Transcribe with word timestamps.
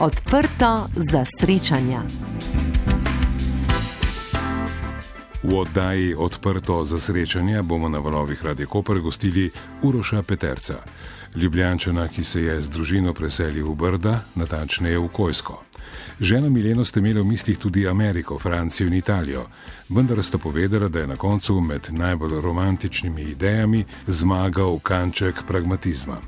Odprto 0.00 0.88
za 0.96 1.24
srečanja. 1.40 2.00
V 5.42 5.58
oddaji 5.58 6.14
Odprto 6.14 6.84
za 6.84 6.98
srečanje 6.98 7.62
bomo 7.62 7.88
na 7.88 7.98
valovih 7.98 8.44
Radio 8.44 8.66
Koper 8.66 9.00
gostili 9.00 9.50
Uroša 9.82 10.22
Peterca, 10.22 10.74
ljubljančana, 11.34 12.08
ki 12.08 12.24
se 12.24 12.42
je 12.42 12.62
z 12.62 12.68
družino 12.68 13.14
preselil 13.14 13.70
v 13.70 13.74
Brda, 13.76 14.20
natančneje 14.34 14.98
v 14.98 15.08
Kojsko. 15.08 15.62
Žena 16.20 16.48
Mileno 16.48 16.84
ste 16.84 17.00
imeli 17.00 17.20
v 17.20 17.24
mislih 17.24 17.58
tudi 17.58 17.88
Ameriko, 17.88 18.38
Francijo 18.38 18.86
in 18.86 18.94
Italijo, 18.94 19.46
vendar 19.88 20.24
sta 20.24 20.38
povedala, 20.38 20.88
da 20.88 21.00
je 21.00 21.06
na 21.06 21.16
koncu 21.16 21.60
med 21.60 21.88
najbolj 21.90 22.40
romantičnimi 22.40 23.22
idejami 23.22 23.84
zmagal 24.06 24.78
kanček 24.78 25.42
pragmatizma. 25.46 26.20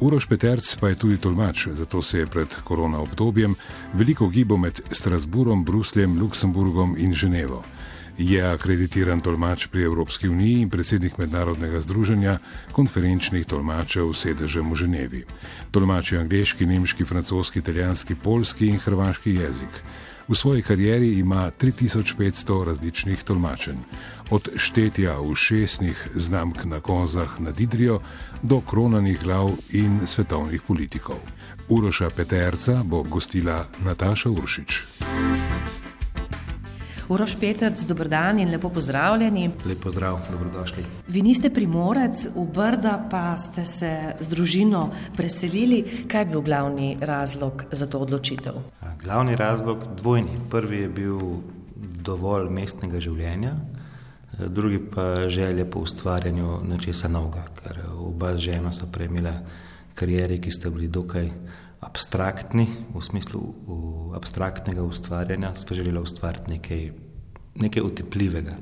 Uroš 0.00 0.26
Peterc 0.28 0.76
pa 0.80 0.88
je 0.88 0.94
tudi 0.94 1.16
tolmač, 1.16 1.68
zato 1.72 2.02
se 2.02 2.18
je 2.18 2.26
pred 2.26 2.48
korona 2.64 2.98
obdobjem 2.98 3.54
veliko 3.92 4.28
gibal 4.28 4.58
med 4.58 4.80
Strasburom, 4.90 5.64
Brusljem, 5.64 6.18
Luksemburgom 6.20 6.96
in 6.98 7.14
Ženevo 7.14 7.62
je 8.18 8.40
akreditiran 8.40 9.20
tolmač 9.20 9.66
pri 9.66 9.84
Evropski 9.84 10.28
uniji 10.28 10.60
in 10.60 10.70
predsednik 10.70 11.18
Mednarodnega 11.18 11.80
združenja 11.80 12.38
konferenčnih 12.72 13.46
tolmačev 13.46 14.12
sedežem 14.16 14.70
v 14.72 14.76
Ženevi. 14.76 15.22
Tolmači 15.70 16.16
angliški, 16.16 16.66
nemški, 16.66 17.04
francoski, 17.04 17.58
italijanski, 17.58 18.14
polski 18.14 18.66
in 18.66 18.78
hrvaški 18.78 19.34
jezik. 19.34 19.82
V 20.28 20.34
svoji 20.34 20.62
karieri 20.62 21.18
ima 21.18 21.50
3500 21.50 22.64
različnih 22.66 23.22
tolmačenj, 23.22 23.78
od 24.30 24.48
štetja 24.56 25.20
v 25.20 25.34
šestnih 25.34 26.08
znamk 26.14 26.64
na 26.64 26.80
konzah 26.80 27.40
nad 27.40 27.60
Idrijo 27.60 28.00
do 28.42 28.60
kronanih 28.60 29.22
glav 29.22 29.52
in 29.70 30.00
svetovnih 30.06 30.62
politikov. 30.66 31.22
Uroša 31.68 32.10
Peterca 32.10 32.82
bo 32.82 33.02
gostila 33.02 33.66
Nataša 33.84 34.30
Uršič. 34.30 34.82
Uroš 37.08 37.36
Petrc, 37.38 37.82
dobrodan 37.86 38.38
in 38.38 38.50
lepo 38.50 38.68
pozdravljeni. 38.68 39.50
Lepo 39.66 39.90
zdrav, 39.90 40.18
dobrodošli. 40.30 40.84
Vi 41.08 41.22
niste 41.22 41.50
primorec, 41.54 42.24
v 42.34 42.46
Brda 42.54 42.96
pa 43.10 43.36
ste 43.38 43.64
se 43.64 43.92
z 44.20 44.28
družino 44.28 44.90
preselili. 45.16 46.02
Kaj 46.10 46.20
je 46.20 46.26
bil 46.32 46.42
glavni 46.42 46.96
razlog 47.00 47.64
za 47.70 47.86
to 47.86 48.00
odločitev? 48.02 48.58
Glavni 49.02 49.36
razlog 49.36 49.84
dvojni. 49.96 50.40
Prvi 50.50 50.80
je 50.80 50.88
bil 50.88 51.20
dovolj 52.02 52.50
mestnega 52.50 52.98
življenja, 53.00 53.54
drugi 54.38 54.82
pa 54.90 55.28
želje 55.28 55.70
po 55.70 55.86
ustvarjanju 55.86 56.58
nečesa 56.66 57.08
novega, 57.08 57.46
ker 57.54 57.84
oba 58.02 58.34
z 58.34 58.50
ženo 58.50 58.72
so 58.72 58.90
prejmila 58.90 59.36
karieri, 59.94 60.40
ki 60.42 60.50
sta 60.50 60.70
bili 60.74 60.88
dokaj 60.88 61.30
abstraktni, 61.80 62.66
v 62.94 63.02
smislu 63.02 63.40
abstraktnega 64.16 64.82
ustvarjanja, 64.82 65.54
smo 65.54 65.76
želeli 65.76 66.00
ustvariti 66.00 66.50
nekaj, 66.50 66.90
nekaj 67.54 67.82
utepljivega. 67.82 68.56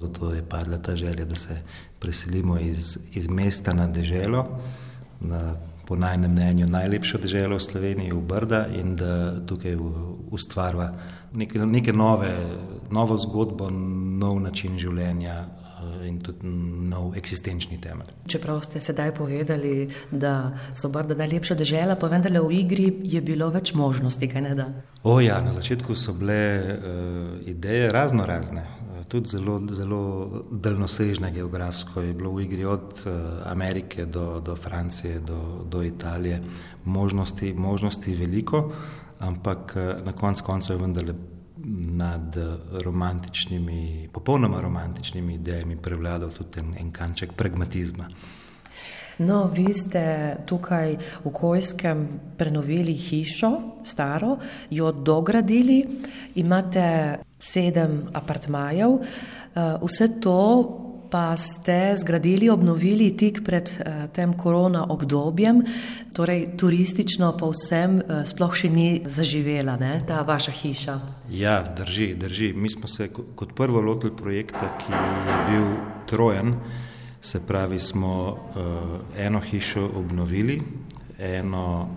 Zato 0.00 0.32
je 0.34 0.44
padla 0.48 0.78
ta 0.78 0.96
želja, 0.96 1.24
da 1.24 1.36
se 1.36 1.62
preselimo 1.98 2.58
iz, 2.58 2.98
iz 3.14 3.28
mesta 3.28 3.72
na 3.74 3.88
deželo, 3.88 4.46
na, 5.20 5.56
po 5.86 5.96
najnem 5.96 6.30
mnenju 6.32 6.66
najlepšo 6.66 7.18
deželo 7.18 7.56
v 7.56 7.64
Sloveniji, 7.64 8.12
v 8.12 8.20
Brda 8.22 8.66
in 8.76 8.96
da 8.96 9.40
tukaj 9.46 9.76
ustvarja 10.30 10.92
neke, 11.32 11.58
neke 11.58 11.92
nove, 11.92 12.30
novo 12.90 13.18
zgodbo, 13.18 13.70
nov 13.70 14.40
način 14.40 14.78
življenja, 14.78 15.44
in 16.04 16.18
tudi 16.20 16.46
nov 16.88 17.16
eksistenčni 17.16 17.80
temelj. 17.80 18.10
Čeprav 18.26 18.62
ste 18.66 18.80
sedaj 18.80 19.14
povedali, 19.14 19.88
da 20.10 20.50
so 20.74 20.88
Brda 20.88 21.14
najlepša 21.14 21.54
država, 21.54 21.96
pa 22.00 22.08
vendarle 22.08 22.40
v 22.40 22.52
igri 22.60 22.88
je 23.02 23.20
bilo 23.20 23.50
več 23.54 23.74
možnosti, 23.74 24.28
kaj 24.28 24.42
ne 24.42 24.54
da? 24.58 24.68
O 25.02 25.20
ja, 25.20 25.40
na 25.44 25.52
začetku 25.52 25.94
so 25.94 26.12
bile 26.12 26.38
uh, 26.58 27.48
ideje 27.48 27.92
razno 27.92 28.26
razne. 28.26 28.66
Tudi 29.08 29.30
zelo, 29.32 29.56
zelo 29.72 30.00
daljnosežne 30.52 31.30
geografsko 31.32 32.02
je 32.04 32.12
bilo 32.12 32.34
v 32.34 32.42
igri 32.44 32.64
od 32.68 33.00
Amerike 33.48 34.04
do, 34.04 34.40
do 34.44 34.56
Francije, 34.56 35.20
do, 35.24 35.64
do 35.64 35.82
Italije. 35.82 36.42
Možnosti, 36.84 37.54
možnosti 37.54 38.14
veliko, 38.14 38.68
ampak 39.18 39.76
na 40.04 40.12
koncu 40.12 40.44
koncev 40.44 40.76
je 40.76 40.82
vendarle 40.82 41.14
nad 41.76 42.36
romantičnimi, 42.84 44.08
popolnoma 44.12 44.60
romantičnimi 44.60 45.34
idejami 45.34 45.76
prevladal 45.76 46.32
tudi 46.32 46.60
en, 46.60 46.74
en 46.80 46.92
kanček 46.92 47.32
pragmatizma. 47.36 48.08
No, 49.18 49.48
vi 49.50 49.72
ste 49.74 50.36
tukaj 50.46 50.92
v 51.24 51.30
Kojskem 51.34 52.04
prenovili 52.38 52.94
hišo, 52.94 53.82
staro, 53.82 54.36
jo 54.70 54.92
dogradili, 54.92 55.82
imate 56.38 57.18
sedem 57.38 58.04
apartmajev. 58.14 58.94
Eh, 58.94 59.74
vse 59.82 60.20
to 60.20 60.38
pa 61.10 61.36
ste 61.36 61.96
zgradili, 61.96 62.50
obnovili 62.50 63.10
tik 63.16 63.42
pred 63.44 63.70
uh, 63.70 64.06
tem 64.12 64.32
korona 64.36 64.86
obdobjem, 64.88 65.62
torej 66.12 66.46
turistično 66.60 67.32
pa 67.38 67.50
vsem 67.52 67.98
uh, 67.98 68.22
sploh 68.28 68.54
še 68.54 68.70
ni 68.72 68.88
zaživela, 69.06 69.76
ne, 69.80 70.02
ta 70.08 70.22
vaša 70.22 70.52
hiša. 70.52 70.98
Ja, 71.30 71.62
drži, 71.62 72.14
drži. 72.14 72.52
Mi 72.52 72.70
smo 72.70 72.88
se 72.88 73.08
kot 73.12 73.54
prvo 73.54 73.80
lotili 73.80 74.16
projekta, 74.16 74.74
ki 74.80 74.92
je 74.92 75.38
bil 75.50 75.70
trojen, 76.06 76.54
se 77.20 77.40
pravi, 77.46 77.80
smo 77.80 78.14
uh, 78.30 79.00
eno 79.16 79.40
hišo 79.40 79.90
obnovili, 79.96 80.60
eno 81.18 81.88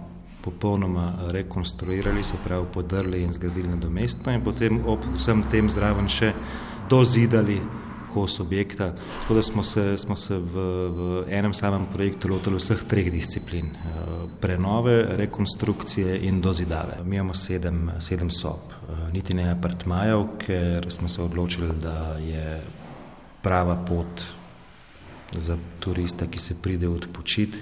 popolnoma 0.41 1.13
rekonstruirali, 1.29 2.23
se 2.23 2.37
pravi, 2.43 2.65
podrli 2.73 3.21
in 3.23 3.33
zgradili 3.33 3.69
nadomestno 3.69 4.33
in 4.33 4.41
potem 4.41 4.81
ob 4.85 5.05
vsem 5.15 5.43
tem 5.51 5.69
zraven 5.69 6.09
še 6.09 6.33
dozidali 6.89 7.59
kos 8.13 8.39
objekta. 8.39 8.93
Tako 9.21 9.33
da 9.33 9.43
smo 9.43 9.63
se, 9.63 9.97
smo 9.97 10.15
se 10.15 10.37
v, 10.37 10.65
v 10.89 11.23
enem 11.29 11.53
samem 11.53 11.85
projektu 11.93 12.29
lotili 12.31 12.59
vseh 12.59 12.83
treh 12.87 13.11
disciplin: 13.11 13.65
eh, 13.65 14.11
prenove, 14.41 15.05
rekonstrukcije 15.17 16.19
in 16.27 16.41
dozidave. 16.41 17.03
Mi 17.05 17.15
imamo 17.15 17.33
sedem, 17.33 17.91
sedem 17.99 18.29
sob, 18.29 18.71
eh, 18.71 19.11
niti 19.13 19.33
ne 19.33 19.49
apartmajev, 19.51 20.25
ker 20.45 20.87
smo 20.91 21.09
se 21.09 21.21
odločili, 21.21 21.71
da 21.81 22.17
je 22.19 22.61
prava 23.41 23.75
pot 23.75 24.21
za 25.31 25.57
turista, 25.79 26.27
ki 26.27 26.39
se 26.39 26.55
pride 26.61 26.87
odpočiti, 26.87 27.57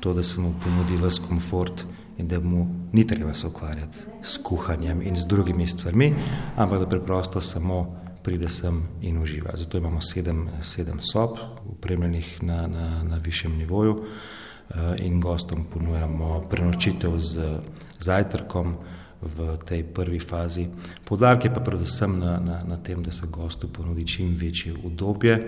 to, 0.00 0.14
da 0.14 0.22
se 0.22 0.40
mu 0.40 0.54
ponudi 0.64 0.98
vse 1.00 1.22
komfort. 1.28 1.84
In 2.18 2.28
da 2.28 2.40
mu 2.40 2.66
ni 2.92 3.06
treba 3.06 3.34
se 3.34 3.46
ukvarjati 3.46 3.98
s 4.22 4.38
kuhanjem 4.42 5.02
in 5.02 5.16
z 5.16 5.26
drugimi 5.26 5.68
stvarmi, 5.68 6.14
ampak 6.56 6.80
da 6.80 6.86
preprosto 6.88 7.40
samo 7.40 8.05
pride 8.26 8.48
sem 8.48 8.82
in 9.00 9.18
uživa. 9.22 9.54
Zato 9.54 9.78
imamo 9.78 10.00
sedem, 10.00 10.48
sedem 10.62 10.98
sob, 11.00 11.38
upremljenih 11.64 12.42
na, 12.42 12.66
na, 12.66 13.02
na 13.02 13.16
višjem 13.22 13.54
nivoju 13.56 14.02
eh, 14.02 14.74
in 15.06 15.20
gostom 15.20 15.64
ponujamo 15.70 16.40
prenočitev 16.50 17.14
z 17.18 17.60
zajtrkom 18.02 18.74
v 19.22 19.56
tej 19.62 19.84
prvi 19.94 20.18
fazi. 20.18 20.66
Podarek 21.04 21.44
je 21.44 21.52
pa 21.54 21.60
predvsem 21.60 22.18
na, 22.18 22.40
na, 22.42 22.58
na 22.66 22.76
tem, 22.82 23.02
da 23.02 23.14
se 23.14 23.30
gostu 23.30 23.70
ponudi 23.72 24.06
čim 24.06 24.34
večje 24.34 24.74
udobje, 24.84 25.38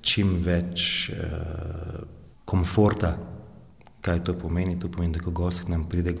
čim 0.00 0.36
več 0.44 1.10
eh, 1.10 1.16
komforta. 2.44 3.16
Kaj 4.02 4.24
to 4.24 4.34
pomeni? 4.34 4.76
To 4.80 4.92
pomeni, 4.92 5.16
da 5.16 5.24
ko 5.24 5.30
gost 5.30 5.64
k 5.64 5.72
nam 5.72 5.88
pride, 5.88 6.18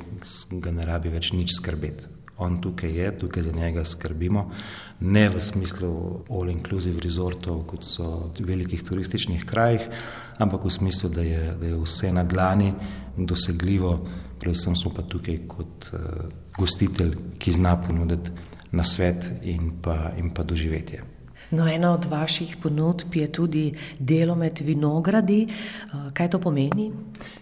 ga 0.50 0.72
ne 0.72 0.88
rabi 0.88 1.12
več 1.12 1.34
nič 1.36 1.58
skrbeti 1.60 2.21
on 2.42 2.58
tukaj 2.62 2.90
je, 2.98 3.10
tukaj 3.18 3.46
za 3.46 3.52
njega 3.52 3.84
skrbimo, 3.84 4.48
ne 5.00 5.28
v 5.28 5.40
smislu 5.40 5.92
all-inclusive 6.30 7.00
resortov, 7.02 7.62
kot 7.70 7.86
so 7.86 8.08
v 8.38 8.46
velikih 8.46 8.82
turističnih 8.86 9.46
krajih, 9.46 9.86
ampak 10.42 10.66
v 10.66 10.74
smislu, 10.74 11.10
da 11.10 11.22
je, 11.26 11.42
da 11.60 11.70
je 11.70 11.78
vse 11.82 12.12
na 12.12 12.24
dlani 12.24 12.72
dosegljivo, 13.16 13.94
predvsem 14.40 14.76
smo 14.76 14.94
pa 14.94 15.02
tukaj 15.02 15.40
kot 15.48 15.90
uh, 15.92 16.26
gostitelj, 16.58 17.16
ki 17.38 17.58
zna 17.58 17.76
ponuditi 17.82 18.30
na 18.72 18.84
svet 18.84 19.30
in 19.42 19.78
pa, 19.82 20.12
in 20.18 20.32
pa 20.34 20.42
doživetje. 20.42 21.11
No, 21.52 21.68
ena 21.68 21.92
od 21.92 22.04
vaših 22.04 22.56
ponudb 22.62 23.14
je 23.14 23.32
tudi 23.32 23.74
delo 23.98 24.34
med 24.34 24.60
vinogradi. 24.64 25.42
Eh, 25.48 26.10
kaj 26.12 26.30
to 26.30 26.38
pomeni? 26.40 26.90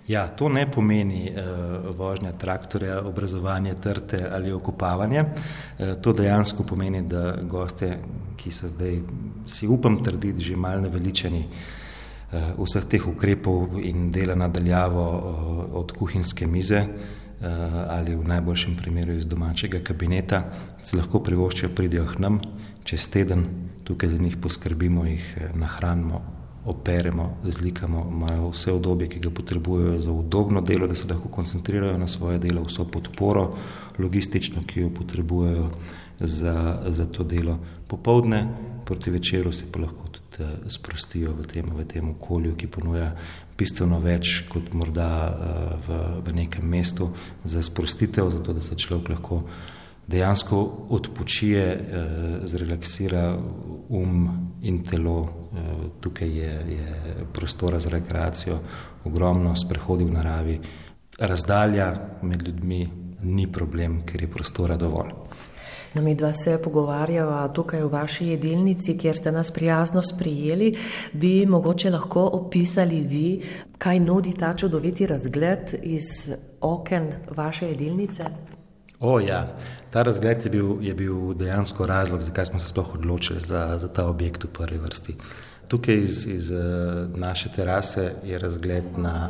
Ja, 0.09 0.27
to 0.29 0.49
ne 0.49 0.65
pomeni 0.71 1.31
uh, 1.31 1.97
vožnja 1.97 2.33
traktorja, 2.33 3.05
obrazovanje 3.07 3.75
trte 3.75 4.25
ali 4.33 4.53
okupavanje. 4.53 5.23
Uh, 5.23 5.95
to 6.03 6.13
dejansko 6.13 6.67
pomeni, 6.67 7.03
da 7.03 7.37
goste, 7.43 7.99
ki 8.37 8.51
so 8.51 8.69
zdaj, 8.69 8.99
si 9.47 9.69
upam 9.69 10.03
trditi, 10.03 10.43
že 10.43 10.57
malo 10.57 10.83
naveličeni 10.83 11.45
uh, 11.47 12.67
vseh 12.67 12.91
teh 12.91 13.07
ukrepov 13.07 13.79
in 13.79 14.11
dela 14.11 14.35
nadaljavo 14.35 15.07
uh, 15.07 15.65
od 15.79 15.93
kuhinjske 15.93 16.47
mize 16.47 16.83
uh, 16.83 17.47
ali 17.87 18.17
v 18.17 18.27
najboljšem 18.27 18.77
primeru 18.77 19.15
iz 19.15 19.27
domačega 19.27 19.85
kabineta, 19.87 20.43
se 20.83 20.97
lahko 20.97 21.23
privoščijo, 21.23 21.71
pridijo 21.77 22.11
k 22.11 22.19
nam 22.19 22.41
čez 22.85 23.07
teden 23.09 23.70
tukaj 23.91 24.09
za 24.15 24.19
njih 24.23 24.37
poskrbimo, 24.37 25.05
jih 25.07 25.25
eh, 25.37 25.51
nahranimo, 25.55 26.23
operemo, 26.65 27.37
zlikamo, 27.45 28.07
imajo 28.13 28.51
vse 28.51 28.73
obdobje, 28.73 29.09
ki 29.09 29.21
ga 29.25 29.31
potrebujejo 29.31 29.99
za 29.99 30.13
udobno 30.13 30.61
delo, 30.61 30.87
da 30.87 30.95
se 30.95 31.09
lahko 31.09 31.29
koncentrirajo 31.29 31.99
na 31.99 32.07
svoje 32.09 32.39
delo, 32.39 32.63
vso 32.63 32.85
podporo 32.85 33.47
logistično, 33.99 34.63
ki 34.67 34.81
jo 34.81 34.91
potrebujejo 34.95 35.71
za, 36.21 36.83
za 36.87 37.07
to 37.07 37.25
delo. 37.25 37.59
Popovdne 37.89 38.45
proti 38.85 39.11
večeru 39.11 39.53
se 39.53 39.65
pa 39.73 39.81
lahko 39.81 40.09
tudi 40.09 40.45
uh, 40.45 40.69
sprostijo 40.69 41.33
v 41.33 41.47
tem, 41.47 41.73
v 41.77 41.85
tem 41.85 42.09
okolju, 42.11 42.55
ki 42.57 42.67
ponuja 42.67 43.11
bistveno 43.59 43.99
več 44.01 44.45
kot 44.53 44.73
morda 44.73 45.11
uh, 45.27 45.75
v, 45.89 45.99
v 46.29 46.37
nekem 46.43 46.69
mestu 46.69 47.11
za 47.45 47.63
sprostitev, 47.63 48.31
zato 48.31 48.53
da 48.53 48.61
se 48.61 48.77
človek 48.77 49.09
lahko 49.17 49.43
dejansko 50.11 50.61
odpočije, 50.91 51.65
uh, 51.77 52.47
zrelaksira 52.51 53.39
um 53.89 54.29
in 54.63 54.83
telo. 54.85 55.21
Uh, 55.21 55.59
tukaj 56.01 56.29
je, 56.29 56.53
je 56.77 57.17
prostora 57.33 57.81
za 57.81 57.91
rekreacijo, 57.91 58.59
ogromno 59.05 59.55
sprehodi 59.57 60.05
v 60.05 60.13
naravi, 60.13 60.61
razdalja 61.19 61.95
med 62.23 62.43
ljudmi 62.47 62.89
ni 63.23 63.47
problem, 63.53 64.03
ker 64.07 64.23
je 64.23 64.31
prostora 64.31 64.77
dovolj. 64.77 65.11
No, 65.95 66.03
mi 66.03 66.15
dva 66.15 66.33
se 66.33 66.55
pogovarjava 66.63 67.49
tukaj 67.49 67.83
v 67.83 67.89
vaši 67.91 68.27
jedilnici, 68.27 68.95
kjer 68.99 69.17
ste 69.17 69.33
nas 69.33 69.51
prijazno 69.51 70.03
sprijeli. 70.03 70.77
Bi 71.13 71.47
mogoče 71.47 71.91
lahko 71.91 72.29
opisali 72.33 73.01
vi, 73.01 73.43
kaj 73.79 74.01
nudi 74.01 74.35
ta 74.39 74.55
čudoviti 74.57 75.07
razgled 75.07 75.75
iz 75.83 76.31
oken 76.61 77.13
vaše 77.37 77.67
jedilnice? 77.67 78.25
O, 79.01 79.21
ja, 79.21 79.47
ta 79.91 80.03
razgled 80.03 80.45
je 80.45 80.51
bil, 80.51 80.77
je 80.85 80.95
bil 80.95 81.35
dejansko 81.35 81.87
razlog, 81.87 82.21
zakaj 82.21 82.47
smo 82.47 82.59
se 82.61 82.67
sploh 82.69 82.95
odločili 82.95 83.41
za, 83.41 83.79
za 83.79 83.89
ta 83.89 84.07
objekt 84.07 84.45
v 84.45 84.53
prvi 84.53 84.79
vrsti. 84.79 85.17
Tukaj 85.69 85.97
iz, 85.97 86.27
iz 86.27 86.51
naše 87.17 87.49
terase 87.57 88.13
je 88.25 88.39
razgled 88.39 88.99
na 88.99 89.29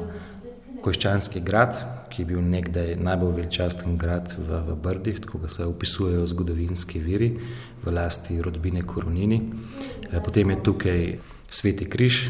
Koščanski 0.83 1.41
grad, 1.41 1.77
ki 2.11 2.23
je 2.23 2.27
bil 2.27 2.41
nekdaj 2.43 2.95
najbolj 2.97 3.35
veličasten 3.37 3.99
grad 4.01 4.33
v, 4.39 4.63
v 4.67 4.77
Brdih, 4.83 5.21
tako 5.21 5.39
da 5.39 5.49
se 5.49 5.65
opisujejo 5.65 6.27
zgodovinski 6.27 6.99
viri 6.99 7.31
v 7.85 7.95
lasti 7.95 8.43
rodbine 8.43 8.83
Koronini. 8.83 9.43
E, 10.11 10.21
potem 10.25 10.51
je 10.51 10.63
tukaj 10.63 11.05
Sveti 11.51 11.87
križ, 11.91 12.29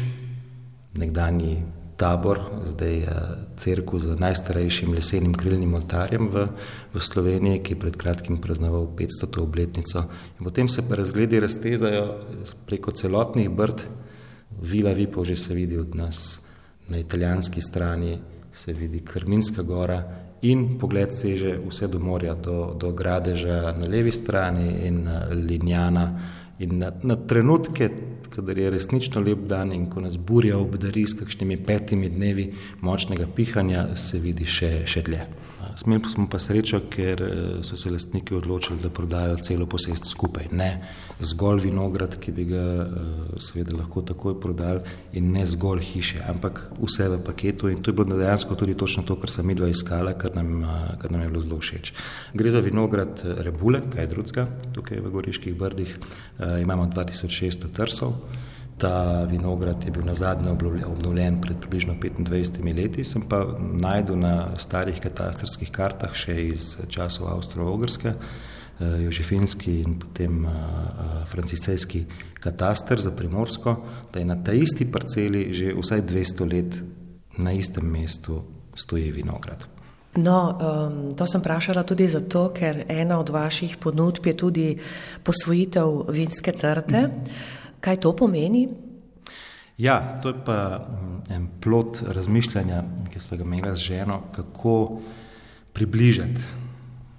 nekdani 0.97 1.63
tabor, 2.01 2.39
zdaj 2.73 2.95
je 2.97 3.15
crkva 3.61 3.99
z 3.99 4.15
najstarejšim 4.19 4.93
lesenim 4.97 5.33
krilnim 5.37 5.73
oltarjem 5.77 6.29
v, 6.33 6.47
v 6.93 7.01
Sloveniji, 7.01 7.61
ki 7.61 7.75
je 7.75 7.81
pred 7.85 7.97
kratkim 7.97 8.41
praznoval 8.41 8.89
500. 8.97 9.41
obletnico. 9.43 10.07
In 10.39 10.47
potem 10.49 10.69
se 10.69 10.81
pa 10.81 10.97
razgledi 10.97 11.39
raztezajo 11.39 12.05
preko 12.65 12.91
celotnih 12.91 13.49
brd, 13.49 13.85
Vila 14.61 14.91
Vipo 14.93 15.23
že 15.25 15.35
se 15.35 15.53
vidi 15.53 15.77
od 15.77 15.95
nas 15.95 16.41
na 16.89 16.97
italijanski 16.97 17.61
strani, 17.61 18.19
se 18.51 18.73
vidi 18.73 18.99
Krminska 18.99 19.61
gora 19.61 20.03
in 20.41 20.79
pogled 20.79 21.13
seže 21.13 21.59
vse 21.69 21.87
do 21.87 21.99
morja, 21.99 22.33
do, 22.33 22.75
do 22.79 22.91
Gradeža 22.91 23.71
na 23.77 23.87
levi 23.87 24.11
strani 24.11 24.87
in 24.87 25.07
Linjana. 25.31 26.19
In 26.61 26.77
na, 26.77 26.91
na 27.03 27.15
trenutke, 27.15 27.89
kadar 28.29 28.57
je 28.57 28.69
resnično 28.69 29.21
lep 29.21 29.47
dan 29.49 29.73
in 29.73 29.87
ko 29.89 30.01
nas 30.03 30.17
burja 30.17 30.59
obdari 30.61 31.07
s 31.07 31.17
kakšnimi 31.17 31.57
petimi 31.65 32.09
dnevi 32.09 32.51
močnega 32.81 33.27
pihanja, 33.35 33.87
se 33.95 34.19
vidi 34.21 34.45
še, 34.45 34.71
še 34.85 35.01
dlje. 35.07 35.25
Smeli 35.81 36.09
smo 36.09 36.27
pa 36.29 36.37
srečo, 36.39 36.77
ker 36.93 37.21
eh, 37.25 37.63
so 37.65 37.75
se 37.77 37.89
lastniki 37.89 38.35
odločili, 38.37 38.77
da 38.83 38.89
prodajo 38.93 39.37
celo 39.41 39.65
posest 39.65 40.05
skupaj. 40.05 40.51
Ne 40.51 40.69
zgolj 41.19 41.63
vinograd, 41.63 42.19
ki 42.21 42.31
bi 42.31 42.45
ga 42.45 42.65
eh, 42.83 43.39
seveda 43.41 43.73
lahko 43.79 44.03
takoj 44.05 44.35
prodali 44.41 44.85
in 45.17 45.31
ne 45.33 45.47
zgolj 45.49 45.81
hiše, 45.81 46.21
ampak 46.29 46.61
vse 46.77 47.07
v 47.09 47.17
paketu 47.25 47.71
in 47.73 47.81
to 47.81 47.89
je 47.89 47.97
bilo 47.97 48.17
dejansko 48.19 48.55
tudi 48.55 48.77
točno 48.77 49.03
to, 49.09 49.17
kar 49.17 49.33
sem 49.33 49.47
midva 49.47 49.71
iskala, 49.73 50.13
kar 50.13 50.37
nam, 50.37 50.53
eh, 50.61 50.93
kar 51.01 51.11
nam 51.11 51.25
je 51.25 51.31
bilo 51.33 51.41
zelo 51.47 51.57
všeč. 51.57 51.93
Gre 52.37 52.53
za 52.53 52.61
vinograd 52.61 53.25
Rebule, 53.41 53.81
kaj 53.95 54.11
drugega, 54.13 54.45
tukaj 54.77 55.01
v 55.01 55.15
Goriških 55.17 55.57
brdih, 55.57 55.97
imamo 56.61 56.85
2600 56.93 57.73
trsov. 57.73 58.13
Ta 58.81 59.23
vinograd 59.29 59.83
je 59.85 59.91
bil 59.93 60.05
na 60.05 60.15
zadnje 60.17 60.51
obnovljen 60.85 61.41
pred 61.41 61.59
približno 61.61 61.93
25 62.01 62.75
leti, 62.75 63.03
sem 63.05 63.21
pa 63.29 63.43
najdel 63.59 64.17
na 64.17 64.57
starih 64.57 64.97
katastrskih 64.97 65.69
kartah 65.69 66.15
še 66.17 66.33
iz 66.47 66.71
časov 66.89 67.29
Avstro-Ogrske, 67.29 68.15
eh, 68.15 69.03
Jožefinski 69.05 69.75
in 69.83 69.99
potem 70.01 70.45
eh, 70.45 70.49
eh, 70.49 71.11
franciscejski 71.29 72.05
kataster 72.41 73.01
za 73.01 73.11
Primorsko, 73.11 73.75
da 74.13 74.19
je 74.19 74.25
na 74.25 74.39
ta 74.43 74.53
isti 74.53 74.89
parceli 74.91 75.53
že 75.53 75.75
vsaj 75.77 76.01
200 76.01 76.49
let 76.53 76.81
na 77.37 77.53
istem 77.53 77.85
mestu 77.85 78.41
stoji 78.75 79.11
vinograd. 79.11 79.67
No, 80.15 80.57
um, 80.59 81.15
to 81.15 81.23
sem 81.23 81.39
vprašala 81.39 81.85
tudi 81.87 82.07
zato, 82.11 82.49
ker 82.51 82.83
ena 82.89 83.19
od 83.19 83.29
vaših 83.29 83.77
ponudb 83.79 84.25
je 84.27 84.33
tudi 84.37 84.67
posvojitev 85.23 86.11
vinske 86.11 86.51
trte. 86.51 87.07
Mm. 87.07 87.60
Kaj 87.81 87.97
to 87.97 88.13
pomeni? 88.15 88.67
Ja, 89.81 90.19
to 90.21 90.29
je 90.29 90.35
pa 90.45 90.57
mm, 90.77 91.33
en 91.33 91.47
plot 91.61 92.03
razmišljanja, 92.07 92.83
ki 93.13 93.19
smo 93.19 93.37
ga 93.37 93.43
imeli 93.43 93.75
z 93.75 93.79
ženo, 93.79 94.21
kako 94.35 95.01
približati 95.73 96.41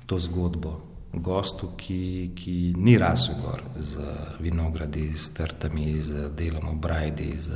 to 0.06 0.18
zgodbo 0.18 0.80
gostu, 1.12 1.72
ki, 1.76 2.32
ki 2.36 2.74
ni 2.76 2.96
rasel 2.98 3.34
gor 3.42 3.62
z 3.76 4.04
vinogradi, 4.40 5.10
s 5.16 5.32
trtami, 5.34 6.00
z 6.00 6.30
delom 6.36 6.70
v 6.72 6.80
Brajdi, 6.80 7.32
z 7.36 7.50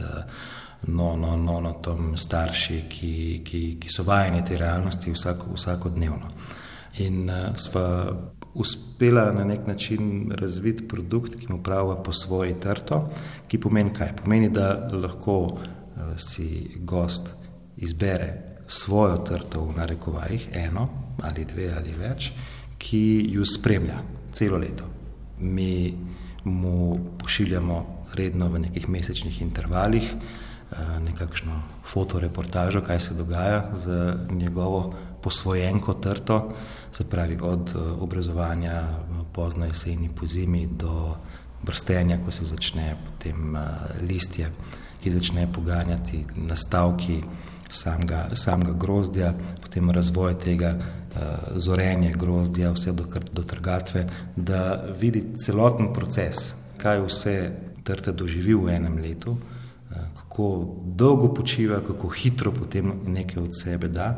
nono, 0.92 1.36
nonotom 1.36 2.16
starši, 2.16 2.82
ki, 2.88 3.42
ki, 3.44 3.62
ki 3.80 3.92
so 3.92 4.04
vajeni 4.04 4.44
te 4.44 4.58
realnosti 4.58 5.12
vsako, 5.12 5.54
vsakodnevno. 5.56 6.32
In 7.04 7.28
uh, 7.28 7.48
sva 7.56 7.86
uspela 8.56 9.32
na 9.32 9.44
nek 9.44 9.66
način 9.66 10.32
razviti 10.34 10.88
produkt, 10.88 11.36
ki 11.36 11.52
mu 11.52 11.62
pravi 11.62 11.96
po 12.04 12.12
svoji 12.12 12.54
trto, 12.60 13.08
ki 13.48 13.60
pomeni 13.60 13.92
kaj? 13.94 14.16
Pomeni, 14.16 14.50
da 14.50 14.88
lahko 14.92 15.38
uh, 15.46 15.60
si 16.18 16.70
gost 16.78 17.32
izbere 17.76 18.32
svojo 18.66 19.18
trto 19.18 19.64
v 19.64 19.76
narekovajih, 19.76 20.48
eno 20.52 20.88
ali 21.22 21.44
dve 21.44 21.70
ali 21.76 21.94
več, 21.96 22.30
ki 22.78 23.28
jo 23.32 23.44
spremlja 23.44 24.00
celo 24.32 24.58
leto. 24.58 24.84
Mi 25.40 25.94
mu 26.44 26.98
pošiljamo 27.18 27.84
redno 28.14 28.48
v 28.48 28.66
nekih 28.66 28.88
mesečnih 28.88 29.40
intervalih 29.42 30.12
uh, 30.14 30.98
nekakšno 31.04 31.60
fotoreportažo, 31.84 32.80
kaj 32.80 33.00
se 33.00 33.14
dogaja 33.14 33.64
z 33.74 34.14
njegovo 34.30 34.94
posvojenko 35.22 35.94
trto, 35.94 36.52
se 36.92 37.04
pravi 37.04 37.38
od 37.42 37.74
eh, 37.74 37.78
obrazovanja 38.00 38.82
pozno 39.32 39.66
jeseni 39.66 40.10
po 40.14 40.26
zimi 40.26 40.66
do 40.66 41.16
brstenja, 41.62 42.18
ko 42.24 42.30
se 42.30 42.44
začne 42.44 42.96
potem 43.06 43.56
eh, 43.56 43.60
listje, 44.08 44.50
ki 45.02 45.10
začne 45.10 45.52
poganjati 45.52 46.24
nastavki 46.36 47.22
samega, 47.72 48.28
samega 48.34 48.72
grozdja, 48.72 49.34
potem 49.62 49.90
razvoj 49.90 50.38
tega 50.38 50.76
eh, 50.76 50.80
zorenje 51.56 52.12
grozdja, 52.12 52.72
vse 52.72 52.92
do, 52.92 53.04
do 53.32 53.42
trgatve, 53.42 54.06
da 54.36 54.84
vidi 55.00 55.24
celoten 55.44 55.92
proces, 55.92 56.54
kaj 56.78 57.04
vse 57.06 57.36
trte 57.84 58.12
doživi 58.12 58.54
v 58.54 58.74
enem 58.74 58.98
letu, 58.98 59.36
kako 60.14 60.74
dolgo 60.84 61.34
počiva, 61.34 61.80
kako 61.80 62.08
hitro 62.08 62.52
potem 62.52 62.92
nekaj 63.06 63.42
od 63.42 63.54
sebe 63.62 63.88
da. 63.88 64.08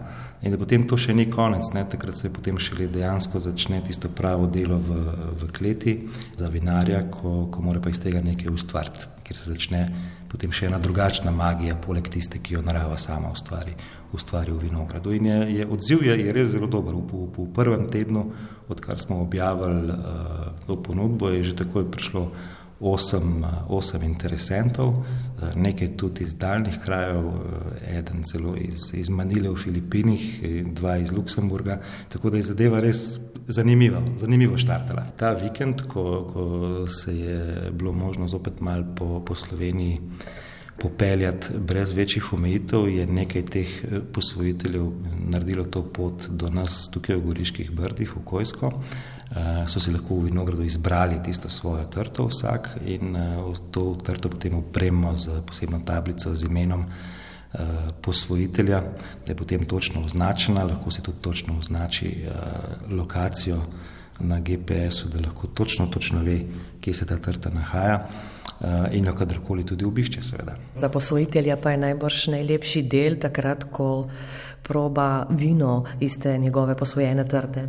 In 0.42 0.54
da 0.54 0.59
potem 0.59 0.85
to 0.87 0.95
še 0.95 1.16
ni 1.18 1.26
konec, 1.30 1.73
ne? 1.75 1.83
takrat 1.90 2.14
se 2.14 2.30
potem 2.30 2.59
šele 2.62 2.87
dejansko 2.92 3.40
začne 3.42 3.80
tisto 3.87 4.07
pravo 4.09 4.47
delo 4.47 4.78
v, 4.78 4.99
v 5.35 5.49
kleti 5.50 5.95
za 6.38 6.47
vinarja, 6.52 7.02
ko, 7.11 7.49
ko 7.50 7.62
mora 7.64 7.83
pa 7.83 7.90
iz 7.90 7.99
tega 7.99 8.23
nekaj 8.23 8.52
ustvariti, 8.52 9.09
ker 9.26 9.35
se 9.35 9.50
začne 9.50 9.83
potem 10.28 10.52
še 10.54 10.68
ena 10.68 10.78
drugačna 10.78 11.33
magija, 11.35 11.75
poleg 11.80 12.07
tiste, 12.12 12.38
ki 12.38 12.54
jo 12.54 12.62
narava 12.62 12.99
sama 13.00 13.33
ustvari, 13.35 13.75
ustvari 14.14 14.52
v 14.52 14.68
vinogradu. 14.68 15.14
In 15.16 15.26
je, 15.26 15.38
je 15.59 15.66
odziv 15.66 16.04
je, 16.07 16.14
je 16.21 16.37
res 16.37 16.52
zelo 16.52 16.68
dober. 16.71 16.95
V, 16.95 17.25
v, 17.26 17.33
v 17.35 17.49
prvem 17.57 17.88
tednu, 17.90 18.28
odkar 18.71 19.00
smo 19.00 19.23
objavili 19.25 19.90
uh, 19.90 20.52
to 20.68 20.78
ponudbo, 20.85 21.33
je 21.33 21.50
že 21.50 21.59
takoj 21.64 21.88
prišlo 21.90 22.28
osem, 22.80 23.44
osem 23.68 24.02
interesentov, 24.02 24.94
nekaj 25.54 25.97
tudi 25.97 26.25
iz 26.25 26.35
daljnih 26.35 26.78
krajev, 26.85 27.30
eden 27.90 28.23
celo 28.23 28.56
iz, 28.56 28.90
iz 28.94 29.08
Manile 29.08 29.50
v 29.50 29.56
Filipinih, 29.56 30.26
dva 30.75 30.97
iz 30.97 31.12
Luksemburga, 31.12 31.80
tako 32.08 32.30
da 32.30 32.37
je 32.37 32.50
zadeva 32.52 32.80
res 32.80 33.18
zanimiva, 33.49 34.02
zanimivo 34.16 34.58
štartala. 34.58 35.06
Ta 35.16 35.32
vikend, 35.32 35.87
ko, 35.88 36.04
ko 36.32 36.87
se 36.87 37.18
je 37.18 37.70
bilo 37.73 37.92
možno 37.92 38.28
zopet 38.28 38.61
mal 38.61 38.85
po, 38.97 39.23
po 39.26 39.35
Sloveniji 39.35 40.00
popeljati 40.78 41.47
brez 41.58 41.92
večjih 41.92 42.32
omejitev, 42.32 42.88
je 42.88 43.06
nekaj 43.06 43.44
teh 43.44 43.68
posvojiteljev 44.12 44.90
naredilo 45.28 45.64
to 45.64 45.82
pot 45.82 46.28
do 46.28 46.50
nas 46.50 46.87
tukaj 46.92 47.16
v 47.16 47.25
Goriških 47.25 47.70
brdih, 47.70 48.16
v 48.16 48.25
Kojsko. 48.25 48.73
So 49.66 49.80
si 49.80 49.92
lahko 49.92 50.14
v 50.14 50.25
vinogradu 50.30 50.62
izbrali 50.62 51.23
tisto 51.23 51.49
svojo 51.49 51.85
trto 51.85 52.26
vsak 52.26 52.68
in 52.87 53.16
to 53.71 53.97
trto 54.02 54.28
potem 54.28 54.54
upremo 54.54 55.16
z 55.16 55.42
posebno 55.47 55.80
tablico 55.85 56.35
z 56.35 56.45
imenom 56.45 56.85
posvojitelja, 58.02 58.80
da 59.26 59.33
je 59.33 59.37
potem 59.37 59.64
točno 59.64 60.04
označena, 60.04 60.64
lahko 60.64 60.90
se 60.90 61.02
tudi 61.02 61.18
točno 61.21 61.59
označi 61.59 62.25
lokacijo 62.90 63.61
na 64.21 64.40
GPS-u, 64.40 65.09
da 65.09 65.21
lahko 65.21 65.47
točno, 65.47 65.87
točno 65.87 66.23
ve, 66.23 66.40
kje 66.80 66.95
se 66.95 67.07
ta 67.07 67.16
trta 67.16 67.50
nahaja. 67.50 68.07
In 68.92 69.04
jo 69.07 69.14
kadarkoli 69.14 69.62
tudi 69.66 69.85
obišče, 69.85 70.23
seveda. 70.23 70.57
Za 70.75 70.88
posvojitelja 70.88 71.57
pa 71.57 71.71
je 71.71 71.78
najbrž 71.78 72.26
najlepši 72.35 72.83
del 72.83 73.14
takrat, 73.23 73.64
ko 73.71 74.09
proba 74.62 75.26
vino 75.30 75.85
iz 76.00 76.18
te 76.18 76.38
njegove 76.38 76.76
posvojene 76.76 77.25
trte. 77.25 77.68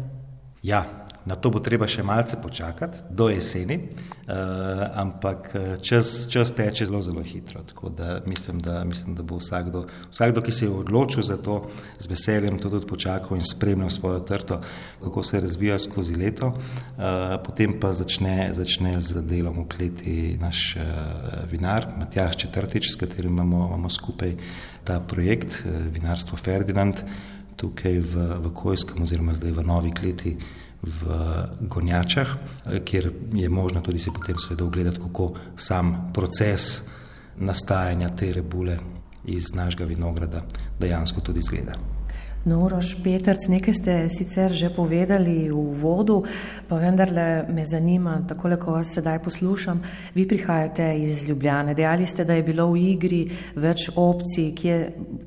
Ja, 0.63 0.85
Na 1.29 1.35
to 1.37 1.51
bo 1.53 1.59
treba 1.61 1.85
še 1.85 2.01
malce 2.01 2.39
počakati, 2.41 3.03
do 3.13 3.27
jeseni, 3.29 3.75
uh, 3.85 4.81
ampak 4.97 5.49
eh, 5.53 5.67
čas, 5.85 6.25
čas 6.31 6.49
teče 6.57 6.87
zelo, 6.89 7.03
zelo 7.05 7.21
hitro. 7.21 7.61
Tako 7.69 7.91
da 7.93 8.15
mislim, 8.25 8.57
da, 8.65 8.81
mislim, 8.83 9.13
da 9.13 9.21
bo 9.21 9.37
vsakdo, 9.37 9.83
vsakdo, 10.09 10.41
ki 10.41 10.55
se 10.55 10.65
je 10.65 10.71
odločil 10.73 11.27
za 11.27 11.37
to, 11.37 11.59
z 12.01 12.09
veseljem 12.09 12.57
to 12.57 12.71
tudi 12.73 12.89
počakal 12.89 13.37
in 13.37 13.45
spremljal 13.45 13.93
svojo 13.93 14.23
trto, 14.25 14.57
kako 15.03 15.23
se 15.23 15.41
razvija 15.45 15.77
skozi 15.79 16.17
leto. 16.17 16.55
Uh, 16.55 17.37
potem 17.45 17.77
pa 17.79 17.93
začne, 17.93 18.49
začne 18.57 18.97
z 18.97 19.21
delom 19.21 19.61
v 19.63 19.69
kleti 19.69 20.15
naš 20.41 20.79
uh, 20.79 21.43
vinar, 21.51 21.91
Matjaš 21.99 22.39
Četrtič, 22.41 22.89
s 22.89 22.97
katerim 22.97 23.37
imamo, 23.37 23.67
imamo 23.67 23.89
skupaj 23.89 24.33
ta 24.83 24.97
projekt, 24.99 25.61
uh, 25.61 25.77
vinarstvo 25.93 26.41
Ferdinand, 26.41 27.05
tukaj 27.59 27.99
v, 27.99 28.25
v 28.39 28.53
Kojskem 28.55 29.03
oziroma 29.03 29.35
zdaj 29.37 29.51
v 29.51 29.67
Novi 29.67 29.93
kleti 29.93 30.33
v 30.81 31.19
Gonjačah, 31.61 32.27
kjer 32.85 33.11
je 33.33 33.49
možno 33.49 33.81
tudi 33.81 33.99
si 33.99 34.11
potem 34.15 34.39
seveda 34.39 34.65
ogledati, 34.65 34.99
kako 34.99 35.33
sam 35.57 36.11
proces 36.13 36.81
nastajanja 37.35 38.09
te 38.09 38.33
rebule 38.33 38.77
iz 39.25 39.53
našega 39.53 39.85
vinograda 39.85 40.41
dejansko 40.79 41.21
tudi 41.21 41.39
izgleda. 41.39 41.98
No, 42.45 42.69
Roš 42.71 42.93
Petrc, 43.03 43.49
nekaj 43.51 43.73
ste 43.75 43.93
sicer 44.07 44.55
že 44.55 44.71
povedali 44.71 45.51
v 45.51 45.75
vodu, 45.75 46.23
pa 46.71 46.79
vendarle 46.79 47.43
me 47.51 47.67
zanima, 47.67 48.23
tako 48.23 48.47
ko 48.55 48.79
vas 48.79 48.95
sedaj 48.95 49.19
poslušam, 49.19 49.83
vi 50.15 50.23
prihajate 50.23 50.95
iz 51.03 51.27
Ljubljane. 51.27 51.75
Dejali 51.75 52.07
ste, 52.07 52.23
da 52.23 52.33
je 52.39 52.47
bilo 52.47 52.71
v 52.71 52.95
igri 52.95 53.27
več 53.59 53.91
opcij, 53.91 54.55
kje 54.55 54.75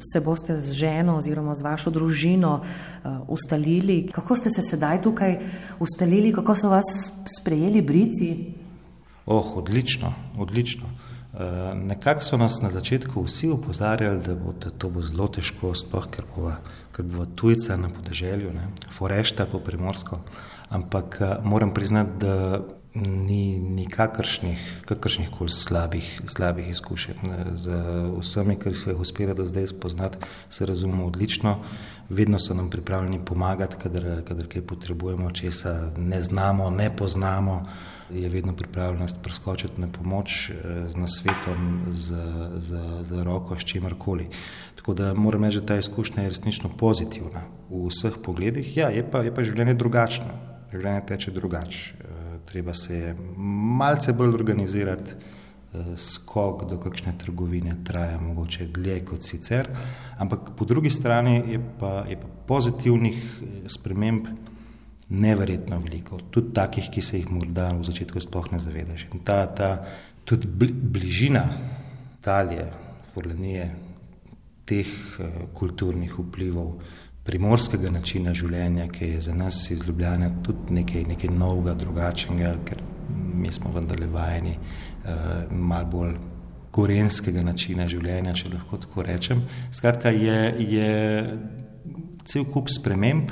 se 0.00 0.20
boste 0.24 0.56
z 0.56 0.72
ženo 0.72 1.20
oziroma 1.20 1.52
z 1.54 1.62
vašo 1.62 1.92
družino 1.92 2.64
uh, 2.64 3.28
ustalili. 3.28 4.08
Kako 4.08 4.36
ste 4.36 4.48
se 4.48 4.64
sedaj 4.64 5.02
tukaj 5.04 5.36
ustalili, 5.84 6.32
kako 6.32 6.56
so 6.56 6.72
vas 6.72 7.12
sprejeli 7.28 7.84
brici? 7.84 8.56
Oh, 9.26 9.56
odlično, 9.60 10.14
odlično. 10.40 10.88
Uh, 11.32 11.40
nekako 11.74 12.22
so 12.22 12.36
nas 12.36 12.60
na 12.62 12.70
začetku 12.70 13.22
vsi 13.24 13.48
upozarjali, 13.48 14.20
da 14.20 14.34
bo 14.34 14.52
to 14.52 14.90
bo 14.90 15.02
zelo 15.02 15.28
težko, 15.32 15.74
sploh 15.74 16.06
ker 16.12 16.28
bova 16.36 16.58
ker 16.92 17.08
bo 17.08 17.24
tujca 17.26 17.76
na 17.76 17.88
podeželju, 17.88 18.52
ne, 18.52 18.68
forešta 18.92 19.46
po 19.48 19.60
primorsko, 19.64 20.20
ampak 20.68 21.18
eh, 21.20 21.34
moram 21.44 21.74
priznati, 21.74 22.18
da 22.20 22.60
ni 22.94 23.56
nikakršnih, 23.56 24.82
kakršnih 24.84 25.30
koli 25.32 25.50
slabih, 25.50 26.08
slabih 26.28 26.66
izkušenj. 26.68 27.30
Z 27.56 27.78
vsemi, 28.18 28.58
kar 28.60 28.74
smo 28.76 28.92
jih 28.92 29.00
uspeli 29.00 29.32
do 29.34 29.46
zdaj 29.48 29.70
spoznati, 29.70 30.18
se 30.52 30.66
razumemo 30.66 31.06
odlično, 31.06 31.54
vedno 32.08 32.38
so 32.38 32.54
nam 32.54 32.68
pripravljeni 32.70 33.24
pomagati, 33.24 33.78
kadar, 33.80 34.20
kadar 34.28 34.48
kaj 34.52 34.66
potrebujemo, 34.68 35.30
česa 35.32 35.92
ne 35.96 36.22
znamo, 36.22 36.68
ne 36.70 36.90
poznamo, 36.96 37.62
je 38.14 38.28
vedno 38.28 38.56
pripravljenost 38.56 39.16
preskočiti 39.22 39.80
na 39.80 39.88
pomoč 39.88 40.50
eh, 40.50 40.54
z 40.88 40.96
nasvetom, 40.96 41.82
z, 41.92 42.14
z, 42.56 42.80
z 43.02 43.22
roko, 43.24 43.58
s 43.58 43.64
čimerkoli. 43.64 44.28
Tako 44.76 44.94
da 44.94 45.14
moram 45.14 45.44
reči, 45.44 45.60
da 45.60 45.66
ta 45.66 45.76
izkušnja 45.78 46.22
je 46.22 46.28
resnično 46.28 46.70
pozitivna 46.78 47.44
v 47.70 47.88
vseh 47.88 48.16
pogledih. 48.24 48.76
Ja, 48.76 48.88
je 48.88 49.04
pa, 49.10 49.22
je 49.22 49.34
pa 49.34 49.44
življenje 49.44 49.74
drugačno, 49.74 50.32
življenje 50.72 51.04
teče 51.06 51.30
drugače. 51.30 51.94
E, 51.94 52.38
treba 52.50 52.74
se 52.74 52.96
je 52.96 53.14
malce 53.78 54.12
bolj 54.12 54.34
organizirati, 54.34 55.14
e, 55.14 55.84
skok 55.96 56.66
do 56.70 56.80
kakšne 56.82 57.14
trgovine 57.18 57.76
traja 57.84 58.18
mogoče 58.20 58.66
dlje 58.74 59.04
kot 59.06 59.22
sicer, 59.22 59.70
ampak 60.18 60.52
po 60.58 60.64
drugi 60.64 60.90
strani 60.90 61.38
je 61.54 61.60
pa, 61.80 62.02
je 62.10 62.18
pa 62.20 62.32
pozitivnih 62.46 63.22
sprememb 63.70 64.26
neverjetno 65.12 65.78
veliko, 65.78 66.18
tudi 66.30 66.54
takih, 66.56 66.88
ki 66.92 67.02
se 67.04 67.18
jih 67.20 67.30
morda 67.30 67.68
v 67.76 67.84
začetku 67.84 68.20
sploh 68.24 68.48
ne 68.52 68.60
zavedaš. 68.62 69.06
In 69.12 69.20
ta, 69.24 69.44
ta 69.46 69.74
tudi 70.24 70.48
bližina 70.72 71.44
Italije, 72.22 72.66
Forlanije, 73.12 73.66
teh 74.64 74.88
eh, 75.18 75.32
kulturnih 75.54 76.14
vplivov, 76.18 76.76
primorskega 77.26 77.90
načina 77.92 78.32
življenja, 78.34 78.88
ki 78.90 79.12
je 79.14 79.20
za 79.28 79.34
nas 79.34 79.58
iz 79.70 79.84
Ljubljana 79.86 80.30
tudi 80.42 80.78
nekaj, 80.80 81.04
nekaj 81.12 81.30
novega, 81.34 81.74
drugačnega, 81.78 82.54
ker 82.66 82.82
mi 83.12 83.52
smo 83.52 83.70
vendarle 83.74 84.06
vajeni 84.10 84.54
uh, 84.56 85.50
mal 85.50 85.86
bolj 85.90 86.16
gorenskega 86.72 87.44
načina 87.46 87.86
življenja, 87.90 88.34
če 88.34 88.50
lahko 88.54 88.78
tako 88.82 89.04
rečem. 89.06 89.44
Skratka, 89.74 90.10
je, 90.10 90.38
je 90.66 90.90
cel 92.26 92.46
kup 92.50 92.70
sprememb, 92.72 93.30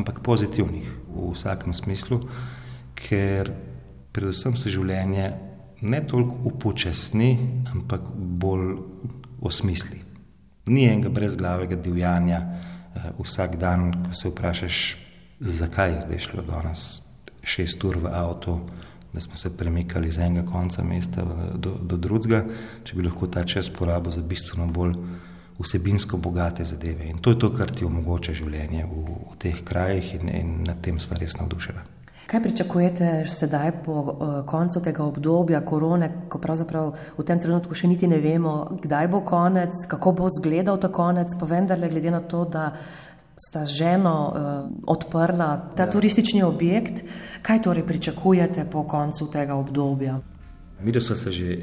ampak 0.00 0.22
pozitivnih 0.26 0.99
v 1.14 1.32
vsakem 1.34 1.74
smislu, 1.74 2.20
ker 2.94 3.52
predvsem 4.12 4.56
se 4.56 4.72
življenje 4.72 5.30
ne 5.82 6.00
toliko 6.06 6.36
upočasni, 6.50 7.30
ampak 7.72 8.10
bolj 8.14 8.74
osmisli. 9.40 10.00
Ni 10.70 10.84
enega 10.86 11.08
brezglavega 11.08 11.78
divjanja 11.80 12.40
uh, 12.44 13.06
vsak 13.22 13.56
dan, 13.60 13.92
ko 14.04 14.14
se 14.14 14.28
vprašaš, 14.28 14.80
zakaj 15.40 15.94
je 15.94 16.02
zdaj 16.08 16.26
šlo 16.26 16.44
do 16.44 16.60
nas 16.64 17.00
šest 17.42 17.84
ur 17.84 17.96
v 18.02 18.12
avtu, 18.12 18.58
da 19.12 19.20
smo 19.20 19.36
se 19.36 19.50
premikali 19.56 20.08
iz 20.08 20.18
enega 20.18 20.44
konca 20.46 20.84
mesta 20.84 21.24
do, 21.54 21.74
do 21.82 21.96
drugega, 21.96 22.44
če 22.84 22.96
bi 22.96 23.06
lahko 23.06 23.26
ta 23.26 23.42
čas 23.44 23.70
porabil 23.72 24.12
za 24.12 24.22
bistveno 24.22 24.68
bolj 24.70 24.94
vsebinsko 25.60 26.16
bogate 26.16 26.64
zadeve. 26.64 27.08
In 27.10 27.18
to 27.18 27.30
je 27.30 27.38
to, 27.38 27.52
kar 27.54 27.70
ti 27.70 27.84
omogoča 27.84 28.32
življenje 28.32 28.84
v, 28.88 29.04
v 29.30 29.38
teh 29.38 29.64
krajih 29.64 30.14
in, 30.20 30.28
in 30.28 30.52
nad 30.66 30.80
tem 30.82 31.00
sva 31.00 31.18
res 31.20 31.36
navdušena. 31.40 31.86
Kaj 32.30 32.42
pričakujete 32.42 33.24
sedaj 33.26 33.72
po 33.82 33.92
uh, 33.92 34.34
koncu 34.46 34.80
tega 34.80 35.02
obdobja 35.02 35.64
korone, 35.66 36.10
ko 36.30 36.38
pravzaprav 36.38 36.92
v 37.16 37.24
tem 37.26 37.40
trenutku 37.42 37.74
še 37.74 37.90
niti 37.90 38.06
ne 38.06 38.20
vemo, 38.22 38.78
kdaj 38.84 39.08
bo 39.10 39.24
konec, 39.26 39.74
kako 39.90 40.12
bo 40.14 40.28
izgledal 40.30 40.78
ta 40.78 40.92
konec, 40.94 41.34
pa 41.34 41.48
vendarle 41.50 41.90
glede 41.90 42.12
na 42.14 42.20
to, 42.22 42.44
da 42.46 42.70
sta 43.34 43.64
ženo 43.66 44.14
uh, 44.14 44.48
odprla 44.86 45.50
ta 45.74 45.88
ja. 45.88 45.90
turistični 45.90 46.44
objekt, 46.46 47.02
kaj 47.42 47.64
torej 47.66 47.86
pričakujete 47.88 48.68
po 48.70 48.86
koncu 48.86 49.26
tega 49.26 49.58
obdobja? 49.58 50.20
Mi 50.82 51.00
smo 51.00 51.16
se 51.16 51.32
že 51.32 51.52
eh, 51.52 51.58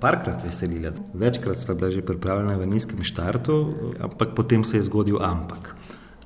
parkrat 0.00 0.44
veselili, 0.44 0.92
večkrat 1.14 1.60
smo 1.60 1.74
bili 1.74 1.92
že 1.92 2.02
pripravljeni 2.02 2.60
v 2.60 2.66
nizkem 2.66 3.04
štartu, 3.04 3.74
ampak 4.00 4.34
potem 4.36 4.64
se 4.64 4.76
je 4.76 4.82
zgodil 4.82 5.22
ampak. 5.22 5.74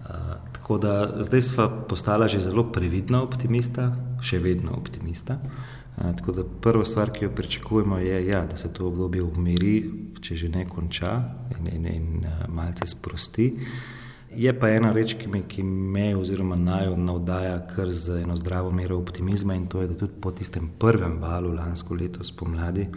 Eh, 0.01 0.53
Tako 0.63 0.79
da 0.79 1.23
zdaj 1.23 1.43
smo 1.43 1.85
postala 1.89 2.29
že 2.29 2.41
zelo 2.41 2.63
previdna 2.73 3.23
optimista, 3.23 3.91
še 4.23 4.39
vedno 4.39 4.73
optimista. 4.79 5.39
Tako 5.97 6.33
da 6.33 6.45
prva 6.45 6.85
stvar, 6.85 7.11
ki 7.13 7.25
jo 7.25 7.31
pričakujemo, 7.35 7.99
je, 7.99 8.27
ja, 8.27 8.47
da 8.47 8.57
se 8.57 8.73
to 8.73 8.87
obdobje 8.87 9.23
umiri, 9.23 9.75
če 10.23 10.37
že 10.37 10.49
ne 10.49 10.63
konča 10.69 11.11
in, 11.59 11.67
in, 11.67 11.87
in 11.87 12.27
malce 12.49 12.87
sprosti. 12.87 13.51
Je 14.37 14.53
pa 14.59 14.71
ena 14.73 14.93
reč, 14.93 15.15
ki 15.21 15.29
me, 15.29 15.43
ki 15.49 15.63
me 15.63 16.13
oziroma 16.17 16.57
naj 16.57 16.95
navdaja 16.97 17.59
kar 17.69 17.91
z 17.93 18.23
eno 18.23 18.37
zdravo 18.37 18.71
mero 18.73 18.97
optimizma 18.99 19.55
in 19.55 19.67
to 19.67 19.83
je, 19.83 19.89
da 19.89 19.95
tudi 19.95 20.21
po 20.21 20.33
tistem 20.33 20.71
prvem 20.79 21.19
valu 21.21 21.53
lansko 21.53 21.95
leto 21.95 22.25
spomladi 22.25 22.89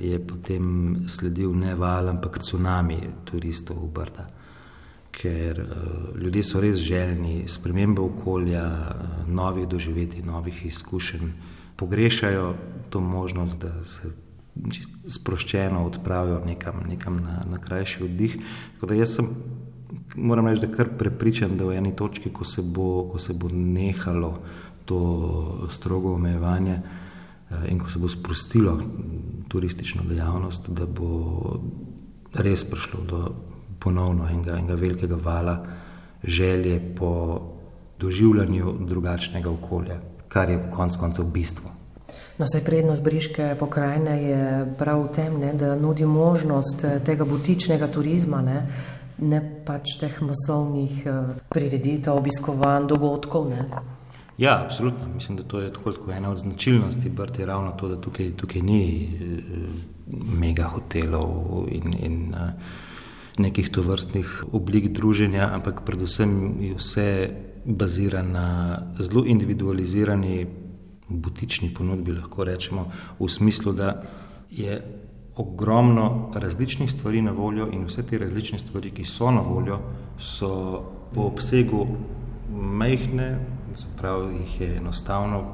je 0.00 0.18
potem 0.26 1.04
sledil 1.08 1.54
ne 1.54 1.74
val, 1.78 2.08
ampak 2.08 2.40
tsunami 2.42 2.98
turistov 3.24 3.78
v 3.78 3.90
Brda 3.94 4.26
ker 5.12 5.60
uh, 5.60 6.20
ljudje 6.20 6.42
so 6.42 6.60
res 6.60 6.80
željni 6.80 7.44
spremembe 7.48 8.00
okolja, 8.02 8.64
uh, 8.64 9.28
novih 9.28 9.68
doživeti, 9.68 10.22
novih 10.22 10.66
izkušenj, 10.66 11.32
pogrešajo 11.76 12.54
to 12.90 13.00
možnost, 13.00 13.60
da 13.60 13.84
se 13.84 14.12
sproščeno 15.08 15.84
odpravijo 15.86 16.40
nekam, 16.44 16.82
nekam 16.88 17.20
na, 17.24 17.42
na 17.50 17.58
krajši 17.58 18.04
oddih. 18.04 18.36
Tako 18.74 18.86
da 18.86 18.94
jaz 18.94 19.14
sem, 19.16 19.28
moram 20.14 20.46
reči, 20.46 20.66
da 20.66 20.72
kar 20.72 20.88
prepričan, 20.98 21.56
da 21.56 21.64
v 21.64 21.76
eni 21.76 21.96
točki, 21.96 22.30
ko 22.30 22.44
se 22.44 22.62
bo, 22.62 23.08
ko 23.12 23.18
se 23.18 23.32
bo 23.32 23.48
nehalo 23.52 24.38
to 24.84 25.68
strogo 25.70 26.14
omejevanje 26.14 26.74
uh, 26.74 27.56
in 27.68 27.78
ko 27.78 27.90
se 27.90 27.98
bo 27.98 28.08
sprostilo 28.08 28.80
turistično 29.48 30.02
dejavnost, 30.08 30.70
da 30.70 30.86
bo 30.86 31.60
res 32.34 32.64
prišlo 32.64 33.00
do 33.08 33.34
ponovno 33.78 34.28
enega, 34.28 34.56
enega 34.58 34.74
velikega 34.74 35.18
vala 35.24 35.56
želje 36.24 36.94
po 36.96 37.40
doživljanju 37.98 38.78
drugačnega 38.86 39.50
okolja. 39.50 40.00
kar 40.32 40.50
je 40.50 40.70
konec 40.70 40.96
koncev 40.96 41.24
bistvo. 41.24 41.70
No, 42.38 42.46
saj 42.48 42.64
prednost 42.64 43.02
Briške 43.02 43.54
pokrajine 43.60 44.22
je 44.22 44.44
prav 44.78 45.02
v 45.02 45.12
tem, 45.12 45.34
ne, 45.40 45.52
da 45.54 45.76
nudi 45.76 46.06
možnost 46.06 46.84
eh, 46.84 47.00
tega 47.04 47.24
butičnega 47.24 47.86
turizma, 47.92 48.40
ne, 48.42 48.66
ne 49.22 49.40
pač 49.66 49.96
teh 50.00 50.20
masovnih 50.22 51.02
eh, 51.06 51.34
prireditev, 51.52 52.18
obiskovanj, 52.18 52.88
dogodkov. 52.90 53.50
Ne. 53.50 53.68
Ja, 54.38 54.58
absolutno. 54.64 55.08
Mislim, 55.14 55.38
da 55.38 55.44
to 55.46 55.60
je 55.60 55.72
tako, 55.72 55.92
tako 55.92 56.12
ena 56.12 56.30
od 56.30 56.38
značilnosti 56.38 57.10
Brd 57.10 57.38
je 57.38 57.46
ravno 57.46 57.72
to, 57.78 57.88
da 57.88 58.00
tukaj, 58.00 58.32
tukaj 58.36 58.62
ni 58.62 58.82
mega 60.40 60.64
hotelov 60.72 61.68
in, 61.70 61.94
in 62.00 62.34
nekih 63.38 63.70
tovrstnih 63.70 64.44
oblik 64.52 64.88
druženja, 64.92 65.50
ampak 65.54 65.84
predvsem 65.86 66.56
je 66.60 66.74
vse 66.74 67.08
bazira 67.64 68.22
na 68.22 68.78
zelo 68.98 69.24
individualizirani 69.26 70.46
butični 71.08 71.70
ponudbi, 71.74 72.12
lahko 72.12 72.44
rečemo, 72.44 72.90
v 73.20 73.28
smislu, 73.28 73.72
da 73.72 74.02
je 74.50 74.80
ogromno 75.36 76.30
različnih 76.34 76.92
stvari 76.92 77.22
na 77.22 77.32
voljo 77.32 77.68
in 77.72 77.84
vse 77.84 78.06
te 78.06 78.18
različne 78.18 78.58
stvari, 78.58 78.90
ki 78.90 79.04
so 79.04 79.30
na 79.30 79.40
voljo, 79.40 79.78
so 80.18 80.82
po 81.14 81.22
obsegu 81.22 81.86
majhne, 82.52 83.38
zaprav 83.76 84.32
jih 84.32 84.60
je 84.60 84.76
enostavno 84.76 85.44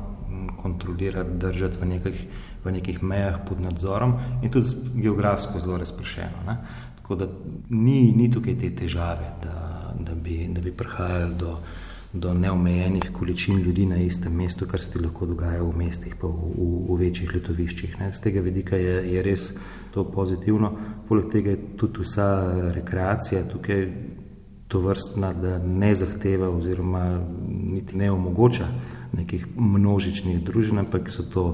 kontrolirati, 0.62 1.30
držati 1.30 1.78
v 1.80 1.86
nekih, 1.86 2.26
v 2.64 2.72
nekih 2.72 3.02
mejah 3.02 3.38
pod 3.48 3.60
nadzorom 3.60 4.14
in 4.42 4.50
tudi 4.50 4.68
geografsko 4.94 5.60
zelo 5.60 5.78
razpršeno. 5.78 6.44
Ne? 6.46 6.56
Tako 6.96 7.14
da 7.14 7.28
ni, 7.68 8.12
ni 8.16 8.30
tukaj 8.30 8.58
te 8.58 8.74
težave, 8.76 9.30
da, 9.42 9.94
da, 10.00 10.14
bi, 10.14 10.48
da 10.52 10.60
bi 10.60 10.72
prihajali 10.72 11.34
do 11.40 11.56
do 12.12 12.34
neomejenih 12.34 13.10
količin 13.12 13.58
ljudi 13.58 13.86
na 13.86 13.96
istem 13.96 14.32
mestu, 14.32 14.66
kar 14.66 14.80
se 14.80 14.90
ti 14.90 14.98
lahko 14.98 15.26
dogaja 15.26 15.62
v 15.62 15.72
mestih, 15.76 16.14
pa 16.20 16.26
v, 16.26 16.52
v, 16.56 16.68
v 16.88 16.98
večjih 17.02 17.34
letoviščih. 17.34 17.98
Ne. 18.00 18.12
Z 18.12 18.24
tega 18.24 18.40
vidika 18.40 18.76
je, 18.76 19.02
je 19.12 19.22
res 19.22 19.50
to 19.92 20.04
pozitivno. 20.08 20.72
Poleg 21.08 21.28
tega 21.32 21.52
je 21.52 21.64
tudi 21.76 22.00
vsa 22.00 22.28
rekreacija 22.74 23.44
tukaj 23.52 23.84
to 24.68 24.80
vrstna, 24.80 25.32
da 25.32 25.58
ne 25.58 25.94
zahteva 25.94 26.48
oziroma 26.48 27.20
niti 27.48 27.96
ne 27.96 28.10
omogoča 28.12 28.68
nekih 29.12 29.46
množičnih 29.56 30.40
družin, 30.44 30.78
ampak 30.78 31.10
so 31.10 31.24
to, 31.32 31.44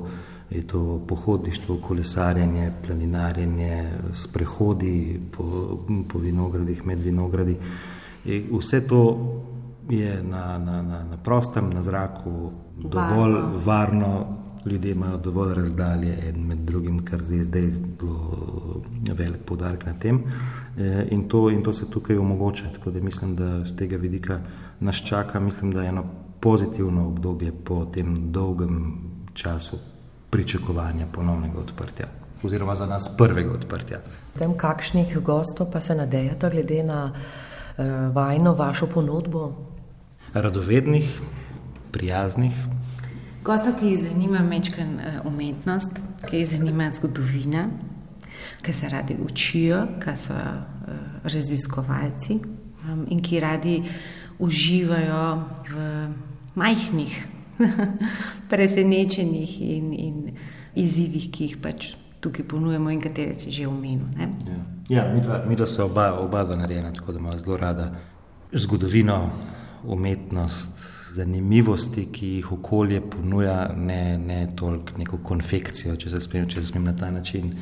je 0.51 0.63
to 0.67 1.03
pohodništvo, 1.09 1.79
kolesarjenje, 1.83 2.73
planinarjenje, 2.87 3.91
sprehodi 4.15 5.21
po, 5.33 5.79
po 6.13 6.19
vinogradih, 6.19 6.87
med 6.87 7.03
vinogradi. 7.03 7.57
In 8.25 8.49
vse 8.51 8.81
to 8.89 9.03
je 9.91 10.23
na, 10.23 10.59
na, 10.59 10.83
na, 10.83 11.05
na 11.05 11.17
prostem, 11.17 11.71
na 11.71 11.83
zraku, 11.83 12.51
dovolj 12.77 13.33
varno. 13.33 13.59
varno, 13.65 14.27
ljudje 14.67 14.93
imajo 14.93 15.17
dovolj 15.17 15.55
razdalje 15.55 16.29
en 16.29 16.47
med 16.47 16.59
drugim, 16.59 17.05
kar 17.05 17.21
je 17.31 17.45
zdaj 17.45 17.71
zelo 17.71 18.83
velik 19.15 19.43
podarek 19.47 19.87
na 19.87 19.93
tem. 19.93 20.23
E, 20.79 21.07
in 21.11 21.29
to, 21.29 21.51
in 21.51 21.63
to 21.63 21.73
se 21.73 21.91
tukaj 21.91 22.19
omogoča. 22.19 22.65
Tako 22.73 22.91
da 22.91 23.01
mislim, 23.01 23.37
da 23.37 23.67
z 23.67 23.77
tega 23.77 23.97
vidika 23.97 24.41
nas 24.81 24.97
čaka, 24.97 25.41
mislim, 25.41 25.73
da 25.73 25.83
je 25.83 25.89
eno 25.89 26.05
pozitivno 26.41 27.07
obdobje 27.09 27.53
po 27.65 27.85
tem 27.85 28.33
dolgem 28.33 28.95
času 29.35 29.77
pričakovanja 30.31 31.07
ponovnega 31.13 31.59
odprtja. 31.59 32.07
Oziroma 32.43 32.77
za 32.77 32.87
nas 32.87 33.17
prvega 33.19 33.53
odprtja. 33.53 33.99
Tem, 34.39 34.57
kakšnih 34.57 35.19
gostov 35.19 35.71
pa 35.73 35.81
se 35.81 35.95
nadejate, 35.95 36.51
glede 36.51 36.83
na 36.83 37.13
uh, 37.13 37.85
vajno 38.15 38.55
vašo 38.55 38.87
ponudbo? 38.87 39.53
Radovednih, 40.35 41.21
prijaznih. 41.93 42.53
Gosta, 43.45 43.73
ki 43.81 43.87
jih 43.87 43.99
zanima 44.09 44.43
mečken 44.43 45.01
eh, 45.01 45.21
umetnost, 45.25 46.01
ki 46.29 46.37
jih 46.37 46.49
zanima 46.49 46.91
zgodovina, 46.91 47.69
ki 48.63 48.73
se 48.73 48.89
radi 48.89 49.17
učijo, 49.25 49.87
ki 50.01 50.17
so 50.17 50.35
uh, 50.35 50.95
raziskovalci 51.23 52.39
um, 52.89 53.07
in 53.09 53.21
ki 53.23 53.41
radi 53.41 53.83
uživajo 54.39 55.45
v 55.69 55.85
majhnih, 56.55 57.19
presenečenih 58.51 59.61
in, 59.63 59.93
in 59.93 60.17
izzivih, 60.75 61.31
ki 61.31 61.45
jih 61.45 61.59
pač 61.63 61.93
tukaj 62.25 62.47
ponujemo 62.49 62.91
in 62.91 63.01
katere 63.01 63.35
si 63.39 63.53
že 63.53 63.69
omenil. 63.69 64.09
Ja, 64.19 64.29
ja 64.89 65.13
mi, 65.13 65.21
dva, 65.21 65.45
mi 65.47 65.57
dva 65.57 65.67
so 65.67 65.85
oba, 65.85 66.15
oba 66.19 66.45
dva 66.45 66.57
narejena, 66.57 66.93
tako 66.93 67.13
da 67.13 67.19
ima 67.19 67.37
zelo 67.39 67.57
rada 67.57 67.93
zgodovino 68.53 69.31
umetnost, 69.87 70.71
zanimivosti, 71.15 72.09
ki 72.13 72.29
jih 72.39 72.53
okolje 72.53 73.01
ponuja, 73.11 73.69
ne, 73.77 74.19
ne 74.19 74.41
toliko 74.57 74.99
neko 74.99 75.21
konfekcijo, 75.23 75.97
če 75.97 76.11
se 76.11 76.21
smem, 76.25 76.49
če 76.51 76.63
se 76.63 76.73
smem 76.73 76.89
na 76.91 76.97
ta 76.97 77.11
način 77.15 77.53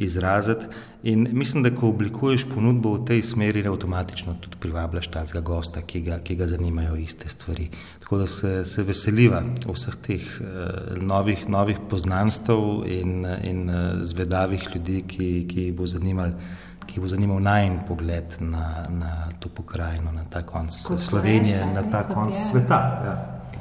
izraziti. 0.00 0.66
In 1.02 1.26
mislim, 1.32 1.62
da 1.62 1.72
ko 1.74 1.88
oblikuješ 1.88 2.46
ponudbo 2.54 2.94
v 2.94 3.04
tej 3.08 3.22
smeri, 3.24 3.64
avtomatično 3.68 4.36
tudi 4.40 4.56
privabljaš 4.60 5.10
tazga 5.12 5.40
gosta, 5.40 5.82
ki 5.82 6.00
ga, 6.06 6.18
ki 6.24 6.36
ga 6.36 6.48
zanimajo 6.48 6.96
iste 7.00 7.28
stvari. 7.28 7.68
Tako 8.00 8.22
da 8.22 8.26
se, 8.26 8.54
se 8.64 8.84
veseliva 8.86 9.42
vseh 9.66 9.96
teh 10.06 10.24
uh, 10.40 10.96
novih, 11.02 11.48
novih 11.48 11.82
poznanstv 11.90 12.84
in, 12.86 13.26
in 13.44 13.68
uh, 13.68 14.00
zvedavih 14.02 14.68
ljudi, 14.74 15.02
ki, 15.08 15.30
ki 15.48 15.68
jih 15.68 15.76
bo 15.76 15.86
zanimalo 15.86 16.32
ki 16.90 17.00
bo 17.00 17.08
zanimal 17.08 17.40
najn 17.42 17.80
pogled 17.88 18.36
na, 18.40 18.86
na 18.88 19.10
to 19.38 19.48
pokrajino, 19.48 20.12
na 20.12 20.24
ta 20.30 20.42
konc 20.42 20.74
kot 20.86 21.00
Slovenije, 21.00 21.58
veš, 21.62 21.74
na 21.74 21.84
ta 21.90 22.02
konc 22.08 22.34
je. 22.34 22.40
sveta. 22.50 22.80
Ja. 23.04 23.14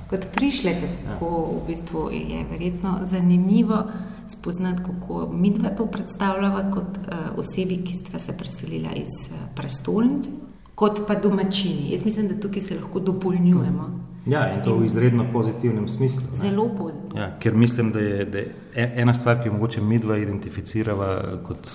Kot 0.09 0.25
prišle, 0.33 0.73
kako 1.05 1.29
ja. 1.29 1.49
v 1.53 1.67
bistvu 1.67 2.09
je 2.11 2.43
verjetno 2.51 2.99
zanimivo 3.05 3.83
spoznati, 4.27 4.83
kako 4.83 5.29
mi 5.33 5.53
dva 5.53 5.69
to 5.69 5.85
predstavljava 5.85 6.71
kot 6.73 6.97
uh, 6.97 7.37
osebi, 7.37 7.83
ki 7.85 7.95
sta 7.95 8.19
se 8.19 8.37
preselila 8.37 8.93
iz 8.97 9.29
uh, 9.31 9.37
prestolnice, 9.55 10.29
kot 10.75 11.05
pa 11.07 11.15
domačini. 11.15 11.91
Jaz 11.91 12.05
mislim, 12.05 12.27
da 12.27 12.39
tukaj 12.41 12.61
se 12.61 12.79
lahko 12.79 12.99
dopolnjujemo. 12.99 13.89
Ja, 14.25 14.53
in 14.53 14.63
to 14.63 14.75
in 14.75 14.81
v 14.81 14.85
izredno 14.85 15.25
pozitivnem 15.33 15.87
smislu. 15.87 16.23
Ne? 16.31 16.37
Zelo 16.37 16.69
pozitivno. 16.77 17.21
Ja, 17.21 17.31
ker 17.39 17.53
mislim, 17.53 17.91
da 17.91 17.99
je, 17.99 18.25
da 18.25 18.37
je 18.37 18.55
e, 18.75 18.91
ena 19.01 19.13
stvar, 19.13 19.41
ki 19.41 19.49
jo 19.49 19.53
mogoče 19.53 19.81
mi 19.81 19.99
dva 19.99 20.17
identificirava 20.17 21.39
kot 21.47 21.69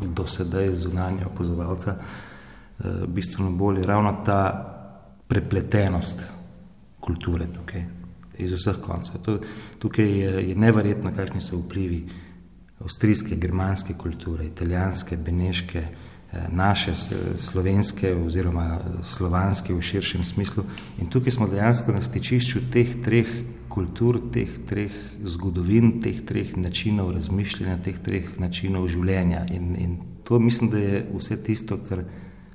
do 0.00 0.26
sedaj 0.26 0.70
zunanja 0.74 1.26
opozovalca, 1.26 1.96
eh, 1.96 2.84
bistveno 3.06 3.50
bolj 3.50 3.78
je 3.78 3.86
ravno 3.86 4.22
ta 4.26 4.42
prepletenost 5.28 6.24
kulture 7.00 7.46
tukaj, 7.54 7.84
iz 8.38 8.52
vseh 8.52 8.80
koncev. 8.80 9.38
Tukaj 9.78 10.18
je, 10.18 10.48
je 10.48 10.56
neverjetno, 10.56 11.12
kakšni 11.16 11.40
so 11.40 11.58
vplivi 11.58 12.08
avstrijske, 12.80 13.36
germanske 13.36 13.94
kulture, 13.98 14.46
italijanske, 14.46 15.16
beneške, 15.16 15.86
naše 16.52 16.92
slovenske 17.38 18.14
oziroma 18.14 18.78
slovanske 19.04 19.74
v 19.74 19.82
širšem 19.82 20.22
smislu. 20.22 20.64
In 21.02 21.10
tukaj 21.10 21.32
smo 21.32 21.48
dejansko 21.50 21.92
na 21.92 22.02
stičišču 22.02 22.60
teh 22.72 23.00
treh 23.04 23.26
kultur, 23.68 24.20
teh 24.32 24.50
treh 24.68 24.94
zgodovin, 25.24 25.98
teh 26.02 26.22
treh 26.26 26.56
načinov 26.56 27.12
razmišljanja, 27.18 27.82
teh 27.84 27.98
treh 27.98 28.38
načinov 28.38 28.88
življenja. 28.88 29.44
In, 29.50 29.74
in 29.78 29.96
to 30.24 30.38
mislim, 30.38 30.70
da 30.70 30.78
je 30.78 31.04
vse 31.16 31.42
tisto, 31.42 31.78
kar 31.88 32.04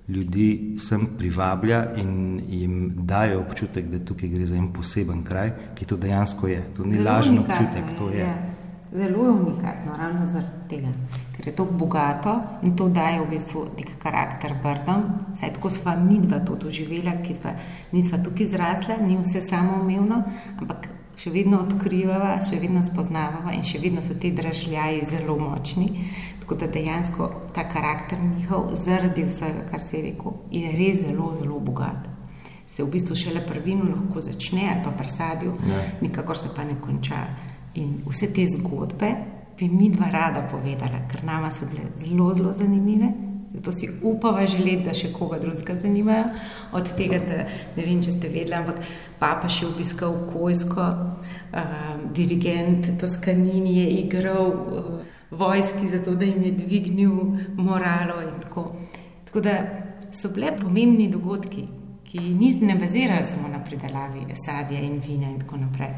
ljudi 0.08 0.78
sem 0.80 1.08
privablja 1.18 1.96
in 1.98 2.42
jim 2.50 2.92
daje 2.96 3.38
občutek, 3.38 3.88
da 3.92 4.00
tukaj 4.06 4.30
gre 4.30 4.46
za 4.46 4.56
en 4.56 4.72
poseben 4.74 5.24
kraj, 5.24 5.52
ki 5.76 5.86
to 5.86 5.98
dejansko 5.98 6.48
je. 6.48 6.64
To 6.78 6.86
ni 6.86 7.00
lažen 7.00 7.40
občutek, 7.40 7.96
to 7.98 8.10
je. 8.10 8.20
je. 8.20 8.36
Zelo 8.96 9.26
je 9.26 9.32
unikatno, 9.32 9.98
ravno 9.98 10.28
zaradi 10.28 10.70
tega, 10.70 10.94
ker 11.36 11.48
je 11.48 11.56
to 11.56 11.66
bogato 11.66 12.42
in 12.64 12.76
to 12.76 12.88
daje 12.90 13.20
v 13.20 13.30
bistvu 13.30 13.66
nek 13.78 13.98
karakter 14.00 14.56
brdom. 14.64 15.04
Saj 15.36 15.54
tako 15.58 15.70
sva 15.70 15.96
mi 16.00 16.20
dva 16.20 16.40
to 16.40 16.56
doživela, 16.56 17.20
ki 17.22 17.36
sva, 17.36 17.56
nisva 17.92 18.22
tukaj 18.24 18.48
zrasla, 18.56 18.98
ni 19.04 19.18
vse 19.20 19.44
samoumevno, 19.44 20.22
ampak 20.62 20.88
še 21.20 21.32
vedno 21.32 21.60
odkrivava, 21.64 22.38
še 22.44 22.60
vedno 22.60 22.84
spoznavava 22.84 23.54
in 23.56 23.64
še 23.68 23.80
vedno 23.84 24.04
so 24.04 24.16
ti 24.20 24.32
dražljaji 24.36 25.04
zelo 25.12 25.38
močni. 25.40 26.08
Tako 26.40 26.60
da 26.62 26.72
dejansko 26.72 27.30
ta 27.56 27.68
karakter 27.68 28.22
njihov, 28.24 28.76
zaradi 28.80 29.24
vsega, 29.28 29.66
kar 29.70 29.82
se 29.82 29.98
je 29.98 30.04
rekel, 30.12 30.40
je 30.52 30.72
res 30.76 31.06
zelo, 31.08 31.34
zelo 31.40 31.60
bogat. 31.60 32.12
Se 32.68 32.84
v 32.84 32.92
bistvu 32.92 33.16
šele 33.16 33.44
prvino 33.48 33.88
lahko 33.88 34.22
začne 34.22 34.68
ali 34.72 34.84
pa 34.84 34.92
presadil, 34.92 35.56
ja. 35.68 35.84
nikakor 36.02 36.38
se 36.38 36.52
pa 36.56 36.64
ne 36.68 36.76
konča. 36.82 37.24
In 37.80 38.02
vse 38.08 38.32
te 38.32 38.46
zgodbe 38.52 39.35
bi 39.58 39.70
mi 39.70 39.90
dva 39.90 40.10
rada 40.12 40.48
povedala, 40.52 41.06
ker 41.12 41.24
nama 41.24 41.52
so 41.52 41.66
bile 41.66 41.92
zelo, 41.98 42.34
zelo 42.34 42.54
zanimive. 42.54 43.12
Zato 43.56 43.72
si 43.72 43.90
upava 44.04 44.46
želeti, 44.46 44.84
da 44.84 44.94
še 44.94 45.14
koga 45.14 45.40
drugega 45.40 45.78
zanimajo. 45.80 46.26
Od 46.76 46.90
tega, 46.98 47.22
da 47.24 47.46
ne 47.78 47.86
vem, 47.86 48.02
če 48.04 48.12
ste 48.12 48.28
vedeli, 48.28 48.58
ampak 48.58 48.82
papa 49.20 49.48
še 49.48 49.70
obiskal 49.70 50.18
Kojsko, 50.34 50.88
uh, 51.56 51.94
dirigent 52.16 52.90
Toskanini 53.00 53.78
je 53.78 53.88
igral 54.02 54.52
uh, 54.52 54.92
vojski, 55.32 55.88
zato 55.94 56.18
da 56.20 56.28
jim 56.28 56.44
je 56.44 56.52
dvignil 56.52 57.16
moralo. 57.56 58.20
Tako. 58.44 58.68
tako 59.26 59.46
da 59.48 59.56
so 60.12 60.30
bile 60.36 60.52
pomembni 60.60 61.08
dogodki, 61.12 61.68
ki 62.06 62.20
ne 62.62 62.76
bazirajo 62.80 63.24
samo 63.24 63.48
na 63.52 63.64
pridelavi 63.64 64.28
sadja 64.46 64.80
in 64.80 65.00
vina 65.00 65.32
in 65.32 65.40
tako 65.40 65.64
naprej. 65.64 65.96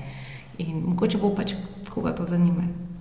In 0.58 0.84
mogoče 0.86 1.18
bo 1.18 1.34
pač 1.36 1.54
koga 1.90 2.14
to 2.16 2.26
zanimalo. 2.26 2.97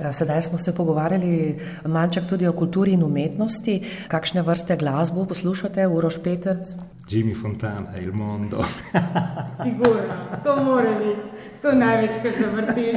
Ja, 0.00 0.12
sedaj 0.12 0.42
smo 0.42 0.58
se 0.58 0.74
pogovarjali 0.74 1.58
manjček 1.84 2.26
tudi 2.26 2.46
o 2.46 2.52
kulturi 2.52 2.92
in 2.92 3.02
umetnosti. 3.02 3.80
Kakšne 4.08 4.42
vrste 4.42 4.76
glasbo 4.76 5.24
poslušate, 5.26 5.86
Uroš 5.86 6.22
Petrc? 6.22 6.74
Jimmy 7.08 7.34
Fontana, 7.42 7.96
El 7.96 8.12
Mondo. 8.12 8.64
Sigurno, 9.62 10.14
to 10.44 10.62
mora 10.64 10.92
biti, 10.98 11.20
to 11.62 11.72
največ, 11.72 12.20
kar 12.22 12.32
zavrtiš. 12.40 12.96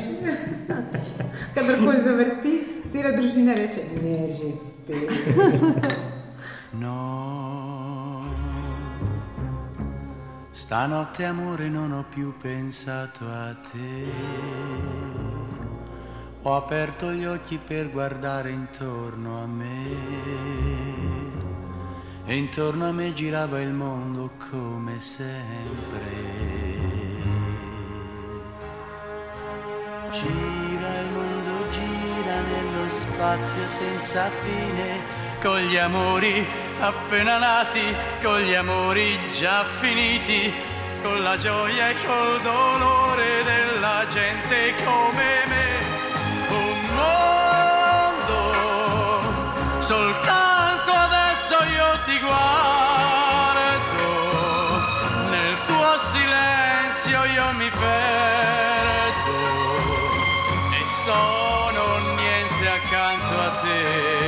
Kadarkoli 1.55 1.97
zavrti, 2.05 2.53
cela 2.91 3.15
družina 3.17 3.53
reče, 3.53 3.81
ne 4.03 4.27
že 4.27 4.51
spet. 4.69 5.09
No, 6.73 8.23
stanotte 10.53 11.25
amore 11.25 11.67
non 11.67 11.91
ho 11.91 12.05
più 12.09 12.33
pensato 12.41 13.25
a 13.27 13.53
te. 13.71 15.10
Ho 16.43 16.55
aperto 16.55 17.11
gli 17.11 17.23
occhi 17.23 17.59
per 17.63 17.91
guardare 17.91 18.49
intorno 18.49 19.43
a 19.43 19.45
me. 19.45 19.85
E 22.25 22.35
intorno 22.35 22.87
a 22.87 22.91
me 22.91 23.13
girava 23.13 23.61
il 23.61 23.69
mondo 23.69 24.27
come 24.49 24.99
sempre. 24.99 25.99
Gira 30.09 30.99
il 30.99 31.07
mondo, 31.13 31.69
gira 31.69 32.39
nello 32.41 32.89
spazio 32.89 33.67
senza 33.67 34.27
fine, 34.43 34.99
con 35.43 35.59
gli 35.59 35.77
amori 35.77 36.43
appena 36.79 37.37
nati, 37.37 37.83
con 38.23 38.39
gli 38.39 38.55
amori 38.55 39.19
già 39.37 39.63
finiti, 39.79 40.51
con 41.03 41.21
la 41.21 41.37
gioia 41.37 41.89
e 41.89 41.95
col 42.03 42.41
dolore 42.41 43.43
della 43.43 44.07
gente 44.09 44.73
come 44.83 45.45
me 45.47 45.70
mondo, 47.01 48.37
soltanto 49.81 50.91
adesso 50.91 51.55
io 51.77 51.89
ti 52.05 52.19
guardo, 52.19 54.05
nel 55.29 55.55
tuo 55.65 55.89
silenzio 56.11 57.23
io 57.25 57.53
mi 57.53 57.69
perdo 57.69 59.35
e 60.71 60.81
sono 61.03 61.83
niente 62.15 62.63
accanto 62.69 63.33
a 63.39 63.49
te. 63.61 64.20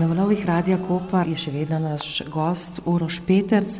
Na 0.00 0.06
valovih 0.06 0.46
Radia 0.46 0.78
Kopa 0.80 1.26
je 1.28 1.34
še 1.36 1.50
vedno 1.52 1.76
naš 1.76 2.22
gost 2.32 2.78
Uroš 2.88 3.18
Peterc, 3.26 3.74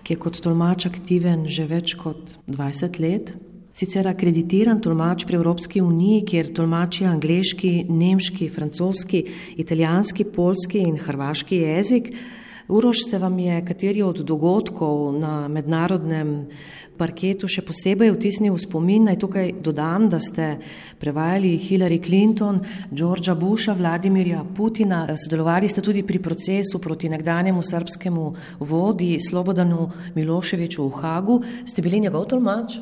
ki 0.00 0.14
je 0.14 0.20
kot 0.22 0.38
tolmač 0.40 0.86
aktiven 0.88 1.42
že 1.52 1.66
več 1.68 1.92
kot 2.00 2.38
20 2.48 2.96
let. 3.04 3.34
Sicer 3.76 4.08
akreditiran 4.08 4.80
tolmač 4.80 5.26
pri 5.28 5.36
Evropski 5.36 5.82
uniji, 5.84 6.22
kjer 6.30 6.48
tolmači 6.56 7.04
angliški, 7.04 7.74
nemški, 7.92 8.48
francoski, 8.54 9.20
italijanski, 9.60 10.24
polski 10.32 10.80
in 10.80 10.96
hrvaški 10.96 11.60
jezik. 11.66 12.08
Uroš 12.68 12.96
se 13.10 13.18
vam 13.18 13.38
je 13.38 13.64
kateri 13.64 14.02
od 14.02 14.20
dogodkov 14.26 15.12
na 15.18 15.48
mednarodnem 15.48 16.48
parketu 16.98 17.46
še 17.46 17.62
posebej 17.62 18.10
vtisnil 18.16 18.56
v 18.56 18.62
spomin. 18.62 19.04
Naj 19.06 19.20
tukaj 19.22 19.52
dodam, 19.62 20.08
da 20.10 20.18
ste 20.18 20.56
prevajali 20.98 21.54
Hillary 21.60 22.00
Clinton, 22.02 22.58
Georgea 22.90 23.36
Busha, 23.38 23.76
Vladimirja 23.76 24.42
Putina. 24.56 25.04
Sodelovali 25.14 25.70
ste 25.70 25.84
tudi 25.84 26.02
pri 26.02 26.18
procesu 26.18 26.80
proti 26.82 27.12
nekdanjemu 27.12 27.62
srpskemu 27.62 28.26
vodi 28.66 29.14
Slobodanu 29.22 29.86
Miloševiču 30.18 30.88
v 30.88 31.00
Hagu. 31.04 31.40
Ste 31.68 31.86
bili 31.86 32.02
njegov 32.08 32.26
tolmač? 32.32 32.80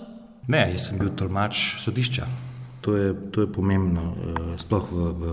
Ne, 0.49 0.71
jaz 0.73 0.89
sem 0.89 1.01
bil 1.01 1.13
tolmač 1.13 1.77
sodišča. 1.85 2.54
To 2.85 2.97
je, 2.97 3.15
to 3.33 3.41
je 3.41 3.49
pomembno, 3.49 4.13
eh, 4.13 4.59
sploh 4.61 4.85
v, 4.93 4.99
v, 5.17 5.25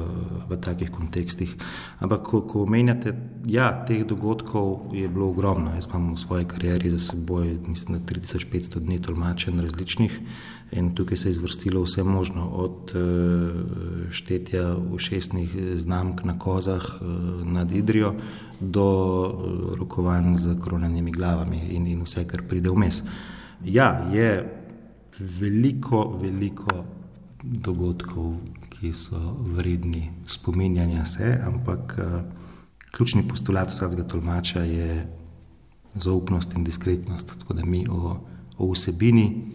v 0.48 0.52
takih 0.56 0.88
kontekstih. 0.88 1.52
Ampak, 2.00 2.24
ko, 2.24 2.48
ko 2.48 2.64
omenjate, 2.64 3.12
ja, 3.44 3.84
teh 3.84 4.08
dogodkov 4.08 4.96
je 4.96 5.04
bilo 5.12 5.28
ogromno. 5.36 5.76
Jaz 5.76 5.92
imam 5.92 6.16
v 6.16 6.24
svoji 6.24 6.48
karieri 6.48 6.96
za 6.96 7.12
seboj, 7.12 7.60
mislim, 7.68 8.00
da 8.00 8.08
3500 8.08 8.80
dni 8.80 9.02
tolmačen 9.04 9.60
različnih 9.60 10.16
in 10.72 10.96
tukaj 10.96 11.18
se 11.18 11.28
je 11.28 11.32
izvrstilo 11.32 11.82
vse 11.84 12.04
možno, 12.04 12.48
od 12.48 12.96
uh, 12.96 14.12
štetja 14.12 14.78
ušesnih 14.78 15.76
znamk 15.76 16.24
na 16.24 16.40
kozah 16.40 16.80
uh, 16.80 17.44
nad 17.48 17.72
Idrijo 17.72 18.14
do 18.60 18.88
rokovanj 19.76 20.36
z 20.36 20.56
kronanimi 20.64 21.12
glavami 21.12 21.60
in, 21.76 21.88
in 21.88 22.08
vse, 22.08 22.24
kar 22.24 22.48
pride 22.48 22.72
vmes. 22.72 23.04
Ja, 23.66 24.08
je 24.14 24.32
veliko, 25.20 26.18
veliko 26.22 26.86
dogodkov, 27.43 28.36
ki 28.69 28.93
so 28.93 29.19
vredni 29.56 30.10
spominjanja 30.27 31.06
se, 31.06 31.39
ampak 31.45 31.97
uh, 31.97 32.21
ključni 32.91 33.27
postulat 33.27 33.69
vsakega 33.69 34.04
tolmača 34.04 34.63
je 34.63 35.08
zaupnost 35.95 36.54
in 36.54 36.63
diskretnost. 36.63 37.39
Tako 37.39 37.54
da 37.54 37.65
mi 37.65 37.86
o, 37.89 38.17
o 38.58 38.71
vsebini 38.71 39.51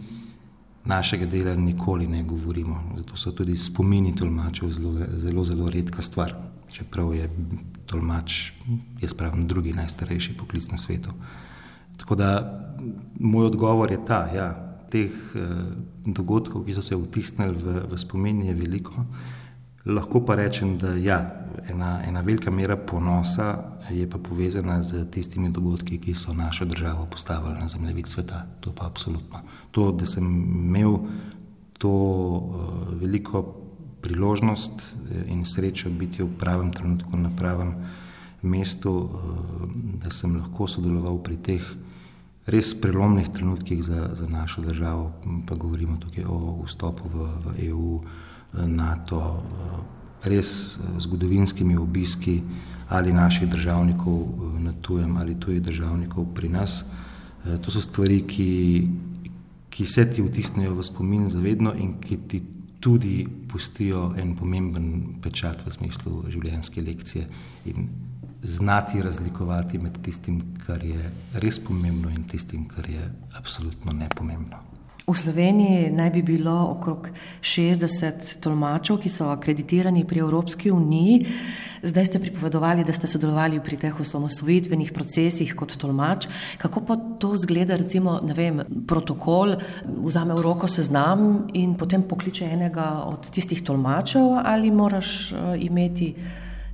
našega 0.85 1.25
dela 1.25 1.55
nikoli 1.55 2.07
ne 2.07 2.23
govorimo. 2.23 2.83
Zato 2.97 3.17
so 3.17 3.31
tudi 3.31 3.57
spomini 3.57 4.15
tolmačev 4.15 4.69
zelo, 4.71 4.93
zelo, 5.17 5.43
zelo 5.43 5.69
redka 5.69 6.01
stvar. 6.01 6.35
Čeprav 6.71 7.13
je 7.15 7.29
tolmač, 7.85 8.51
jaz 9.01 9.13
pravim, 9.13 9.47
drugi 9.47 9.73
najstarejši 9.73 10.37
poklic 10.37 10.67
na 10.67 10.77
svetu. 10.77 11.13
Tako 11.97 12.15
da 12.15 12.29
moj 13.19 13.45
odgovor 13.45 13.91
je 13.91 14.05
ta, 14.05 14.27
ja, 14.35 14.66
teh 14.89 15.11
eh, 15.35 15.41
dogodkov, 16.05 16.65
ki 16.65 16.75
so 16.75 16.81
se 16.81 16.95
vtisnili 16.95 17.55
v, 17.55 17.81
v 17.91 17.99
spomin, 17.99 18.43
je 18.47 18.53
veliko. 18.53 19.05
Lahko 19.87 20.19
pa 20.25 20.35
rečem, 20.35 20.75
da 20.77 20.95
ja, 20.99 21.19
ena, 21.71 22.01
ena 22.03 22.21
velika 22.21 22.51
mera 22.51 22.75
ponosa 22.75 23.77
je 23.91 24.03
pa 24.09 24.17
povezana 24.19 24.81
z 24.83 25.05
tistimi 25.11 25.51
dogodki, 25.51 25.99
ki 25.99 26.13
so 26.13 26.33
našo 26.33 26.65
državo 26.65 27.05
postavili 27.05 27.55
na 27.59 27.67
zemljevid 27.67 28.07
sveta. 28.07 28.45
To 28.59 28.71
pa 28.75 28.85
absolutno. 28.85 29.39
To, 29.71 29.91
da 29.91 30.05
sem 30.05 30.25
imel 30.25 30.97
to 31.79 31.89
uh, 31.89 32.99
veliko 32.99 33.43
priložnost 34.01 34.81
in 35.27 35.45
srečo 35.45 35.89
biti 35.89 36.23
v 36.23 36.29
pravem 36.39 36.71
trenutku 36.71 37.17
na 37.17 37.29
pravem 37.37 37.73
mestu, 38.41 38.91
uh, 38.91 39.71
da 40.03 40.11
sem 40.11 40.35
lahko 40.35 40.67
sodeloval 40.67 41.23
pri 41.23 41.37
teh 41.37 41.63
res 42.47 42.71
prelomnih 42.81 43.27
trenutkih 43.35 43.83
za, 43.83 44.09
za 44.15 44.27
našo 44.27 44.61
državo, 44.61 45.11
pa 45.47 45.55
govorimo 45.55 45.97
tukaj 45.99 46.23
o 46.27 46.63
vstopu 46.65 47.09
v, 47.11 47.27
v 47.45 47.55
EU, 47.67 47.99
NATO, 48.53 49.43
res 50.23 50.79
zgodovinskimi 50.99 51.77
obiski 51.77 52.41
ali 52.89 53.13
naših 53.13 53.49
državnikov 53.51 54.27
na 54.63 54.71
tujem 54.81 55.17
ali 55.17 55.35
tujih 55.35 55.61
državnikov 55.61 56.31
pri 56.33 56.49
nas. 56.49 56.85
To 57.43 57.71
so 57.71 57.81
stvari, 57.83 58.21
ki, 58.27 58.87
ki 59.69 59.85
se 59.85 60.07
ti 60.11 60.23
vtisnejo 60.23 60.73
v 60.75 60.83
spomin 60.83 61.27
zavedno 61.29 61.75
in 61.75 61.99
ki 61.99 62.17
ti 62.27 62.41
tudi 62.79 63.27
pustijo 63.47 64.13
en 64.17 64.35
pomemben 64.35 65.19
pečat 65.21 65.65
v 65.65 65.73
smislu 65.73 66.23
življenjske 66.31 66.81
lekcije 66.81 67.27
in 67.65 67.89
znati 68.47 69.01
razlikovati 69.01 69.77
med 69.77 70.01
tistim, 70.01 70.41
kar 70.65 70.83
je 70.83 71.11
res 71.33 71.59
pomembno 71.59 72.09
in 72.09 72.23
tistim, 72.23 72.67
kar 72.67 72.89
je 72.89 73.03
absolutno 73.37 73.91
nepomembno. 73.91 74.63
V 75.07 75.15
Sloveniji 75.15 75.91
naj 75.95 76.09
bi 76.11 76.21
bilo 76.21 76.53
okrog 76.67 77.05
60 77.39 78.41
tolmačev, 78.43 78.97
ki 78.99 79.09
so 79.09 79.29
akreditirani 79.31 80.01
pri 80.03 80.19
Evropski 80.19 80.71
uniji. 80.71 81.21
Zdaj 81.83 82.05
ste 82.09 82.19
pripovedovali, 82.19 82.83
da 82.83 82.91
ste 82.91 83.07
sodelovali 83.07 83.61
pri 83.63 83.77
teh 83.79 83.99
osamosvojitvenih 84.03 84.91
procesih 84.91 85.53
kot 85.55 85.77
tolmač. 85.79 86.27
Kako 86.59 86.83
pa 86.83 86.97
to 87.23 87.31
zgleda, 87.39 87.77
recimo, 87.79 88.17
ne 88.19 88.35
vem, 88.35 88.59
protokol, 88.87 89.55
vzame 89.87 90.35
v 90.35 90.43
roko 90.43 90.67
seznam 90.67 91.47
in 91.55 91.77
potem 91.79 92.03
pokliče 92.03 92.51
enega 92.57 92.89
od 93.07 93.31
tistih 93.31 93.63
tolmačev 93.63 94.41
ali 94.43 94.71
moraš 94.75 95.31
uh, 95.31 95.55
imeti 95.55 96.11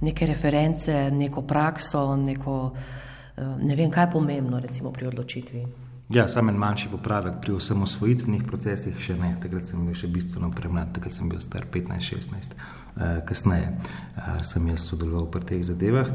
neke 0.04 0.28
reference, 0.30 0.94
neko 1.12 1.42
prakso, 1.48 2.04
neko, 2.20 2.58
uh, 2.74 3.56
ne 3.64 3.76
vem, 3.80 3.92
kaj 3.92 4.08
je 4.08 4.12
pomembno 4.12 4.60
recimo 4.60 4.92
pri 4.92 5.08
odločitvi. 5.08 5.66
Ja, 6.14 6.28
samo 6.28 6.52
en 6.52 6.58
manjši 6.60 6.92
popravek 6.92 7.40
pri 7.42 7.56
osamosvojitvenih 7.58 8.44
procesih 8.48 9.00
še 9.02 9.16
ne. 9.18 9.32
Takrat 9.42 9.66
sem 9.66 9.86
bil 9.88 9.96
še 9.98 10.12
bistveno 10.12 10.52
premlad, 10.54 10.92
takrat 10.94 11.16
sem 11.16 11.30
bil 11.32 11.40
star 11.42 11.66
15-16. 11.72 12.54
Eh, 12.94 13.22
kasneje 13.26 13.74
eh, 13.74 14.44
sem 14.46 14.68
jaz 14.70 14.84
sodeloval 14.86 15.26
pri 15.34 15.42
teh 15.50 15.62
zadevah, 15.66 16.12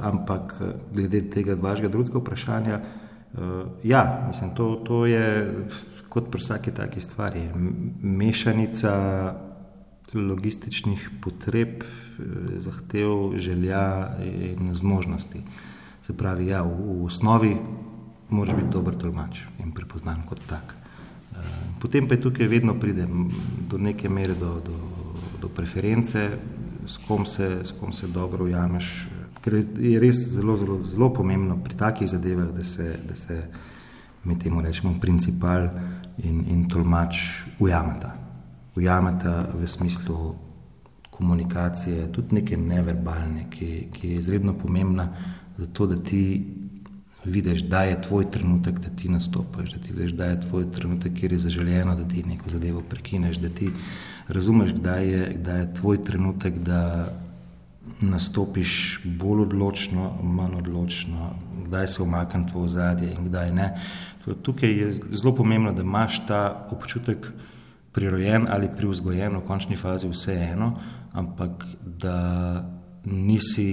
ampak 0.00 0.54
eh, 0.56 0.70
glede 0.94 1.20
tega 1.28 1.52
vašega 1.52 1.90
drugega 1.92 2.18
vprašanja, 2.18 2.80
ja, 3.82 4.00
mislim, 4.28 4.54
to, 4.54 4.76
to 4.86 5.06
je 5.10 5.50
kot 6.08 6.30
pri 6.30 6.40
vsaki 6.40 6.70
taki 6.70 7.00
stvari. 7.00 7.42
Mešanica 8.00 8.92
logističnih 10.14 11.10
potreb, 11.22 11.84
zahtev, 12.58 13.34
želja 13.36 14.16
in 14.24 14.74
zmožnosti. 14.74 15.42
Se 16.06 16.16
pravi, 16.16 16.46
ja, 16.46 16.62
v, 16.62 17.00
v 17.00 17.04
osnovi 17.04 17.56
moraš 18.30 18.56
biti 18.56 18.72
dober 18.72 18.96
tolmač 18.98 19.42
in 19.58 19.72
prepoznan 19.72 20.22
kot 20.28 20.40
tak. 20.48 20.74
Eh, 20.74 21.38
potem 21.80 22.08
pa 22.08 22.14
je 22.14 22.20
tukaj 22.20 22.48
vedno 22.48 22.74
pride 22.80 23.06
do 23.68 23.78
neke 23.78 24.08
mere 24.08 24.34
do, 24.34 24.60
do, 24.64 24.78
do 25.40 25.48
preference, 25.48 26.30
s 26.86 26.98
kom, 27.08 27.26
se, 27.26 27.64
s 27.64 27.72
kom 27.80 27.92
se 27.92 28.06
dobro 28.06 28.44
ujameš, 28.44 29.08
ker 29.44 29.54
je 29.78 30.00
res 30.00 30.16
zelo, 30.32 30.56
zelo, 30.56 30.80
zelo 30.84 31.12
pomembno 31.12 31.56
pri 31.64 31.76
takih 31.76 32.08
zadevah, 32.08 32.52
da 32.52 32.64
se, 32.64 32.98
da 33.08 33.16
se 33.16 33.42
mi 34.24 34.38
temu 34.38 34.60
rečemo 34.60 34.94
principal 35.00 35.68
in, 36.18 36.44
in 36.48 36.68
tolmač 36.68 37.16
ujameta. 37.58 38.23
Ujameta 38.76 39.46
v 39.54 39.68
smislu 39.68 40.34
komunikacije, 41.10 42.12
tudi 42.12 42.40
neke 42.40 42.56
neverbalne, 42.56 43.46
ki, 43.50 43.88
ki 43.94 44.08
je 44.08 44.18
izredno 44.18 44.54
pomembna, 44.58 45.08
zato 45.58 45.86
da 45.86 45.96
ti 45.96 46.24
vidiš, 47.24 47.62
da 47.70 47.82
je 47.82 48.02
tvoj 48.02 48.30
trenutek, 48.30 48.78
da 48.78 48.90
ti 48.96 49.08
nastopiš, 49.08 49.72
da 49.72 49.78
ti 49.78 49.92
vidiš, 49.92 50.12
da 50.12 50.24
je 50.24 50.40
tvoj 50.40 50.70
trenutek, 50.72 51.14
kjer 51.14 51.32
je 51.32 51.38
zaželjeno, 51.38 51.94
da 51.94 52.08
ti 52.08 52.22
neko 52.22 52.50
zadevo 52.50 52.82
prekineš, 52.90 53.36
da 53.36 53.48
ti 53.48 53.70
razumeš, 54.28 54.72
kdaj 54.72 55.08
je, 55.08 55.36
kdaj 55.38 55.60
je 55.60 55.74
tvoj 55.74 56.04
trenutek, 56.04 56.58
da 56.58 57.08
nastopiš 58.00 59.00
bolj 59.04 59.42
odločno, 59.42 60.10
manj 60.22 60.58
odločno, 60.58 61.30
kdaj 61.66 61.88
se 61.88 62.02
umakne 62.02 62.46
tvoje 62.50 62.68
zadje 62.68 63.12
in 63.12 63.24
kdaj 63.24 63.52
ne. 63.52 63.68
Tukaj 64.42 64.70
je 64.70 64.92
zelo 65.12 65.34
pomembno, 65.34 65.72
da 65.72 65.82
imaš 65.82 66.26
ta 66.26 66.68
občutek 66.72 67.28
prirojen 67.94 68.46
ali 68.50 68.68
privzgojen 68.76 69.36
v 69.38 69.44
končni 69.46 69.76
fazi 69.76 70.08
vse 70.10 70.34
eno, 70.52 70.72
ampak 71.12 71.64
da 71.80 72.18
nisi 73.04 73.68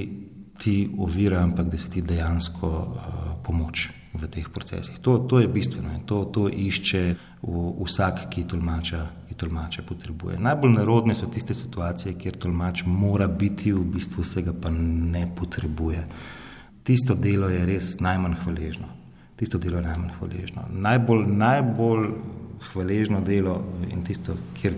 ti 0.61 0.89
ovira, 0.97 1.41
ampak 1.41 1.71
da 1.73 1.77
si 1.77 1.89
ti 1.89 2.01
dejansko 2.01 2.67
uh, 2.67 2.97
pomoč 3.43 3.89
v 4.13 4.27
teh 4.27 4.49
procesih. 4.49 4.99
To, 5.01 5.17
to 5.17 5.39
je 5.39 5.47
bistveno 5.47 5.93
in 5.95 6.03
to, 6.05 6.25
to 6.29 6.49
išče 6.49 7.01
v, 7.41 7.63
vsak, 7.79 8.27
ki 8.29 8.43
tolmača, 8.43 9.05
ki 9.29 9.37
tolmača 9.39 9.85
potrebuje. 9.87 10.37
Najbolj 10.39 10.75
narodne 10.75 11.15
so 11.15 11.29
tiste 11.31 11.55
situacije, 11.57 12.17
kjer 12.19 12.37
tolmač 12.37 12.83
mora 12.85 13.27
biti, 13.27 13.73
v 13.73 13.85
bistvu 13.95 14.25
vsega 14.27 14.53
pa 14.53 14.69
ne 14.69 15.25
potrebuje. 15.35 16.03
Tisto 16.83 17.15
delo 17.15 17.49
je 17.49 17.63
res 17.65 17.95
najmanj 18.03 18.35
hvaležno. 18.43 18.91
Tisto 19.39 19.57
delo 19.57 19.79
je 19.79 19.87
najmanj 19.87 20.13
hvaležno. 20.19 20.67
Najbolj, 20.69 21.25
najbolj 21.25 22.05
hvaležno 22.71 23.21
delo 23.21 23.57
in 23.91 24.03
tisto, 24.03 24.35
kjer 24.61 24.73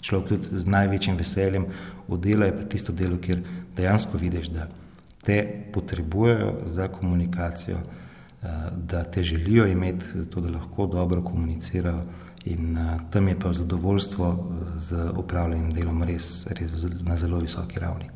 človek 0.00 0.28
tudi 0.28 0.60
z 0.60 0.66
največjim 0.70 1.16
veseljem 1.16 1.66
oddela, 2.08 2.46
je 2.46 2.56
pa 2.58 2.64
tisto 2.68 2.92
delo, 2.92 3.18
kjer 3.18 3.42
dejansko 3.76 4.18
vidiš, 4.20 4.50
da 4.52 4.68
te 5.24 5.38
potrebujejo 5.72 6.52
za 6.66 6.88
komunikacijo, 6.88 7.78
eh, 7.78 8.48
da 8.76 9.04
te 9.04 9.22
želijo 9.22 9.66
imeti, 9.66 10.04
zato 10.14 10.40
da 10.40 10.50
lahko 10.58 10.86
dobro 10.86 11.22
komunicirajo. 11.22 12.02
In 12.44 12.76
uh, 12.76 13.00
tam 13.10 13.28
je 13.28 13.38
pa 13.40 13.52
zadovoljstvo 13.52 14.26
eh, 14.28 14.78
z 14.78 15.06
upravljanjem 15.16 15.70
delom 15.72 16.02
res, 16.02 16.46
res 16.50 16.72
na 17.00 17.16
zelo 17.16 17.38
visoki 17.38 17.80
ravni. 17.80 18.10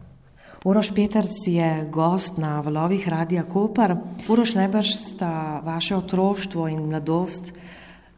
Uroš 0.64 0.90
Petrc 0.94 1.46
je 1.46 1.88
gost 1.92 2.36
na 2.36 2.60
valovih 2.60 3.08
Radia 3.08 3.42
Koper. 3.42 3.94
Uroš, 4.28 4.54
najbrž 4.54 4.90
sta 4.90 5.62
vaše 5.64 5.96
otroštvo 5.96 6.68
in 6.68 6.82
mladost 6.90 7.52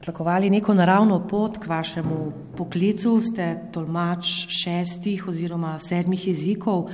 tlakovali 0.04 0.50
neko 0.50 0.74
naravno 0.74 1.28
pot 1.28 1.58
k 1.58 1.66
vašemu 1.66 2.32
poklicu. 2.56 3.20
Ste 3.22 3.56
tolmač 3.72 4.26
šestih 4.48 5.28
oziroma 5.28 5.78
sedmih 5.78 6.28
jezikov. 6.28 6.88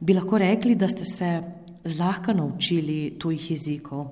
Bi 0.00 0.14
lahko 0.14 0.38
rekli, 0.38 0.74
da 0.74 0.88
ste 0.88 1.04
se 1.04 1.42
zlahka 1.84 2.32
naučili 2.32 3.16
tujih 3.18 3.50
jezikov? 3.50 4.06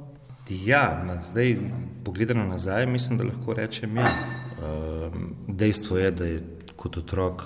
Ja, 0.51 1.03
na, 1.07 1.21
zdaj, 1.23 1.57
pogledano 2.05 2.45
nazaj, 2.45 2.87
mislim, 2.87 3.19
da 3.19 3.25
lahko 3.25 3.55
rečem 3.55 3.97
ja. 3.97 4.07
Ehm, 4.07 5.27
dejstvo 5.49 5.99
je, 5.99 6.11
da 6.11 6.25
je 6.25 6.41
kot 6.77 6.97
otrok 6.97 7.45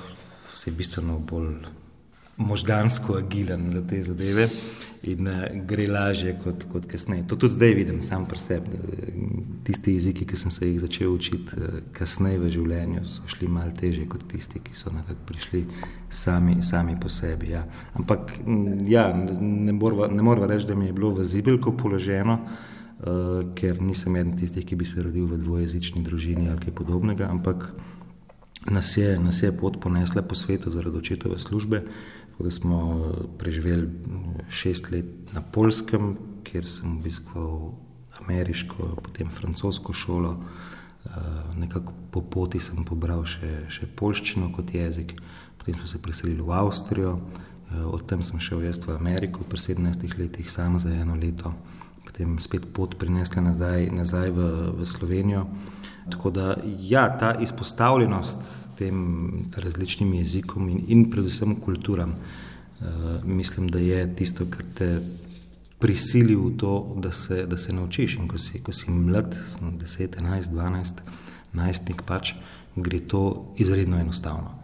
vse 0.53 0.71
bistveno 0.71 1.19
bolj 1.19 1.67
možgansko 2.37 3.17
agilen 3.17 3.71
za 3.73 3.87
te 3.89 4.03
zadeve 4.03 4.49
in 5.11 5.29
uh, 5.29 5.45
gre 5.69 5.87
lažje 5.91 6.35
kot, 6.43 6.67
kot 6.73 6.87
kasneje. 6.91 7.27
To 7.29 7.37
tudi 7.37 7.55
zdaj 7.55 7.75
vidim, 7.75 8.03
sam 8.03 8.27
pri 8.29 8.39
sebi. 8.39 8.81
Tisti 9.65 9.95
jeziki, 9.95 10.27
ki 10.29 10.37
sem 10.37 10.53
se 10.53 10.69
jih 10.69 10.81
začel 10.81 11.15
učiti 11.15 11.57
uh, 11.57 11.81
kasneje 11.97 12.43
v 12.43 12.53
življenju, 12.57 13.05
so 13.09 13.25
šli 13.33 13.49
malo 13.49 13.73
teže 13.79 14.07
kot 14.11 14.27
tisti, 14.31 14.61
ki 14.65 14.77
so 14.77 14.93
nekako 14.95 15.27
prišli 15.31 15.65
sami, 16.11 16.59
sami 16.63 16.99
po 17.01 17.13
sebi. 17.13 17.55
Ja. 17.55 17.65
Ampak 17.95 18.37
ja, 18.89 19.09
ne 19.15 19.73
moramo 19.77 20.47
reči, 20.51 20.69
da 20.69 20.77
mi 20.79 20.91
je 20.91 20.97
bilo 20.97 21.15
v 21.19 21.27
zibelko 21.29 21.77
položeno, 21.77 22.39
uh, 22.45 23.43
ker 23.59 23.83
nisem 23.83 24.17
eden 24.21 24.37
tistih, 24.41 24.67
ki 24.67 24.79
bi 24.81 24.89
se 24.89 25.03
rodil 25.03 25.29
v 25.31 25.41
dvojezični 25.43 26.05
družini 26.05 26.49
ali 26.51 26.65
kaj 26.67 26.77
podobnega, 26.77 27.29
ampak 27.31 27.71
nas 28.71 28.97
je, 28.97 29.19
nas 29.19 29.43
je 29.43 29.53
pot 29.53 29.81
ponesla 29.81 30.23
po 30.23 30.35
svetu 30.35 30.71
zaradi 30.71 30.99
očetove 30.99 31.39
službe. 31.39 31.83
Tako 32.35 32.45
da 32.45 32.51
smo 32.51 32.79
preživeli 33.39 33.89
šest 34.51 34.91
let 34.91 35.07
na 35.33 35.39
Polskem, 35.41 36.17
kjer 36.43 36.67
sem 36.67 36.97
obiskal 36.99 37.71
ameriško, 38.19 38.97
potem 39.03 39.31
francosko 39.31 39.93
šolo. 39.93 40.41
Eh, 41.05 41.11
nekako 41.57 41.93
po 42.11 42.21
poti 42.21 42.59
sem 42.61 42.81
pobral 42.85 43.23
še, 43.23 43.69
še 43.71 43.87
polščino 43.87 44.49
kot 44.51 44.75
jezik, 44.75 45.13
potem 45.61 45.79
smo 45.79 45.87
se 45.87 46.01
preselili 46.03 46.43
v 46.43 46.51
Avstrijo, 46.51 47.15
eh, 47.71 47.85
od 47.87 48.03
tam 48.11 48.23
sem 48.27 48.41
šel 48.41 48.65
jaz 48.65 48.83
v 48.83 48.97
Ameriko 48.97 49.45
pri 49.45 49.61
17 49.61 50.19
letih, 50.19 50.51
sam 50.51 50.79
za 50.79 50.91
eno 50.91 51.15
leto, 51.15 51.55
potem 52.03 52.35
spet 52.43 52.67
pot 52.75 52.99
prinesla 52.99 53.47
nazaj, 53.47 53.93
nazaj 53.95 54.31
v, 54.35 54.51
v 54.81 54.87
Slovenijo. 54.91 55.47
Tako 56.11 56.35
da 56.35 56.57
ja, 56.83 57.07
ta 57.15 57.35
izpostavljenost 57.39 58.64
tem 58.79 59.45
različnim 59.57 60.15
jezikom 60.15 60.69
in, 60.69 60.85
in 60.89 61.11
predvsem 61.11 61.57
kulturam. 61.61 62.15
Uh, 62.15 63.25
mislim, 63.25 63.69
da 63.69 63.79
je 63.79 64.17
tisto, 64.17 64.47
kar 64.51 64.67
te 64.75 64.89
prisili 65.79 66.37
v 66.37 66.51
to, 66.59 66.97
da 66.99 67.13
se, 67.13 67.47
da 67.47 67.57
se 67.57 67.73
naučiš. 67.73 68.17
In 68.19 68.29
ko 68.29 68.39
si, 68.39 68.63
ko 68.63 68.73
si 68.73 68.91
mlad, 68.91 69.37
10, 69.61 70.19
11, 70.21 70.51
12, 70.51 71.03
najstnik, 71.53 72.03
pač 72.03 72.35
gre 72.77 73.01
to 73.01 73.55
izredno 73.57 74.01
enostavno. 74.01 74.55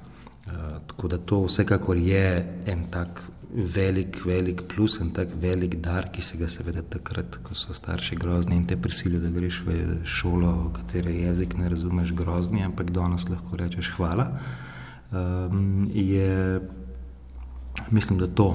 Uh, 0.46 0.80
tako 0.86 1.08
da 1.08 1.18
to 1.18 1.44
vsekakor 1.46 1.96
je 1.96 2.24
en 2.66 2.84
tak 2.90 3.22
velik, 3.54 4.20
velik 4.24 4.62
plus 4.68 4.98
in 5.00 5.10
tak 5.10 5.28
velik 5.34 5.80
dar, 5.82 6.10
ki 6.12 6.22
se 6.22 6.38
ga 6.38 6.48
seveda 6.48 6.82
takrat, 6.82 7.40
ko 7.42 7.54
so 7.54 7.74
starši 7.74 8.16
grozni 8.16 8.56
in 8.56 8.66
te 8.66 8.76
prisilijo, 8.76 9.20
da 9.24 9.30
greš 9.34 9.62
v 9.66 9.78
šolo, 10.04 10.52
katere 10.76 11.14
jezik 11.14 11.56
ne 11.58 11.68
razumeš 11.68 12.12
grozni, 12.16 12.62
ampak 12.64 12.90
danes 12.94 13.28
lahko 13.28 13.56
rečeš 13.56 13.90
hvala. 13.96 14.28
Um, 15.10 15.90
je, 15.94 16.60
mislim, 17.90 18.18
da 18.18 18.26
to 18.26 18.52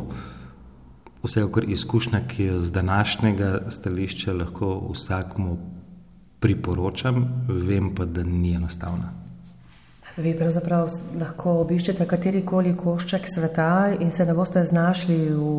vse, 1.23 1.43
kar 1.51 1.67
izkušnja, 1.67 2.23
ki 2.27 2.43
jo 2.43 2.59
z 2.61 2.71
današnjega 2.71 3.51
stališča 3.69 4.33
lahko 4.33 4.77
vsakmu 4.93 5.57
priporočam, 6.39 7.25
vem 7.49 7.95
pa, 7.95 8.05
da 8.05 8.23
ni 8.23 8.53
enostavna. 8.55 9.24
Vi 10.15 10.31
pravzaprav 10.31 10.87
lahko 11.19 11.57
obiščete 11.59 12.05
katerikoli 12.07 12.71
košček 12.79 13.25
sveta 13.27 13.97
in 13.99 14.13
se 14.15 14.23
ne 14.25 14.33
boste 14.33 14.61
znašli 14.63 15.17
v 15.35 15.49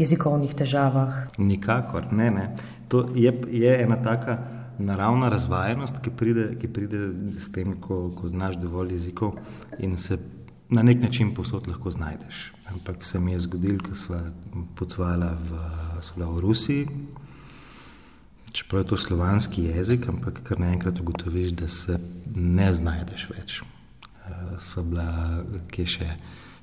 jezikovnih 0.00 0.54
težavah. 0.56 1.18
Nikakor, 1.36 2.08
ne, 2.12 2.30
ne. 2.32 2.46
To 2.88 3.04
je, 3.14 3.34
je 3.52 3.74
ena 3.82 4.00
taka 4.02 4.38
naravna 4.78 5.28
razvajenost, 5.28 6.00
ki 6.00 6.14
pride, 6.16 6.48
ki 6.56 6.72
pride 6.72 7.04
s 7.36 7.52
tem, 7.52 7.76
ko, 7.84 8.06
ko 8.16 8.32
znaš 8.32 8.56
dovolj 8.62 8.96
jezikov 8.96 9.36
in 9.78 9.98
se 10.00 10.16
na 10.72 10.82
nek 10.82 11.02
način 11.04 11.34
posod 11.36 11.68
lahko 11.68 11.90
znajdeš. 11.90 12.52
Ampak 12.72 13.04
se 13.04 13.20
mi 13.20 13.36
je 13.36 13.44
zgodilo, 13.44 13.84
ko 13.84 13.94
smo 13.94 14.22
potovali 14.76 15.34
v, 15.50 15.64
v 16.16 16.40
Rusiji, 16.40 16.86
čeprav 18.52 18.86
je 18.86 18.88
to 18.88 18.96
slovanski 18.96 19.68
jezik, 19.68 20.08
ampak 20.08 20.40
kar 20.48 20.60
naenkrat 20.60 21.00
ugotoviš, 21.00 21.52
da 21.52 21.68
se 21.68 22.00
ne 22.36 22.72
znajdeš 22.74 23.34
več 23.36 23.64
sva 24.64 24.82
bila, 24.82 25.08
ki 25.72 25.86
je 25.86 25.94
še. 25.94 26.10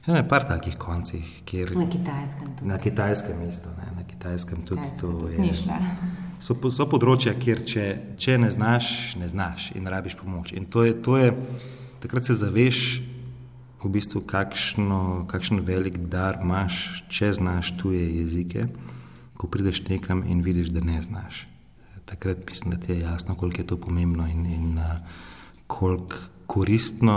Ja, 0.06 0.22
par 0.30 0.46
takih 0.46 0.76
koncih, 0.78 1.26
kjer 1.50 1.74
na 1.74 1.88
kitajskem. 1.90 2.52
Tudi. 2.58 2.70
Na 2.70 2.78
kitajskem 2.78 3.40
isto, 3.48 3.72
ne, 3.80 3.88
na 3.96 4.04
kitajskem 4.06 4.62
tudi 4.62 4.82
Kitajska, 4.82 5.02
to 5.02 5.14
tudi 5.18 5.48
je. 5.48 5.80
So, 6.46 6.54
so 6.70 6.86
področja, 6.92 7.34
kjer 7.40 7.64
če, 7.66 7.86
če 8.22 8.38
ne 8.38 8.52
znaš, 8.54 9.16
ne 9.18 9.30
znaš 9.32 9.72
in 9.74 9.90
rabiš 9.90 10.20
pomoč. 10.20 10.54
In 10.54 10.70
to 10.70 10.86
je, 10.86 10.94
to 11.02 11.18
je 11.18 11.32
takrat 12.04 12.30
se 12.30 12.38
zaveš, 12.38 13.02
v 13.86 13.92
bistvu, 13.94 14.26
kakšno, 14.26 15.30
kakšen 15.30 15.62
velik 15.62 15.98
dar 16.10 16.42
imaš, 16.42 17.06
če 17.10 17.36
znaš 17.38 17.76
tuje 17.78 18.02
jezike, 18.02 18.66
ko 19.38 19.50
prideš 19.52 19.84
nekam 19.86 20.24
in 20.26 20.42
vidiš, 20.42 20.74
da 20.74 20.82
ne 20.82 21.02
znaš. 21.06 21.46
Takrat 22.06 22.46
mislim, 22.50 22.74
da 22.74 22.78
ti 22.82 22.94
je 22.94 23.00
jasno, 23.06 23.36
koliko 23.36 23.62
je 23.62 23.68
to 23.68 23.78
pomembno 23.78 24.28
in, 24.30 24.46
in 24.46 24.80
koliko 25.68 26.16
koristno 26.46 27.16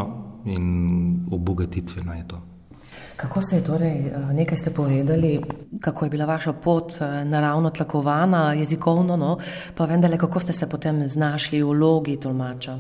in 0.51 1.27
obogatitveno 1.31 2.15
je 2.15 2.29
to. 2.29 2.43
Kako 3.17 3.43
se 3.43 3.57
je 3.57 3.65
torej, 3.65 3.99
eh, 4.07 4.33
nekaj 4.33 4.57
ste 4.57 4.71
povedali, 4.71 5.41
kako 5.81 6.05
je 6.05 6.11
bila 6.11 6.25
vaša 6.25 6.53
pot 6.53 6.93
eh, 7.01 7.25
naravno 7.25 7.71
tlakovana, 7.71 8.53
jezikovno, 8.53 9.17
no, 9.17 9.39
pa 9.75 9.85
vendarle, 9.85 10.19
kako 10.19 10.41
ste 10.41 10.53
se 10.53 10.69
potem 10.69 11.09
znašli 11.09 11.63
v 11.63 11.67
vlogi 11.67 12.17
tolmača? 12.17 12.79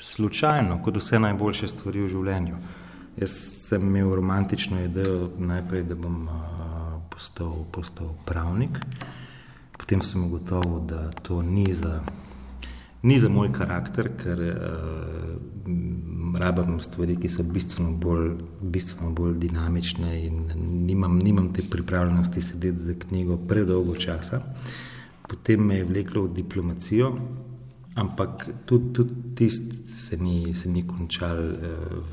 Slučajno, 0.00 0.82
kot 0.82 0.96
vse 0.96 1.18
najboljše 1.18 1.68
stvari 1.68 2.00
v 2.00 2.08
življenju. 2.08 2.56
Jaz 3.16 3.32
sem 3.66 3.82
imel 3.82 4.14
romantično 4.14 4.80
idejo 4.84 5.30
najprej, 5.38 5.82
da 5.88 5.94
bom 5.94 6.28
uh, 6.28 6.36
postal, 7.10 7.64
postal 7.72 8.12
pravnik, 8.24 8.78
potem 9.78 10.02
sem 10.02 10.24
ugotovil, 10.24 10.82
da 10.86 11.10
to 11.22 11.40
ni 11.42 11.64
za 11.74 12.02
ni 13.02 13.18
za 13.18 13.28
moj 13.28 13.52
karakter, 13.52 14.08
ker 14.16 14.40
uh, 14.40 15.36
rabim 16.38 16.80
stvari, 16.80 17.16
ki 17.20 17.28
so 17.28 17.42
bistveno 17.42 17.92
bolj, 18.00 18.30
bistveno 18.60 19.10
bolj 19.16 19.38
dinamične 19.40 20.12
in 20.26 20.42
nimam, 20.86 21.18
nimam 21.18 21.52
te 21.52 21.62
pripravljenosti 21.70 22.42
sedeti 22.42 22.80
za 22.80 22.94
knjigo 23.06 23.36
predolgo 23.48 23.96
časa. 23.96 24.40
Potem 25.28 25.64
me 25.66 25.76
je 25.76 25.84
vleklo 25.84 26.22
v 26.22 26.34
diplomacijo, 26.34 27.12
ampak 27.94 28.48
tudi, 28.66 28.92
tudi 28.92 29.14
tisti 29.34 29.88
se 29.88 30.18
se 30.54 30.68
ni 30.68 30.86
končal 30.86 31.38
uh, 31.38 31.56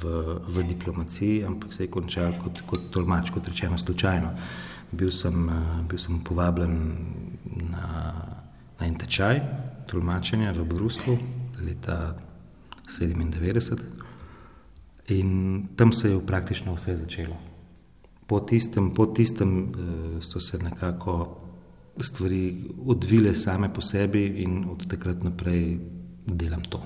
v, 0.02 0.39
v 0.48 0.63
diplomaciji, 0.67 1.43
ampak 1.46 1.74
se 1.74 1.84
je 1.84 1.91
končal 1.91 2.34
kot, 2.43 2.62
kot 2.65 2.91
tolmač, 2.91 3.30
kot 3.32 3.48
rečeno, 3.48 3.78
slučajno. 3.78 4.32
Bil 4.91 5.12
sem, 5.12 5.48
uh, 5.48 5.82
bil 5.89 6.00
sem 6.00 6.24
povabljen 6.24 6.78
na, 7.72 8.13
na 8.80 8.88
en 8.88 8.96
tečaj, 8.96 9.41
tolmačenja 9.88 10.52
v 10.52 10.63
Bruslu 10.65 11.17
leta 11.65 12.15
1997 13.00 13.78
in 15.08 15.63
tam 15.76 15.93
se 15.93 16.10
je 16.10 16.19
praktično 16.26 16.74
vse 16.74 16.96
začelo. 16.96 17.36
Po 18.28 18.39
tistem, 18.39 18.91
po 18.93 19.06
tistem 19.06 19.58
uh, 19.58 20.24
so 20.24 20.39
se 20.39 20.58
nekako 20.58 21.38
stvari 22.00 22.69
odvile 22.86 23.36
same 23.36 23.74
po 23.74 23.82
sebi 23.82 24.26
in 24.26 24.65
od 24.72 24.88
takrat 24.88 25.24
naprej 25.24 25.78
delam 26.26 26.62
to. 26.69 26.82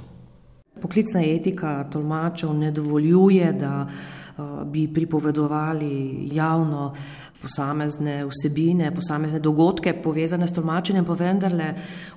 Poklicna 0.81 1.21
etika 1.21 1.83
tolmačev 1.89 2.53
ne 2.53 2.71
dovoljuje, 2.71 3.53
da 3.53 3.87
uh, 3.87 4.63
bi 4.67 4.87
pripovedovali 4.93 6.29
javno 6.33 6.85
uh, 6.85 6.97
posamezne 7.47 8.19
vsebine, 8.27 8.91
posamezne 8.95 9.39
dogodke 9.39 9.93
povezane 10.03 10.47
s 10.47 10.55
tolmačenjem, 10.55 11.05
pa 11.07 11.15
vendarle, 11.17 11.69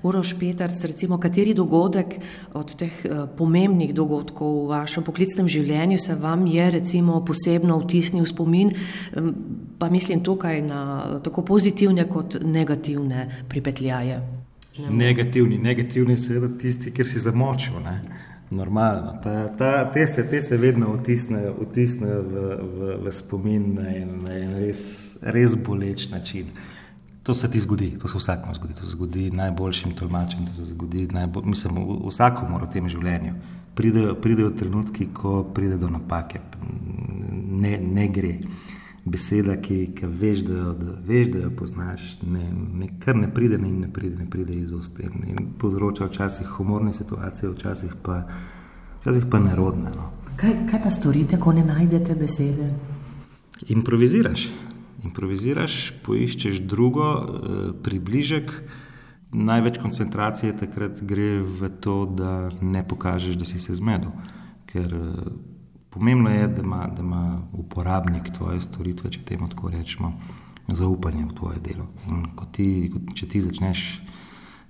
Uroš 0.02 0.34
Petarc, 0.40 0.82
recimo, 0.84 1.18
kateri 1.22 1.54
dogodek 1.54 2.16
od 2.58 2.74
teh 2.80 3.00
uh, 3.04 3.22
pomembnih 3.38 3.94
dogodkov 3.94 4.64
v 4.64 4.68
vašem 4.72 5.06
poklicnem 5.06 5.48
življenju 5.48 5.98
se 5.98 6.16
vam 6.18 6.46
je 6.50 6.70
recimo 6.70 7.20
posebno 7.24 7.78
vtisnil 7.84 8.26
spomin, 8.26 8.72
um, 9.16 9.32
pa 9.78 9.90
mislim 9.90 10.24
tukaj 10.24 10.62
na 10.66 10.82
tako 11.24 11.44
pozitivne 11.46 12.08
kot 12.10 12.40
negativne 12.42 13.46
pripetljaje. 13.48 14.20
Negativni, 14.90 15.58
negativni 15.58 16.16
seveda 16.18 16.48
tisti, 16.58 16.92
kjer 16.94 17.08
si 17.08 17.20
zamočil. 17.20 17.80
Ne? 17.84 18.00
Normalno. 18.50 19.18
Ta, 19.22 19.48
ta, 19.58 19.84
te, 19.94 20.06
se, 20.06 20.24
te 20.30 20.40
se 20.42 20.56
vedno 20.56 20.96
vtisnejo, 20.96 21.54
v, 21.54 22.42
v, 22.58 22.96
v 23.04 23.12
spomin 23.14 23.78
en 23.78 24.26
res 24.58 25.09
res 25.22 25.54
boleč 25.54 26.08
način. 26.10 26.46
To 27.22 27.34
se 27.34 27.50
ti 27.50 27.60
zgodi, 27.60 27.98
to 28.02 28.08
se 28.08 28.18
vsakmu 28.18 28.54
zgodi, 28.54 28.74
to 28.74 28.84
se 28.84 28.90
zgodi 28.90 29.30
najboljšim 29.30 29.92
tolmačem, 29.94 30.46
to 30.46 30.54
se 30.54 30.64
zgodi 30.64 31.06
najbolj, 31.12 31.44
mislim, 31.44 31.76
vsakomor 32.08 32.64
v 32.64 32.72
tem 32.72 32.88
življenju. 32.88 33.34
Pridejo, 33.74 34.14
pridejo 34.14 34.50
trenutki, 34.50 35.08
ko 35.14 35.42
pride 35.54 35.76
do 35.78 35.90
napake, 35.90 36.40
ne, 37.60 37.78
ne 37.80 38.08
gre. 38.08 38.38
Beseda, 39.04 39.54
ki, 39.56 39.92
ki 39.96 40.08
veš, 40.20 40.42
da, 40.44 40.72
da, 40.76 40.94
veš, 41.06 41.30
da 41.32 41.44
jo 41.44 41.50
poznaš, 41.56 42.16
ne, 42.22 42.48
ne, 42.52 42.88
kar 43.00 43.16
ne 43.16 43.30
pride, 43.34 43.58
ne, 43.58 43.70
ne 43.84 43.88
pride, 43.92 44.16
ne 44.16 44.26
pride 44.30 44.56
iz 44.56 44.72
ust. 44.76 45.00
In 45.00 45.52
povzroča 45.58 46.08
včasih 46.08 46.48
humorne 46.56 46.92
situacije, 46.92 47.52
včasih 47.52 47.94
pa, 48.02 48.22
včasih 49.00 49.28
pa 49.30 49.40
nerodne. 49.40 49.92
No. 49.96 50.10
Kaj, 50.40 50.56
kaj 50.72 50.82
pa 50.84 50.92
storite, 50.92 51.40
ko 51.40 51.52
ne 51.56 51.64
najdete 51.64 52.16
besede? 52.16 52.72
Improviziraš 53.68 54.48
improviziraš, 55.04 55.92
poiščeš 56.06 56.62
drugo, 56.68 57.08
eh, 57.14 57.72
približek. 57.82 58.52
Največ 59.32 59.78
koncentracije 59.78 60.56
takrat 60.58 61.02
gre 61.06 61.42
v 61.42 61.70
to, 61.80 62.04
da 62.06 62.50
ne 62.60 62.82
pokažeš, 62.88 63.38
da 63.38 63.44
si 63.44 63.60
se 63.60 63.74
zmedel. 63.74 64.10
Ker 64.66 64.94
eh, 64.94 65.32
pomembno 65.90 66.30
je, 66.30 66.48
da 66.48 66.62
ima, 66.62 66.86
da 66.86 67.02
ima 67.02 67.42
uporabnik 67.52 68.32
tvoje 68.36 68.60
storitve, 68.60 69.10
če 69.10 69.24
temu 69.24 69.48
tako 69.48 69.70
rečemo, 69.70 70.12
zaupanje 70.68 71.24
v 71.24 71.34
tvoje 71.34 71.58
delo. 71.60 71.88
In 72.08 72.30
ko 72.36 72.46
ti, 72.52 72.92
če 73.14 73.28
ti 73.28 73.42
začneš 73.42 74.00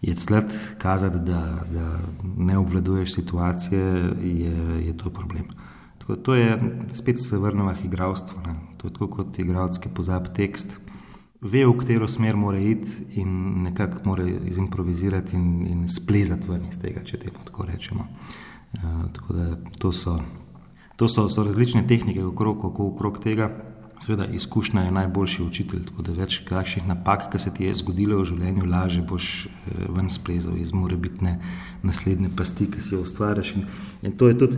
je 0.00 0.16
sled 0.16 0.44
kazati, 0.78 1.18
da, 1.18 1.64
da 1.70 1.98
ne 2.36 2.58
obvladuješ 2.58 3.14
situacije, 3.14 3.80
je, 4.22 4.86
je 4.86 4.96
to 4.96 5.10
problem. 5.10 5.44
Tako, 6.10 6.22
to 6.22 6.34
je 6.34 6.58
spet 6.92 7.22
se 7.22 7.38
vrnemo 7.38 7.70
k 7.70 7.84
igralstvu. 7.84 8.38
To 8.76 8.88
je 8.88 8.92
tako 8.92 9.06
kot 9.06 9.38
igralec, 9.38 9.78
ki 9.78 9.88
pozabi 9.94 10.32
tekst, 10.34 10.72
ve, 11.40 11.62
v 11.66 11.76
katero 11.78 12.08
smer 12.08 12.36
mora 12.36 12.58
iti 12.58 13.20
in 13.20 13.62
nekako 13.62 14.00
mora 14.04 14.26
izimprovizirati 14.26 15.36
in, 15.36 15.66
in 15.66 15.88
splezati 15.88 16.50
ven 16.50 16.66
iz 16.68 16.80
tega, 16.82 17.04
če 17.04 17.18
temu 17.18 17.44
tako 17.44 17.66
rečemo. 17.68 18.08
Uh, 18.74 19.06
tako 19.14 19.34
da 19.34 19.46
to 19.78 19.92
so, 19.92 20.18
to 20.96 21.08
so, 21.08 21.28
so 21.28 21.44
različne 21.44 21.86
tehnike, 21.86 22.24
okrog, 22.24 22.64
okrog 22.64 23.22
tega. 23.22 23.48
Sveda, 24.00 24.24
izkušnja 24.26 24.82
je 24.82 24.90
najboljši 24.90 25.42
učitelj, 25.42 25.82
tako 25.90 26.02
da 26.02 26.12
več 26.16 26.38
kakšnih 26.48 26.86
napak, 26.88 27.26
ki 27.32 27.38
se 27.38 27.50
ti 27.52 27.66
je 27.66 27.74
zgodilo 27.82 28.22
v 28.22 28.30
življenju, 28.30 28.68
lažje 28.72 29.02
boš 29.04 29.26
eh, 29.44 29.82
ven 29.92 30.08
splezal 30.08 30.56
iz 30.56 30.72
morebitne 30.72 31.34
naslednje 31.84 32.30
pasti, 32.36 32.70
ki 32.72 32.80
si 32.80 32.94
jo 32.94 33.02
ustvariš. 33.04 33.52
In, 33.58 33.66
in 34.08 34.16
to 34.16 34.30
je 34.30 34.38
tudi 34.40 34.56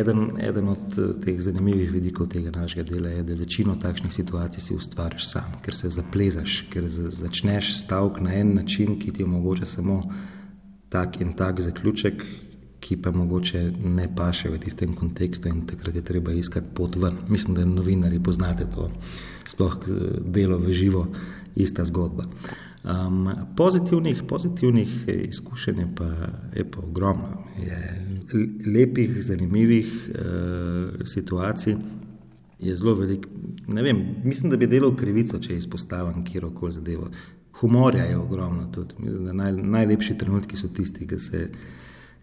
eden, 0.00 0.32
eden 0.42 0.72
od 0.74 0.98
eh, 0.98 1.14
teh 1.22 1.38
zanimivih 1.46 1.92
vidikov 1.94 2.32
tega 2.34 2.50
našega 2.56 2.88
dela, 2.90 3.14
je, 3.14 3.22
da 3.28 3.38
večino 3.38 3.78
takšnih 3.78 4.14
situacij 4.18 4.66
si 4.66 4.74
ustvariš 4.74 5.30
sam, 5.30 5.54
ker 5.62 5.78
se 5.78 5.92
zaplezaš, 6.00 6.64
ker 6.72 6.90
začneš 6.90 7.76
stavek 7.84 8.18
na 8.26 8.34
en 8.40 8.56
način, 8.58 8.98
ki 8.98 9.14
ti 9.14 9.22
omogoča 9.22 9.70
samo 9.76 10.02
tak 10.90 11.20
in 11.22 11.36
tak 11.38 11.62
zaključek, 11.62 12.26
ki 12.82 12.96
pa 13.02 13.12
mogoče 13.14 13.60
ne 13.84 14.08
paše 14.16 14.50
v 14.50 14.58
tistem 14.58 14.94
kontekstu 14.98 15.48
in 15.48 15.62
takrat 15.66 15.96
je 15.96 16.02
treba 16.02 16.32
iskati 16.34 16.74
pot 16.74 16.96
ven. 16.98 17.20
Mislim, 17.28 17.54
da 17.54 17.64
novinari 17.64 18.18
poznate 18.22 18.66
to, 18.74 18.90
sploh 19.48 19.78
delo 20.26 20.58
v 20.58 20.74
živo, 20.74 21.06
ista 21.54 21.84
zgodba. 21.84 22.26
Um, 22.82 23.28
pozitivnih, 23.56 24.22
pozitivnih 24.28 25.04
izkušenj 25.28 25.78
je 25.78 25.88
pa, 25.96 26.08
je 26.56 26.64
pa 26.70 26.80
ogromno. 26.82 27.46
Je 27.62 27.78
lepih, 28.66 29.22
zanimivih 29.22 29.92
uh, 30.08 31.06
situacij 31.06 31.76
je 32.58 32.76
zelo 32.76 32.94
veliko. 32.94 33.28
Mislim, 34.24 34.50
da 34.50 34.56
bi 34.56 34.66
delal 34.66 34.96
krivico, 34.96 35.38
če 35.38 35.56
izpostavim 35.56 36.24
kjerkoli 36.24 36.72
zadevo. 36.72 37.10
Humorja 37.60 38.04
je 38.04 38.18
ogromno 38.18 38.66
tudi. 38.74 38.94
Naj, 39.32 39.52
najlepši 39.52 40.18
trenutki 40.18 40.56
so 40.56 40.68
tisti, 40.68 41.06
ki 41.06 41.18
se, 41.20 41.48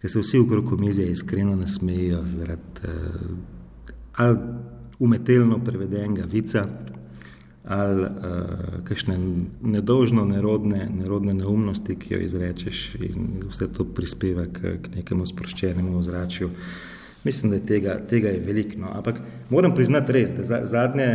ki 0.00 0.08
se 0.08 0.20
vsi 0.20 0.38
okrog 0.38 0.68
komizije 0.68 1.12
iskreno 1.12 1.56
nasmejijo 1.56 2.22
zaradi 2.36 2.62
uh, 2.84 3.30
ali 4.16 4.38
umetelno 4.98 5.64
prevedenega 5.64 6.24
vica 6.24 6.64
ali 7.64 8.02
uh, 8.02 8.08
kakšne 8.84 9.18
nedolžno 9.62 10.24
nerodne, 10.24 10.88
nerodne 10.98 11.34
neumnosti, 11.34 11.96
ki 11.96 12.14
jo 12.14 12.20
izrečeš 12.20 12.94
in 12.94 13.44
vse 13.48 13.68
to 13.72 13.84
prispeva 13.84 14.44
k, 14.44 14.78
k 14.82 14.94
nekemu 14.96 15.26
sproščenemu 15.26 15.98
ozračju. 15.98 16.50
Mislim, 17.24 17.50
da 17.50 17.56
je 17.56 17.66
tega, 17.66 17.98
tega 18.08 18.28
je 18.28 18.40
veliko. 18.40 18.80
No. 18.80 18.88
Ampak 18.96 19.20
moram 19.50 19.74
priznati 19.74 20.12
res, 20.12 20.32
da 20.32 20.64
zadnje, 20.66 21.08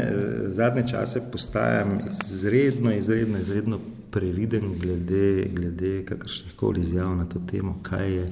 zadnje 0.53 0.87
čase 0.91 1.21
postajam 1.31 1.99
izredno, 2.11 2.93
izredno, 2.93 3.37
izredno 3.37 3.79
previden 4.11 4.77
glede, 4.79 5.49
glede 5.53 6.05
kakršnih 6.05 6.53
koli 6.55 6.81
izjav 6.81 7.15
na 7.15 7.25
to 7.25 7.41
temo, 7.51 7.79
kaj 7.83 8.13
je, 8.13 8.27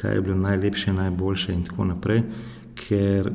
kaj 0.00 0.14
je 0.14 0.24
bilo 0.24 0.36
najlepše, 0.40 0.92
najboljše 0.96 1.52
in 1.52 1.64
tako 1.68 1.84
naprej. 1.92 2.22
Ker 2.80 3.30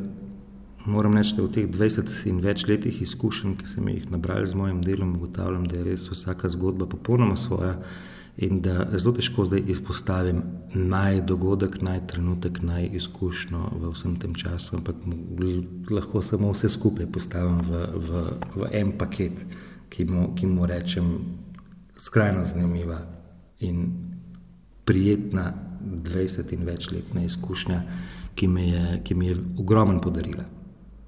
moram 0.85 1.17
reči, 1.17 1.35
da 1.37 1.43
v 1.45 1.51
teh 1.53 1.69
20 1.69 2.11
in 2.29 2.41
več 2.41 2.65
letih 2.69 3.01
izkušenj, 3.01 3.55
ki 3.59 3.69
sem 3.69 3.87
jih 3.89 4.09
nabral 4.13 4.45
z 4.45 4.57
mojim 4.57 4.81
delom, 4.85 5.15
ugotavljam, 5.17 5.65
da 5.69 5.79
je 5.79 5.87
res 5.91 6.09
vsaka 6.09 6.49
zgodba 6.53 6.89
popolnoma 6.89 7.37
svoja 7.37 7.77
in 8.37 8.59
da 8.59 8.89
zelo 8.99 9.13
težko 9.15 9.45
zdaj 9.47 9.63
izpostavim 9.71 10.41
naj 10.75 11.21
dogodek, 11.29 11.77
naj 11.81 12.01
trenutek, 12.11 12.59
naj 12.67 12.89
izkušnjo 12.99 13.61
v 13.79 13.91
vsem 13.93 14.17
tem 14.19 14.35
času, 14.35 14.75
ampak 14.75 14.99
lahko 15.89 16.21
samo 16.21 16.51
vse 16.51 16.69
skupaj 16.69 17.07
postavim 17.07 17.61
v, 17.63 17.85
v, 17.95 18.25
v 18.55 18.71
en 18.75 18.91
paket, 18.99 19.39
ki 19.89 20.05
mu, 20.09 20.33
ki 20.35 20.51
mu 20.51 20.67
rečem 20.67 21.13
skrajno 21.95 22.43
zanimiva 22.43 22.99
in 23.63 23.87
prijetna 24.85 25.53
20 25.85 26.53
in 26.53 26.63
večletna 26.63 27.23
izkušnja, 27.23 27.81
ki 28.35 28.47
mi 28.47 28.69
je, 28.69 29.01
ki 29.03 29.15
mi 29.15 29.27
je 29.27 29.35
ogromen 29.59 29.99
podarila. 29.99 30.43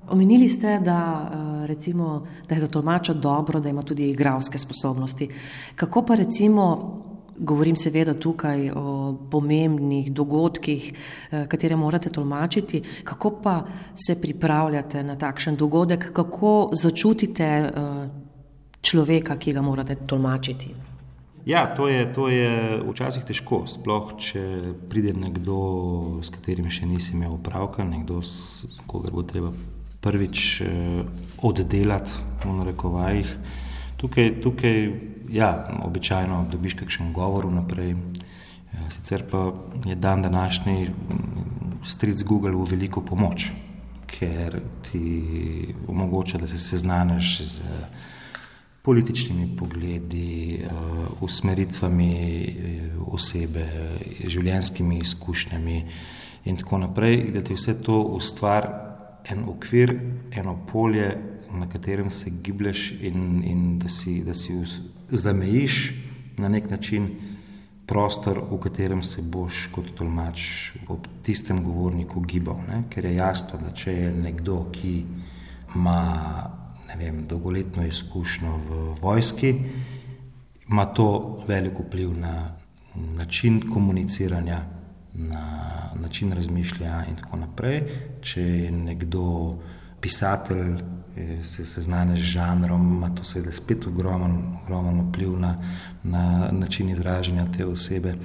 Omenili 0.10 0.50
ste, 0.50 0.80
da, 0.80 1.30
eh, 1.32 1.68
recimo, 1.68 2.28
da 2.50 2.56
je 2.56 2.62
za 2.62 2.68
tolmača 2.68 3.14
dobro, 3.14 3.60
da 3.60 3.70
ima 3.70 3.82
tudi 3.82 4.10
igralske 4.10 4.58
sposobnosti. 4.58 5.30
Kako 5.76 6.06
pa 6.06 6.16
recimo 6.16 6.98
Govorim 7.40 7.76
seveda 7.76 8.14
tukaj 8.14 8.72
o 8.76 9.14
pomembnih 9.32 10.12
dogodkih, 10.12 10.94
eh, 11.32 11.46
katere 11.48 11.76
morate 11.76 12.10
tolmačiti. 12.10 12.82
Kako 13.04 13.32
pa 13.44 13.66
se 13.96 14.22
pripravljate 14.22 15.04
na 15.04 15.16
takšen 15.16 15.56
dogodek, 15.56 16.14
kako 16.14 16.70
začutite 16.74 17.44
eh, 17.44 17.72
človeka, 18.82 19.38
ki 19.38 19.54
ga 19.54 19.62
morate 19.62 19.96
tolmačiti? 19.96 20.74
Ja, 21.48 21.64
to 21.76 21.88
je, 21.88 22.14
to 22.14 22.28
je 22.28 22.82
včasih 22.84 23.24
težko, 23.24 23.62
sploh 23.72 24.10
če 24.20 24.42
pride 24.92 25.14
nekdo, 25.16 26.20
s 26.20 26.28
katerim 26.34 26.68
še 26.68 26.84
nisi 26.84 27.14
imel 27.16 27.38
opravka, 27.38 27.86
nekdo, 27.88 28.20
s 28.20 28.68
kogar 28.84 29.14
bo 29.16 29.24
treba 29.24 29.54
prvič 30.04 30.42
eh, 30.60 31.08
oddelati, 31.48 32.20
v 32.44 32.56
narekovajih. 32.58 33.32
Tukaj, 33.96 34.28
tukaj 34.44 34.76
ja, 35.32 35.54
običajno 35.88 36.42
dobiš 36.52 36.76
kakšen 36.84 37.16
govor 37.16 37.48
vnaprej. 37.48 37.96
Ja, 38.76 38.90
sicer 38.98 39.24
pa 39.32 39.48
je 39.88 39.96
dan 39.96 40.28
današnji 40.28 40.92
stric 41.88 42.28
Google 42.28 42.60
v 42.60 42.68
veliko 42.76 43.00
pomoč, 43.00 43.48
ker 44.12 44.60
ti 44.92 45.74
omogoča, 45.88 46.44
da 46.44 46.52
se 46.52 46.60
seznaneš 46.60 47.34
z 47.56 47.72
političnimi 48.88 49.50
pogledi, 49.58 50.56
eh, 50.56 50.70
usmeritvami 51.22 52.14
eh, 52.16 52.92
osebe, 53.12 53.66
življenjskimi 54.24 55.02
izkušnjami 55.04 55.80
in 56.48 56.56
tako 56.56 56.80
naprej, 56.86 57.18
da 57.36 57.42
ti 57.44 57.58
vse 57.58 57.74
to 57.84 57.98
ustvar 58.16 58.68
en 59.28 59.42
okvir, 59.52 59.92
eno 60.32 60.54
polje, 60.70 61.10
na 61.52 61.68
katerem 61.68 62.08
se 62.10 62.32
giblješ 62.44 62.94
in, 63.10 63.42
in 63.44 63.66
da 63.80 63.92
si, 63.92 64.22
da 64.24 64.34
si 64.34 64.56
zamejiš 65.12 65.80
na 66.38 66.48
nek 66.48 66.70
način 66.72 67.10
prostor, 67.88 68.40
v 68.52 68.60
katerem 68.64 69.04
se 69.04 69.22
boš 69.22 69.66
kot 69.76 69.90
tolmač 70.00 70.46
ob 70.88 71.08
tistem 71.28 71.60
govorniku 71.64 72.24
gibal. 72.24 72.64
Ne? 72.70 72.86
Ker 72.94 73.06
je 73.06 73.18
jasno, 73.18 73.60
da 73.60 73.74
če 73.76 73.98
je 73.98 74.16
nekdo, 74.16 74.62
ki 74.72 74.94
ima 75.76 76.00
vem, 76.96 77.26
dolgoletno 77.28 77.86
izkušnjo 77.86 78.58
v 78.58 78.96
vojski, 79.02 79.56
ima 80.70 80.86
to 80.86 81.40
velik 81.48 81.80
vpliv 81.80 82.14
na 82.20 82.56
način 82.96 83.62
komuniciranja, 83.74 84.62
na 85.14 85.44
način 85.96 86.32
razmišljanja 86.32 87.06
in 87.10 87.16
tako 87.16 87.38
naprej. 87.38 87.84
Če 88.22 88.42
je 88.42 88.72
nekdo 88.72 89.56
pisatelj, 90.02 90.78
se 91.44 91.66
seznane 91.66 92.16
z 92.16 92.20
žanrom, 92.20 92.94
ima 92.98 93.10
to 93.16 93.24
seveda 93.24 93.52
spet 93.52 93.88
ogromen, 93.88 94.36
ogromen 94.64 95.00
vpliv 95.10 95.40
na, 95.40 95.56
na 96.04 96.50
način 96.52 96.90
izražanja 96.90 97.46
te 97.58 97.66
osebe. 97.66 98.16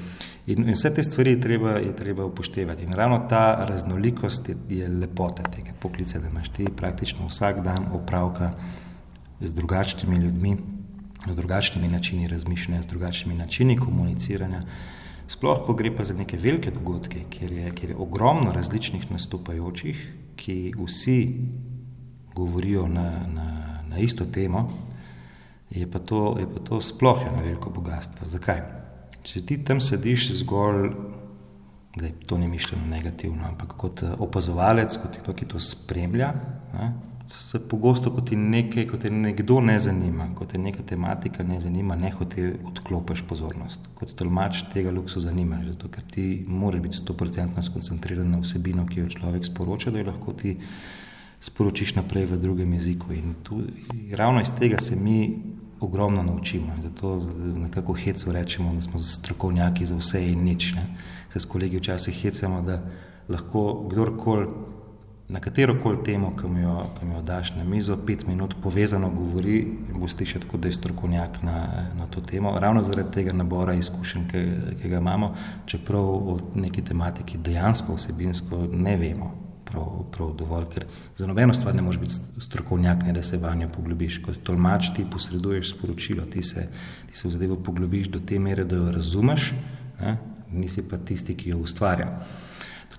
In, 0.46 0.68
in 0.68 0.74
vse 0.74 0.94
te 0.94 1.02
stvari 1.02 1.30
je 1.30 1.40
treba, 1.40 1.70
je 1.70 1.96
treba 1.96 2.24
upoštevati. 2.24 2.84
In 2.84 2.92
ravno 2.92 3.18
ta 3.28 3.64
raznolikost 3.68 4.48
je, 4.48 4.56
je 4.68 4.88
lepota 4.88 5.42
tega 5.42 5.72
poklica, 5.80 6.18
da 6.18 6.28
imaš 6.28 6.48
ti 6.48 6.66
praktično 6.76 7.26
vsak 7.26 7.60
dan 7.64 7.86
opravka 7.92 8.52
z 9.40 9.54
drugačnimi 9.54 10.16
ljudmi, 10.16 10.56
z 11.30 11.36
drugačnimi 11.36 11.88
načini 11.88 12.28
razmišljanja, 12.28 12.82
z 12.82 12.86
drugačnimi 12.86 13.38
načini 13.38 13.78
komuniciranja. 13.78 14.62
Sploh, 15.32 15.62
ko 15.64 15.72
gre 15.74 15.88
pa 15.96 16.04
za 16.04 16.14
neke 16.14 16.36
velike 16.36 16.70
dogodke, 16.74 17.24
kjer 17.30 17.52
je, 17.52 17.70
kjer 17.76 17.90
je 17.94 18.00
ogromno 18.04 18.52
različnih 18.52 19.06
nastopajočih, 19.10 20.02
ki 20.36 20.56
vsi 20.76 21.18
govorijo 22.34 22.84
na, 22.88 23.06
na, 23.28 23.48
na 23.88 23.98
isto 23.98 24.26
temo, 24.28 24.66
je 25.70 25.90
pa, 25.90 25.98
to, 25.98 26.36
je 26.40 26.46
pa 26.54 26.60
to 26.60 26.80
sploh 26.80 27.24
eno 27.26 27.40
veliko 27.44 27.70
bogatstvo. 27.70 28.28
Zakaj? 28.28 28.60
Če 29.22 29.44
ti 29.46 29.58
tam 29.64 29.80
sediš 29.80 30.32
zgolj, 30.42 30.90
da 31.96 32.08
to 32.26 32.38
ni 32.38 32.48
mišljeno 32.48 32.86
negativno, 32.86 33.44
ampak 33.48 33.76
kot 33.80 34.02
eh, 34.02 34.12
opazovalec, 34.18 34.96
kot 35.00 35.16
nekdo, 35.16 35.36
ki 35.36 35.48
to 35.48 35.60
spremlja, 35.60 36.32
ne, 36.72 36.92
se 37.26 37.58
pogosto, 37.68 38.10
kot 38.10 38.28
ti 38.28 38.36
nekaj, 38.36 38.86
kot 38.90 39.00
te 39.04 39.10
nekdo 39.10 39.60
ne 39.60 39.78
zanima, 39.80 40.28
kot 40.34 40.52
te 40.52 40.58
neka 40.58 40.82
tematika 40.82 41.42
ne 41.42 41.60
zanima, 41.60 41.96
ne 41.96 42.10
hoče 42.10 42.52
odklopiš 42.70 43.22
pozornost. 43.28 43.88
Kot 43.94 44.14
tolmač 44.18 44.64
tega 44.72 44.90
luksu 44.90 45.20
zanima, 45.20 45.60
zato 45.66 45.88
ker 45.88 46.04
ti 46.10 46.44
moraš 46.48 46.82
biti 46.82 47.00
100% 47.02 47.62
skoncentriran 47.68 48.30
na 48.30 48.42
vsebino, 48.42 48.86
ki 48.86 49.00
jo 49.00 49.14
človek 49.16 49.46
sporoča, 49.46 49.90
da 49.90 50.02
jo 50.02 50.10
lahko 50.10 50.32
ti 50.32 50.56
sporočiš 51.42 51.96
naprej 51.98 52.26
v 52.30 52.38
drugem 52.42 52.72
jeziku. 52.78 53.12
In 53.12 53.34
tu, 53.42 53.62
ravno 54.16 54.42
iz 54.42 54.52
tega 54.58 54.80
se 54.80 54.96
mi 54.96 55.18
ogromno 55.80 56.22
naučimo. 56.22 56.76
Zato 56.82 57.16
nekako 57.56 57.92
hecu 57.92 58.32
rečemo, 58.32 58.74
da 58.74 58.82
smo 58.82 58.98
strokovnjaki 58.98 59.86
za 59.86 59.96
vse 59.96 60.26
in 60.32 60.44
nič. 60.44 60.74
Ne. 60.74 60.86
Se 61.32 61.40
s 61.40 61.44
kolegi 61.44 61.78
včasih 61.78 62.22
hecamo, 62.22 62.62
da 62.62 62.82
lahko 63.28 63.88
kdorkoli 63.90 64.46
na 65.28 65.40
katero 65.40 65.76
koli 65.82 66.02
temo, 66.04 66.32
ki 66.36 66.48
mi, 66.48 66.62
jo, 66.62 66.78
ki 66.98 67.06
mi 67.06 67.14
jo 67.14 67.22
daš 67.22 67.54
na 67.56 67.64
mizo, 67.64 67.96
pet 68.06 68.26
minut 68.26 68.54
povezano 68.62 69.10
govori 69.10 69.60
in 69.60 70.00
bo 70.00 70.08
slišati, 70.08 70.48
kot 70.50 70.60
da 70.60 70.68
je 70.68 70.78
strokovnjak 70.78 71.42
na, 71.42 71.58
na 71.98 72.06
to 72.06 72.20
temo. 72.20 72.58
Ravno 72.58 72.82
zaradi 72.82 73.10
tega 73.14 73.32
nabora 73.32 73.74
izkušenj, 73.74 74.26
ki, 74.30 74.42
ki 74.82 74.88
ga 74.88 74.98
imamo, 74.98 75.34
čeprav 75.66 76.04
o 76.04 76.38
neki 76.54 76.84
tematiki 76.84 77.38
dejansko 77.38 77.96
vsebinsko 77.96 78.66
ne 78.72 78.96
vemo 78.96 79.32
prav, 79.72 80.04
prav 80.12 80.32
dovolj, 80.38 80.66
ker 80.74 80.86
za 81.16 81.26
nobeno 81.26 81.54
stvar 81.54 81.74
ne 81.74 81.82
moreš 81.82 82.00
biti 82.00 82.14
strokovnjak, 82.40 83.02
ne 83.06 83.12
da 83.12 83.22
se 83.22 83.38
vanjo 83.38 83.68
poglobiš. 83.76 84.20
Kot 84.24 84.42
tolmač 84.42 84.92
ti 84.96 85.06
posreduješ 85.10 85.74
sporočilo, 85.76 86.26
ti 86.26 86.42
se, 86.42 86.68
ti 87.10 87.16
se 87.16 87.28
v 87.28 87.30
zadevo 87.30 87.56
poglobiš 87.56 88.08
do 88.08 88.20
te 88.20 88.38
mere, 88.38 88.64
da 88.64 88.76
jo 88.76 88.92
razumeš, 88.92 89.52
ne? 90.00 90.16
nisi 90.52 90.82
pa 90.88 90.98
tisti, 90.98 91.36
ki 91.36 91.50
jo 91.50 91.62
ustvarja. 91.64 92.10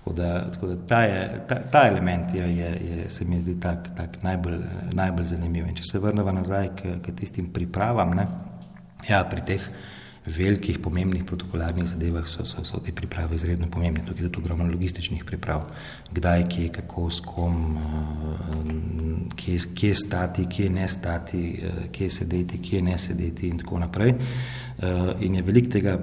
Tako 0.04 0.16
da, 0.16 0.50
tako 0.52 0.66
da 0.66 0.74
ta, 0.86 1.00
je, 1.02 1.20
ta, 1.48 1.56
ta 1.72 1.86
element 1.88 2.34
je, 2.34 2.42
je, 2.56 2.70
je, 2.88 3.10
se 3.10 3.24
mi 3.24 3.40
zdi 3.40 3.54
tak, 3.60 3.88
tak 3.96 4.22
najbolj, 4.22 4.58
najbolj 4.92 5.30
zanimiv. 5.32 5.64
In 5.68 5.78
če 5.78 5.86
se 5.88 5.98
vrnemo 5.98 6.32
nazaj 6.32 6.68
k, 6.76 6.98
k 7.00 7.14
tistim 7.16 7.46
pripravam, 7.52 8.12
ne? 8.12 8.26
ja, 9.08 9.22
pri 9.24 9.40
teh 9.48 9.64
velikih, 10.24 10.78
pomembnih 10.80 11.24
protokolarnih 11.24 11.88
zadevah 11.88 12.28
so, 12.28 12.44
so, 12.44 12.64
so 12.64 12.80
te 12.84 12.92
priprave 12.92 13.36
izredno 13.36 13.70
pomembne. 13.72 14.04
Tukaj 14.04 14.26
je 14.26 14.32
tudi 14.32 14.44
ogromno 14.44 14.68
logističnih 14.72 15.24
priprav, 15.24 15.64
kdaj, 16.12 16.44
kje, 16.52 16.68
kako, 16.78 17.06
s 17.10 17.24
kom, 17.24 17.76
uh, 17.76 19.32
kje, 19.36 19.58
kje 19.74 19.94
stati, 19.94 20.46
kje 20.52 20.68
ne 20.70 20.88
stati, 20.88 21.42
uh, 21.64 21.88
kje 21.92 22.10
sedeti, 22.10 22.60
kje 22.60 22.82
ne 22.82 22.98
sedeti 22.98 23.48
in 23.48 23.64
tako 23.64 23.80
naprej. 23.86 24.14
Uh, 24.18 25.16
in 25.20 25.40
je 25.40 25.48
velik 25.48 25.72
tega 25.72 25.96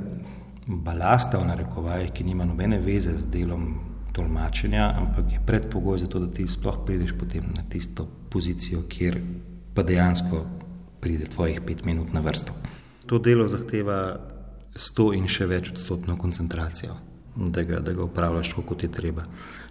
balasta 0.66 1.38
v 1.38 1.54
narekovajih, 1.54 2.12
ki 2.14 2.24
nima 2.24 2.46
nobene 2.46 2.82
veze 2.82 3.18
z 3.18 3.30
delom 3.30 3.91
tolmačenja, 4.14 4.94
ampak 4.98 5.32
je 5.34 5.40
predpogoj 5.46 6.00
za 6.00 6.08
to, 6.08 6.20
da 6.20 6.32
ti 6.32 6.48
sploh 6.48 6.82
prideš 6.86 7.14
potem 7.20 7.44
na 7.56 7.64
tisto 7.70 8.08
pozicijo, 8.30 8.84
kjer 8.90 9.20
pa 9.74 9.84
dejansko 9.84 10.46
pride 11.02 11.26
tvojih 11.26 11.62
pet 11.66 11.86
minut 11.86 12.14
na 12.14 12.20
vrsto. 12.20 12.54
To 13.06 13.20
delo 13.20 13.48
zahteva 13.48 14.20
sto 14.76 15.12
in 15.14 15.28
še 15.28 15.48
več 15.50 15.72
odstotno 15.74 16.16
koncentracijo, 16.18 16.96
da 17.36 17.64
ga, 17.64 17.80
da 17.80 17.94
ga 17.94 18.06
upravljaš 18.06 18.54
tako, 18.54 18.64
kot 18.72 18.84
je 18.84 18.92
treba. 18.92 19.26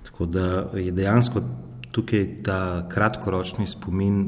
Tako 0.04 0.26
da 0.26 0.46
je 0.76 0.92
dejansko 0.92 1.42
tukaj 1.90 2.26
ta 2.44 2.88
kratkoročni 2.88 3.66
spomin 3.66 4.22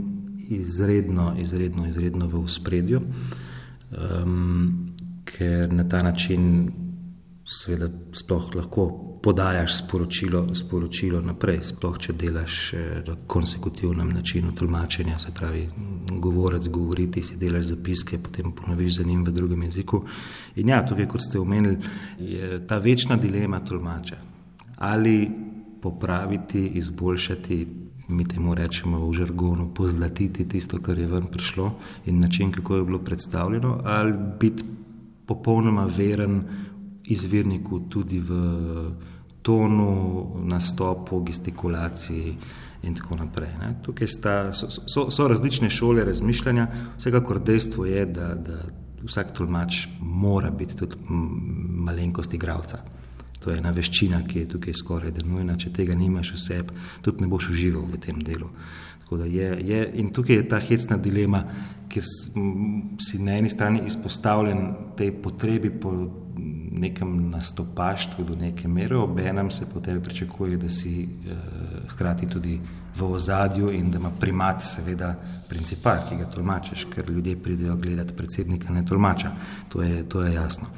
izredno, 0.53 1.33
izredno, 1.39 1.87
izredno 1.89 2.29
v 2.29 2.41
uspredju, 2.45 3.01
um, 3.01 4.95
ker 5.25 5.73
na 5.73 5.89
ta 5.89 6.03
način 6.03 6.73
seveda 7.47 7.89
sploh 8.13 8.51
lahko 8.55 9.12
podajaš 9.23 9.79
sporočilo, 9.79 10.55
sporočilo 10.55 11.21
naprej, 11.23 11.61
sploh 11.71 11.99
če 11.99 12.15
delaš 12.19 12.57
v 13.07 13.15
konsekutivnem 13.31 14.11
načinu 14.11 14.51
tolmačenja, 14.59 15.19
se 15.23 15.31
pravi, 15.35 15.69
govorec 16.19 16.67
govoriti, 16.69 17.23
si 17.23 17.39
delaš 17.39 17.71
zapiske, 17.71 18.19
potem 18.19 18.51
ponoviš 18.53 18.99
za 18.99 19.07
njim 19.07 19.23
v 19.25 19.35
drugem 19.37 19.63
jeziku. 19.69 20.03
In 20.59 20.73
ja, 20.75 20.83
tukaj, 20.87 21.07
kot 21.09 21.23
ste 21.23 21.39
omenili, 21.39 21.79
je 22.19 22.59
ta 22.67 22.81
večna 22.83 23.17
dilema 23.17 23.63
tolmača. 23.63 24.19
Ali 24.83 25.31
popraviti, 25.83 26.67
izboljšati, 26.83 27.61
mi 28.09 28.27
temu 28.29 28.55
rečemo 28.55 29.07
v 29.07 29.15
žargonu, 29.15 29.71
pozlatiti 29.75 30.49
tisto, 30.49 30.83
kar 30.83 30.99
je 30.99 31.07
ven 31.07 31.31
prišlo 31.31 31.71
in 32.07 32.21
način, 32.21 32.51
kako 32.53 32.77
je 32.77 32.85
bilo 32.85 32.99
predstavljeno, 32.99 33.81
ali 33.85 34.13
biti 34.41 34.65
popolnoma 35.27 35.87
veren 35.87 36.43
izvirniku 37.05 37.81
tudi 37.89 38.19
v 38.19 38.31
tonu, 39.43 40.27
nastopu, 40.45 41.23
gestikulaciji 41.27 42.37
in 42.83 42.95
tako 42.95 43.17
naprej. 43.17 43.51
Ne. 43.61 43.75
Tukaj 43.83 44.09
sta, 44.09 44.37
so, 44.53 44.69
so, 44.71 45.09
so 45.11 45.29
različne 45.29 45.71
šole 45.71 46.05
razmišljanja, 46.05 46.67
vsekakor 46.99 47.41
dejstvo 47.43 47.87
je, 47.87 48.07
da, 48.07 48.35
da 48.35 48.63
vsak 49.03 49.35
tolmač 49.37 49.87
mora 50.01 50.51
biti 50.51 50.77
tudi 50.77 50.97
malenkost 51.09 52.35
igravca. 52.35 52.79
To 53.43 53.51
je 53.51 53.59
ena 53.59 53.73
veščina, 53.75 54.23
ki 54.27 54.45
je 54.45 54.49
tukaj 54.55 54.75
skoraj 54.79 55.15
denujna, 55.17 55.57
če 55.59 55.73
tega 55.75 55.95
nimaš 55.99 56.35
vse, 56.37 56.61
tudi 57.03 57.25
ne 57.25 57.31
boš 57.31 57.51
užival 57.51 57.87
v 57.91 57.99
tem 58.03 58.23
delu. 58.23 58.51
Je, 59.13 59.49
je, 59.61 59.81
in 60.01 60.09
tukaj 60.15 60.39
je 60.39 60.45
ta 60.49 60.57
hecna 60.63 60.97
dilema, 60.97 61.43
ker 61.93 62.05
si 63.01 63.19
na 63.19 63.37
eni 63.39 63.51
strani 63.53 63.83
izpostavljen 63.87 64.69
tej 64.97 65.13
potrebi 65.23 65.71
po 65.71 65.93
nekem 66.73 67.31
nastopaštvu 67.31 68.25
do 68.25 68.37
neke 68.37 68.69
mere, 68.69 68.97
obenem 68.97 69.51
se 69.51 69.67
po 69.67 69.81
tebi 69.81 70.01
pričakuje, 70.01 70.57
da 70.57 70.69
si 70.69 71.03
eh, 71.05 71.35
hkrati 71.89 72.27
tudi 72.27 72.61
v 72.97 73.03
ozadju 73.13 73.71
in 73.73 73.91
da 73.91 73.99
ima 73.99 74.11
primat 74.21 74.63
seveda 74.65 75.15
principal, 75.49 76.03
ki 76.09 76.17
ga 76.17 76.27
tolmačeš, 76.29 76.85
ker 76.93 77.11
ljudje 77.11 77.37
pridejo 77.41 77.77
gledati 77.77 78.13
predsednika, 78.17 78.73
ne 78.73 78.85
tolmača. 78.87 79.31
To 79.69 79.83
je, 79.83 80.03
to 80.09 80.23
je 80.23 80.35
jasno. 80.35 80.69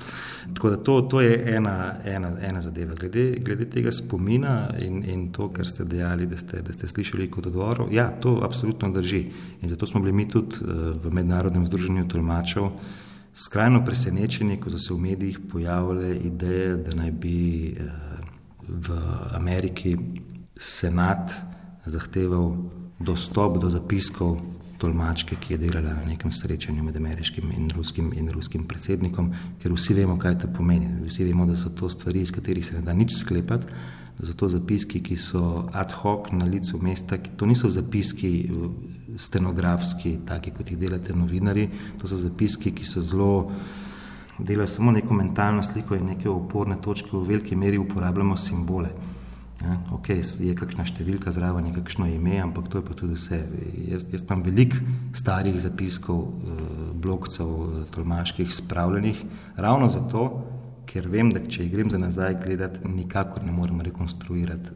Tako 0.54 0.70
da 0.70 0.76
to, 0.76 1.00
to 1.00 1.20
je 1.20 1.56
ena, 1.56 1.94
ena, 2.04 2.30
ena 2.40 2.62
zadeva. 2.62 2.94
Glede, 2.94 3.34
glede 3.40 3.66
tega 3.70 3.92
spomina 3.92 4.70
in, 4.78 5.02
in 5.10 5.32
to, 5.32 5.48
kar 5.52 5.66
ste 5.66 5.84
dejali, 5.84 6.26
da 6.26 6.36
ste, 6.36 6.62
da 6.62 6.72
ste 6.72 6.88
slišali 6.88 7.30
kot 7.30 7.46
odgovor, 7.46 7.86
ja, 7.90 8.08
to 8.20 8.40
absolutno 8.44 8.92
drži. 8.92 9.24
In 9.62 9.68
zato 9.68 9.86
smo 9.86 10.00
bili 10.00 10.12
mi 10.12 10.28
tudi 10.28 10.56
eh, 10.60 10.92
v 11.05 11.14
Mednarodnem 11.14 11.66
združenju 11.66 12.09
tolmačev 12.09 12.70
skrajno 13.34 13.84
presenečeni, 13.84 14.61
ko 14.61 14.70
so 14.70 14.78
se 14.78 14.94
v 14.94 14.98
medijih 14.98 15.38
pojavile 15.50 16.16
ideje, 16.16 16.76
da 16.76 16.94
naj 16.94 17.11
bi 17.11 17.36
eh, 17.72 17.90
v 18.68 18.98
Ameriki 19.34 19.96
senat 20.57 21.34
zahteval 21.84 22.57
dostop 22.98 23.59
do 23.59 23.70
zapiskov 23.70 24.38
tolmačke, 24.78 25.36
ki 25.40 25.55
je 25.55 25.59
delala 25.59 25.94
na 25.94 26.05
nekem 26.07 26.32
srečanju 26.32 26.84
med 26.84 26.96
ameriškim 26.96 27.50
in 27.57 27.70
ruskim, 27.74 28.12
in 28.16 28.30
ruskim 28.30 28.64
predsednikom, 28.68 29.32
ker 29.62 29.72
vsi 29.72 29.94
vemo, 29.94 30.16
kaj 30.18 30.38
to 30.38 30.48
pomeni. 30.55 30.88
Vsi 31.09 31.24
vemo, 31.24 31.46
da 31.46 31.57
so 31.57 31.70
to 31.70 31.88
stvari, 31.88 32.22
iz 32.22 32.32
katerih 32.32 32.66
se 32.66 32.76
ne 32.76 32.82
da 32.82 32.94
nič 32.94 33.18
sklepati. 33.18 33.66
Zato 34.18 34.48
zapiski, 34.48 35.02
ki 35.02 35.16
so 35.18 35.68
ad 35.74 35.92
hoc 35.92 36.30
na 36.32 36.46
licu 36.46 36.78
mesta, 36.78 37.18
ki 37.18 37.34
to 37.36 37.46
niso 37.50 37.68
zapiski 37.68 38.30
stenografski, 39.18 40.18
taki 40.26 40.50
kot 40.50 40.70
jih 40.70 40.78
delate 40.78 41.14
novinari, 41.14 41.68
to 42.00 42.08
so 42.08 42.18
zapiski, 42.18 42.72
ki 42.74 42.86
so 42.86 43.02
zelo, 43.02 43.50
delajo 44.38 44.68
samo 44.68 44.92
neko 44.92 45.14
mentalno 45.14 45.62
sliko 45.62 45.94
in 45.94 46.06
neke 46.14 46.28
oporne 46.28 46.80
točke, 46.82 47.12
v 47.12 47.24
veliki 47.28 47.56
meri 47.56 47.78
uporabljamo 47.78 48.36
simbole. 48.36 48.90
Ja, 49.62 49.76
ok, 49.94 50.08
je 50.42 50.54
kakšna 50.58 50.84
številka 50.84 51.32
zraven, 51.32 51.70
je 51.70 51.76
kakšno 51.76 52.08
ime, 52.10 52.36
ampak 52.42 52.66
to 52.68 52.80
je 52.80 52.84
pa 52.84 52.96
tudi 52.98 53.16
vse. 53.16 53.38
Jaz, 53.88 54.04
jaz 54.12 54.24
imam 54.26 54.42
veliko 54.44 54.80
starih 55.16 55.56
zapiskov, 55.62 56.20
eh, 56.26 56.64
blokcev, 57.00 57.46
eh, 57.46 57.84
tolmaških, 57.94 58.50
spravljenih, 58.52 59.24
ravno 59.56 59.88
zato, 59.94 60.26
ker 60.90 61.08
vem, 61.08 61.30
da 61.30 61.40
če 61.40 61.64
jih 61.64 61.72
grem 61.72 61.90
za 61.90 61.98
nazaj 61.98 62.40
gledati, 62.44 62.84
nikakor 62.88 63.44
ne 63.44 63.52
morem 63.52 63.80
rekonstruirati, 63.80 64.74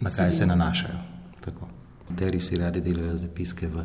na 0.00 0.10
kaj 0.10 0.32
se 0.32 0.46
nanašajo. 0.46 1.16
Nekateri 2.06 2.40
si 2.40 2.56
radi 2.56 2.80
delajo 2.80 3.16
zapiske 3.16 3.66
v 3.66 3.84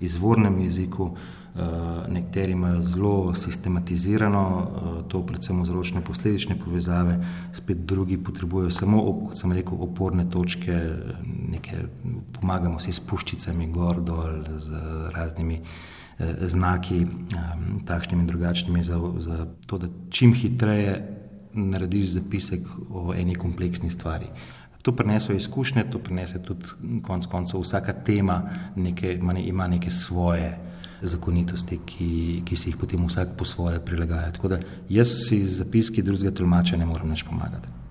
izvornem 0.00 0.58
jeziku, 0.60 1.04
uh, 1.04 1.60
nekateri 2.08 2.52
imajo 2.52 2.82
zelo 2.82 3.34
sistematizirano, 3.34 4.42
uh, 4.42 5.08
to 5.08 5.22
predvsem 5.26 5.62
vzročne 5.62 6.00
posledične 6.04 6.58
povezave, 6.64 7.16
spet 7.52 7.86
drugi 7.86 8.18
potrebujejo 8.18 8.70
samo, 8.70 9.00
kot 9.28 9.38
sem 9.38 9.52
rekel, 9.52 9.78
oporne 9.80 10.28
točke, 10.30 10.80
nekaj 11.48 11.86
pomagamo 12.40 12.80
si 12.80 12.92
s 12.92 13.00
puščicami 13.00 13.70
gor 13.72 14.02
dol, 14.04 14.44
z 14.58 14.84
raznimi 15.14 15.60
uh, 15.62 15.66
znaki, 16.40 17.06
takšnimi 17.86 18.22
in 18.22 18.26
drugačnimi, 18.26 18.84
za, 18.84 19.00
za 19.18 19.46
to, 19.66 19.78
da 19.78 19.88
čim 20.10 20.34
hitreje 20.34 21.18
narediš 21.52 22.08
zapisek 22.08 22.60
o 22.90 23.14
eni 23.14 23.34
kompleksni 23.34 23.90
stvari. 23.90 24.26
To 24.82 24.92
prenese 24.96 25.36
izkušnje, 25.36 25.84
to 25.90 25.98
prenese 25.98 26.42
tudi 26.42 27.00
konec 27.02 27.26
koncev 27.26 27.60
vsaka 27.60 27.92
tema, 27.92 28.42
neke, 28.76 29.18
ima 29.46 29.66
neke 29.68 29.90
svoje 29.90 30.58
zakonitosti, 31.02 31.78
ki, 31.86 32.42
ki 32.46 32.56
si 32.56 32.70
jih 32.70 32.76
potem 32.76 33.06
vsak 33.06 33.36
po 33.38 33.44
svoje 33.44 33.80
prilagaja. 33.84 34.32
Tako 34.32 34.48
da 34.48 34.58
jaz 34.88 35.14
si 35.26 35.44
z 35.46 35.62
zapiski 35.62 36.02
drugega 36.02 36.34
tolmača 36.34 36.76
ne 36.76 36.86
morem 36.86 37.10
več 37.10 37.24
pomagati. 37.26 37.81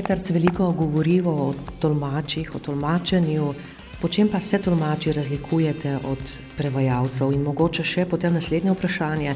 Petrc 0.00 0.30
veliko 0.30 0.72
govori 0.72 1.20
o 1.26 1.54
tolmačih, 1.78 2.54
o 2.54 2.58
tolmačenju. 2.58 3.54
Po 4.00 4.08
čem 4.08 4.28
pa 4.32 4.40
se 4.40 4.58
tolmači 4.58 5.12
razlikujete 5.12 5.96
od 5.96 6.40
prevajalcev? 6.56 7.34
In 7.36 7.42
mogoče 7.44 7.84
še 7.84 8.06
potem 8.08 8.32
naslednje 8.32 8.72
vprašanje, 8.72 9.34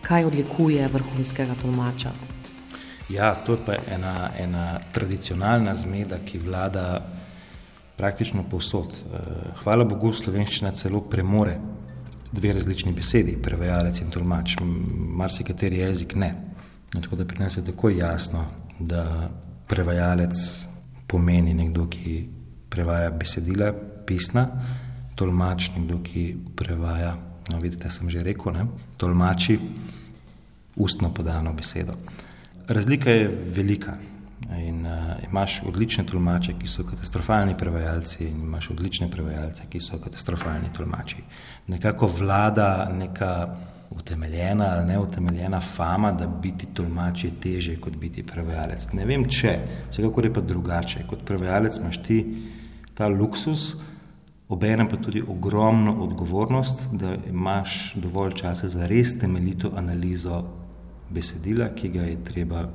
kaj 0.00 0.24
odlikuje 0.24 0.88
vrhunskega 0.88 1.58
tolmača? 1.60 2.14
Ja, 3.12 3.34
to 3.34 3.58
je 3.58 3.64
pa 3.66 3.76
ena, 3.92 4.30
ena 4.40 4.80
tradicionalna 4.96 5.76
zmeda, 5.76 6.16
ki 6.24 6.40
vlada 6.48 7.04
praktično 8.00 8.48
povsod. 8.48 8.96
Eh, 8.96 9.30
hvala 9.60 9.84
Bogu, 9.84 10.16
slovenščina 10.16 10.72
celo 10.72 11.04
premore 11.04 11.58
dve 12.32 12.56
različni 12.56 12.96
besedi, 12.96 13.36
prevajalec 13.42 14.00
in 14.00 14.10
tolmač, 14.10 14.56
marsikateri 14.64 15.84
jezik 15.84 16.16
ne. 16.16 16.36
Tako 16.88 17.20
da 17.20 17.28
pri 17.28 17.44
nas 17.44 17.60
je 17.60 17.68
tako 17.68 17.92
jasno, 17.92 18.46
da 18.80 19.28
prevajalec 19.68 20.38
pomeni 21.06 21.54
nekdo, 21.54 21.86
ki 21.90 22.28
prevaja 22.68 23.10
besedila, 23.10 23.72
pisna, 24.06 24.46
tolmač 25.16 25.70
nekdo, 25.76 26.00
ki 26.04 26.26
prevaja, 26.56 27.14
no 27.50 27.60
vidite, 27.62 27.90
sem 27.90 28.10
že 28.10 28.24
rekel, 28.26 28.52
ne, 28.54 28.66
tolmači 28.96 29.58
ustno 30.76 31.12
podano 31.14 31.52
besedo. 31.56 31.96
Razlika 32.68 33.10
je 33.10 33.30
velika. 33.54 33.96
In 34.56 34.84
uh, 34.86 35.16
imaš 35.24 35.62
odlične 35.64 36.04
tolmače, 36.06 36.52
ki 36.60 36.68
so 36.68 36.84
katastrofalni 36.84 37.54
prevajalci, 37.58 38.26
in 38.28 38.42
imaš 38.44 38.68
odlične 38.70 39.08
prevajalce, 39.10 39.64
ki 39.70 39.80
so 39.80 39.98
katastrofalni 39.98 40.68
tolmači. 40.76 41.22
Nekako 41.72 42.06
vlada 42.18 42.90
neka 42.92 43.30
utemeljena 43.98 44.68
ali 44.70 44.86
neutemeljena 44.86 45.60
fama, 45.60 46.12
da 46.12 46.26
biti 46.26 46.66
tolmač 46.74 47.24
je 47.24 47.30
teže 47.40 47.76
kot 47.80 47.96
biti 47.96 48.22
prevajalec. 48.26 48.92
Ne 48.92 49.06
vem, 49.06 49.28
če, 49.28 49.58
vsekakor 49.90 50.24
je 50.24 50.32
pa 50.32 50.40
drugače. 50.40 51.04
Kot 51.08 51.24
prevajalec 51.24 51.78
imaš 51.80 52.02
ti 52.02 52.20
ta 52.94 53.08
luksus, 53.08 53.74
obenem 54.48 54.88
pa 54.88 54.96
tudi 54.96 55.22
ogromno 55.28 55.96
odgovornost, 56.04 56.88
da 56.92 57.16
imaš 57.28 57.94
dovolj 57.96 58.36
časa 58.42 58.68
za 58.68 58.86
res 58.86 59.18
temeljito 59.18 59.72
analizo 59.76 60.44
besedila, 61.10 61.72
ki 61.74 61.88
ga 61.88 62.06
je 62.10 62.22
treba 62.24 62.66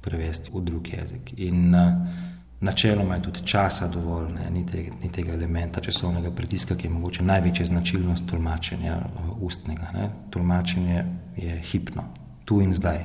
prevesti 0.00 0.50
v 0.54 0.64
drug 0.64 0.88
jezik. 0.88 1.32
In 1.36 1.74
uh, 1.74 2.29
načeloma 2.60 3.14
je 3.14 3.22
tudi 3.22 3.46
časa 3.46 3.88
dovolj, 3.88 4.32
ne, 4.32 4.50
ni, 4.50 4.66
tega, 4.66 4.92
ni 5.02 5.08
tega 5.12 5.32
elementa 5.32 5.80
časovnega 5.80 6.30
pritiska, 6.36 6.76
ki 6.76 6.86
je 6.86 6.92
mogoče 6.92 7.24
največja 7.24 7.66
značilnost 7.66 8.26
tolmačenja 8.28 8.96
uh, 8.96 9.42
ustnega. 9.42 9.90
Ne. 9.94 10.10
Tolmačenje 10.30 11.04
je 11.36 11.58
hipno, 11.72 12.04
tu 12.44 12.60
in 12.60 12.74
zdaj 12.74 13.04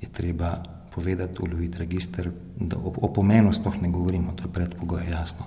je 0.00 0.08
treba 0.12 0.56
povedati, 0.94 1.42
uloviti 1.42 1.78
registr, 1.78 2.30
da 2.56 2.76
o, 2.76 2.94
o 3.02 3.12
pomenu 3.12 3.52
sploh 3.52 3.82
ne 3.82 3.90
govorimo, 3.90 4.32
to 4.32 4.48
je 4.48 4.52
predpogoj, 4.52 5.10
jasno. 5.10 5.46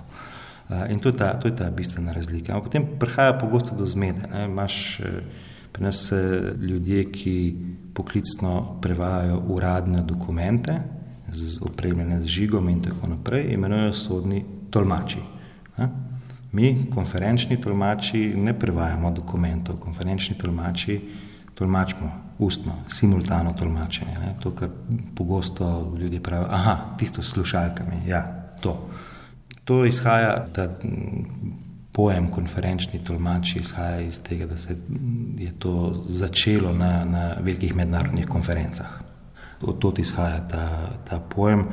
Uh, 0.68 0.90
in 0.90 1.00
to 1.00 1.08
je, 1.08 1.16
ta, 1.16 1.32
to 1.40 1.48
je 1.48 1.56
ta 1.56 1.70
bistvena 1.70 2.12
razlika. 2.12 2.52
Ampak 2.52 2.68
potem 2.68 2.86
prihaja 2.98 3.38
pogosto 3.38 3.74
do 3.74 3.86
zmede. 3.86 4.28
Ne. 4.32 4.44
Imaš, 4.44 5.00
uh, 5.00 5.46
Pri 5.72 5.84
nas 5.84 6.12
ljudje, 6.60 7.04
ki 7.12 7.56
poklicno 7.94 8.80
prevajajo 8.82 9.42
uradne 9.54 10.02
dokumente, 10.02 10.74
opremljene 11.62 12.20
z 12.20 12.24
žigom 12.26 12.68
in 12.68 12.82
tako 12.82 13.06
naprej, 13.06 13.52
imenujejo 13.54 13.92
sodni 13.92 14.44
tolmači. 14.70 15.18
Mi, 16.52 16.86
konferenčni 16.94 17.60
tolmači, 17.60 18.34
ne 18.36 18.58
prevajamo 18.58 19.10
dokumentov, 19.10 19.78
konferenčni 19.78 20.38
tolmači 20.38 21.00
tolmačimo 21.54 22.10
ustno, 22.38 22.72
simultano 22.88 23.52
tolmačenje. 23.52 24.18
Ne? 24.18 24.34
To, 24.40 24.50
kar 24.50 24.68
pogosto 25.14 25.94
ljudje 26.00 26.22
pravijo, 26.22 26.48
aha, 26.50 26.76
tisto 26.98 27.22
s 27.22 27.32
slušalkami, 27.32 27.96
ja, 28.08 28.22
to. 28.60 28.88
To 29.64 29.84
izhaja, 29.84 30.46
da 30.54 30.68
pojem 31.92 32.30
konferenčni 32.30 33.04
tolmači 33.04 33.58
izhaja 33.58 34.00
iz 34.00 34.22
tega, 34.22 34.46
da 34.46 34.56
se 34.56 34.76
je 35.38 35.52
to 35.58 36.04
začelo 36.08 36.72
na, 36.72 37.04
na 37.04 37.34
velikih 37.40 37.76
mednarodnih 37.76 38.26
konferencah. 38.26 39.09
Od 39.60 39.78
tod 39.78 39.98
izhaja 39.98 40.40
ta, 40.48 40.90
ta 41.04 41.20
pojem 41.20 41.66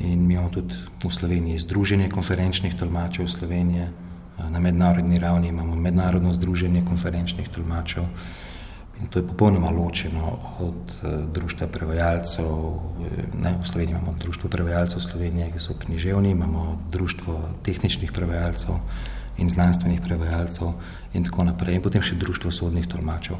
in 0.00 0.26
mi 0.26 0.34
imamo 0.34 0.50
tudi 0.50 0.74
v 1.04 1.10
Sloveniji 1.12 1.58
združenje 1.58 2.08
konferenčnih 2.10 2.74
tolmačev 2.78 3.28
Slovenije. 3.28 3.90
Na 4.50 4.60
mednarodni 4.60 5.18
ravni 5.18 5.48
imamo 5.48 5.76
mednarodno 5.76 6.32
združenje 6.32 6.82
konferenčnih 6.88 7.48
tolmačev 7.48 8.04
in 9.00 9.06
to 9.06 9.18
je 9.18 9.26
popolnoma 9.26 9.70
ločeno 9.70 10.38
od 10.60 10.94
društva 11.34 11.66
prevajalcev. 11.66 12.46
Ne, 13.34 13.56
v 13.62 13.66
Sloveniji 13.66 13.96
imamo 13.96 14.14
društvo 14.20 14.50
prevajalcev 14.50 15.00
Slovenije, 15.00 15.50
ki 15.52 15.58
so 15.58 15.74
književni, 15.74 16.30
imamo 16.30 16.78
društvo 16.90 17.40
tehničnih 17.62 18.12
prevajalcev, 18.12 18.74
in 19.38 19.50
znanstvenih 19.50 20.00
prevajalcev 20.00 20.72
in 21.14 21.24
tako 21.24 21.44
naprej, 21.44 21.78
in 21.78 21.82
potem 21.82 22.02
še 22.02 22.18
društvo 22.18 22.52
sodnih 22.54 22.86
tolmačev. 22.86 23.36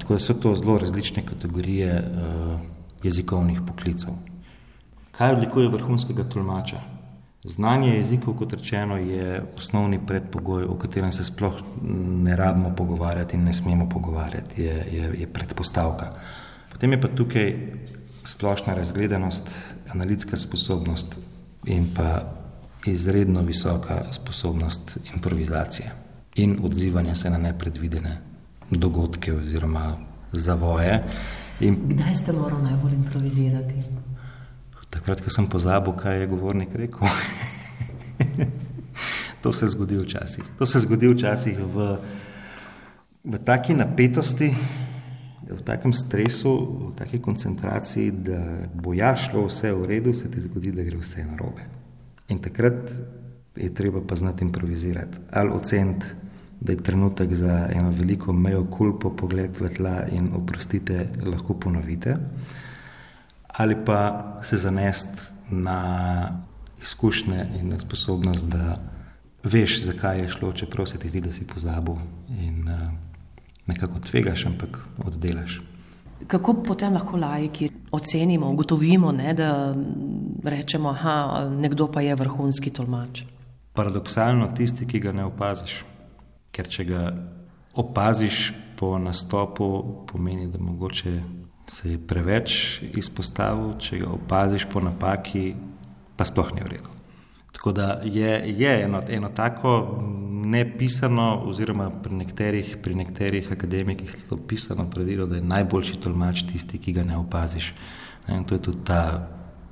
Tako 0.00 0.16
da 0.16 0.20
so 0.20 0.34
to 0.34 0.54
zelo 0.56 0.78
različne 0.78 1.22
kategorije 1.26 1.92
uh, 2.00 2.60
jezikovnih 3.06 3.62
poklicov. 3.66 4.14
Kaj 5.16 5.32
odlikuje 5.38 5.72
vrhunskega 5.72 6.26
tolmača? 6.28 6.80
Znanje 7.46 7.94
jezikov, 7.94 8.34
kot 8.36 8.52
rečeno, 8.52 8.96
je 8.98 9.42
osnovni 9.56 10.00
predpogoj, 10.06 10.64
o 10.66 10.74
katerem 10.78 11.12
se 11.12 11.24
sploh 11.24 11.60
ne 12.26 12.36
rabimo 12.36 12.72
pogovarjati 12.76 13.36
in 13.36 13.44
ne 13.44 13.54
smemo 13.54 13.88
pogovarjati, 13.88 14.62
je, 14.62 14.74
je, 14.92 15.12
je 15.20 15.26
predpostavka. 15.32 16.10
Potem 16.72 16.92
je 16.92 17.00
pa 17.00 17.08
tukaj 17.08 17.54
splošna 18.26 18.74
razgledanost, 18.74 19.50
analitska 19.94 20.36
sposobnost 20.36 21.14
in 21.64 21.86
pa 21.94 22.20
izredno 22.86 23.42
visoka 23.42 24.02
sposobnost 24.12 24.98
improvizacije 25.14 25.92
in 26.34 26.58
odzivanja 26.64 27.14
se 27.14 27.30
na 27.30 27.38
nepredvidene 27.38 28.18
dogodke 28.70 29.32
oziroma 29.32 29.96
zavoje. 30.32 31.02
In 31.60 31.88
Kdaj 31.88 32.14
ste 32.14 32.32
morali 32.36 32.62
najbolj 32.62 32.94
improvizirati? 32.94 33.74
Takrat, 34.90 35.20
ko 35.24 35.30
sem 35.32 35.48
pozabil, 35.48 35.92
kaj 35.96 36.20
je 36.20 36.26
govornik 36.28 36.74
rekel. 36.76 37.08
to 39.42 39.52
se 39.52 39.68
zgodi 39.68 39.98
včasih. 39.98 40.44
To 40.58 40.66
se 40.66 40.80
zgodi 40.80 41.08
včasih 41.08 41.58
v, 41.58 41.86
v 43.24 43.40
taki 43.44 43.74
napetosti, 43.74 44.52
v 45.50 45.60
takem 45.64 45.92
stresu, 45.92 46.52
v 46.90 46.92
taki 46.98 47.20
koncentraciji, 47.22 48.10
da 48.10 48.40
bo 48.74 48.92
ja 48.92 49.14
šlo 49.16 49.46
vse 49.48 49.72
v 49.72 49.86
redu, 49.86 50.14
se 50.14 50.30
ti 50.30 50.40
zgodi, 50.40 50.72
da 50.76 50.84
gre 50.84 51.00
vse 51.00 51.24
narobe. 51.24 51.64
In 52.28 52.42
takrat 52.42 52.90
je 53.56 53.72
treba 53.74 54.02
pa 54.04 54.16
znati 54.16 54.44
improvizirati 54.44 55.18
ali 55.30 55.50
oceniti, 55.50 56.06
da 56.60 56.72
je 56.72 56.82
trenutek 56.82 57.34
za 57.34 57.68
eno 57.72 57.90
veliko 57.90 58.32
mejo 58.32 58.64
kulpo 58.64 59.10
pogled 59.16 59.60
v 59.60 59.68
tla 59.76 60.06
in 60.12 60.30
oprostite, 60.36 61.08
lahko 61.26 61.54
ponovite, 61.54 62.16
ali 63.46 63.76
pa 63.84 64.40
se 64.42 64.56
zanest 64.56 65.08
na 65.50 66.28
izkušnje 66.82 67.46
in 67.60 67.68
na 67.68 67.78
sposobnost, 67.78 68.46
da 68.46 68.78
veš, 69.44 69.82
zakaj 69.82 70.20
je 70.20 70.28
šlo, 70.28 70.52
čeprav 70.52 70.86
se 70.86 70.98
ti 70.98 71.08
zdi, 71.08 71.20
da 71.20 71.32
si 71.32 71.46
pozabil 71.46 71.94
in 72.28 72.68
uh, 72.68 72.92
nekako 73.66 74.00
tvegaš, 74.00 74.46
ampak 74.46 74.78
oddelaš. 75.04 75.60
Kako 76.26 76.54
potem 76.62 76.94
lahko 76.94 77.16
lajki 77.16 77.70
ocenimo, 77.92 78.50
ugotovimo, 78.50 79.12
ne, 79.12 79.34
da 79.34 79.74
rečemo, 80.44 80.92
da 80.92 81.48
nekdo 81.50 81.90
pa 81.92 82.00
je 82.00 82.14
vrhunski 82.14 82.70
tolmač? 82.70 83.22
Paradoksalno 83.72 84.48
tisti, 84.56 84.86
ki 84.86 85.00
ga 85.00 85.12
ne 85.12 85.24
opaziš. 85.24 85.84
Ker 86.56 86.68
če 86.72 86.84
ga 86.88 87.02
opaziš 87.76 88.52
po 88.76 88.96
nastopu, 88.98 89.68
pomeni, 90.08 90.48
da 90.48 90.58
mogoče 90.58 91.12
se 91.68 91.90
je 91.90 91.98
preveč 91.98 92.80
izpostavil, 92.96 93.74
če 93.82 93.98
ga 94.04 94.12
opaziš 94.14 94.68
po 94.72 94.80
napaki, 94.80 95.50
pa 96.16 96.24
sploh 96.24 96.54
ni 96.54 96.64
v 96.64 96.72
redu. 96.76 96.92
Tako 97.56 97.72
da 97.72 98.00
je, 98.04 98.42
je 98.46 98.72
eno, 98.84 99.00
eno 99.08 99.28
tako 99.34 100.00
nepisano, 100.46 101.42
oziroma 101.48 101.88
pri 102.02 102.14
nekaterih, 102.14 102.76
pri 102.82 102.94
nekaterih 102.94 103.52
akademikih 103.52 104.12
je 104.12 104.28
to 104.28 104.36
pisano 104.36 104.90
pravilo, 104.90 105.26
da 105.26 105.36
je 105.36 105.42
najboljši 105.42 105.96
tolmač 106.00 106.44
tisti, 106.52 106.78
ki 106.78 106.92
ga 106.92 107.04
ne 107.04 107.16
opaziš. 107.16 107.72
In 108.28 108.44
to 108.44 108.54
je 108.54 108.62
tudi 108.62 108.84
ta 108.84 109.28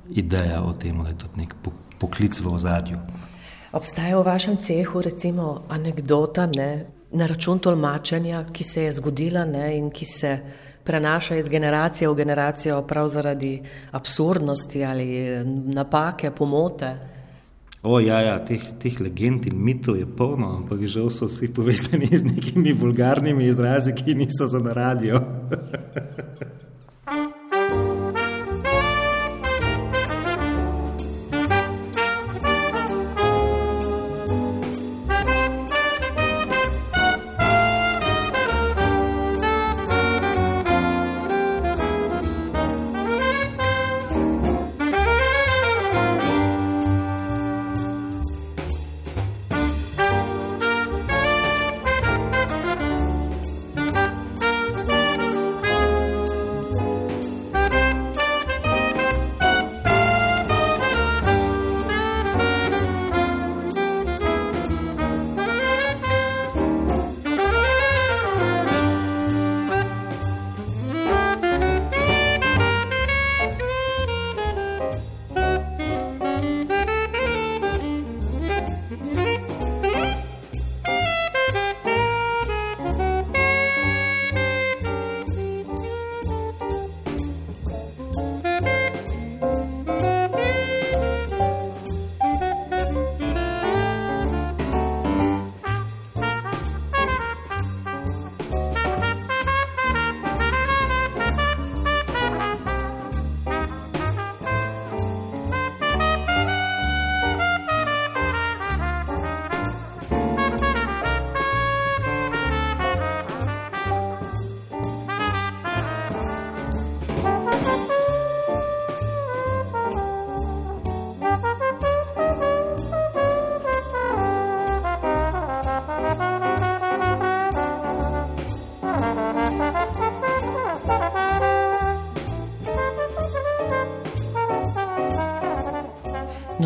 ideja 0.09 0.63
o 0.63 0.73
tem, 0.73 0.97
da 1.03 1.09
je 1.09 1.17
to 1.17 1.29
nek 1.37 1.55
poklic 1.99 2.39
v 2.39 2.53
ozadju. 2.53 2.99
Obstaja 3.75 4.15
v 4.15 4.23
vašem 4.23 4.57
cehu 4.57 5.01
recimo 5.01 5.65
anekdota 5.69 6.45
ne, 6.47 6.85
na 7.11 7.25
račun 7.27 7.59
tolmačenja, 7.59 8.45
ki 8.53 8.63
se 8.63 8.83
je 8.83 8.91
zgodila 8.91 9.43
ne, 9.45 9.65
in 9.77 9.89
ki 9.91 10.05
se 10.05 10.37
prenaša 10.83 11.35
iz 11.35 11.49
generacije 11.49 12.07
v 12.09 12.15
generacijo 12.15 12.81
prav 12.87 13.09
zaradi 13.11 13.59
absurdnosti 13.91 14.85
ali 14.85 15.07
napake, 15.75 16.31
pomote. 16.31 16.93
O, 17.83 17.99
ja, 17.99 18.21
ja, 18.21 18.37
teh, 18.45 18.63
teh 18.79 18.95
legend 19.01 19.45
in 19.45 19.59
mitov 19.59 19.99
je 19.99 20.07
polno, 20.07 20.55
ampak 20.55 20.87
žal 20.87 21.09
so 21.11 21.27
vsi 21.27 21.51
povezani 21.53 22.07
z 22.21 22.23
nekimi 22.31 22.71
vulgarnimi 22.73 23.45
izrazi, 23.45 23.91
ki 23.91 24.15
niso 24.15 24.47
za 24.47 24.63
radio. 24.63 25.19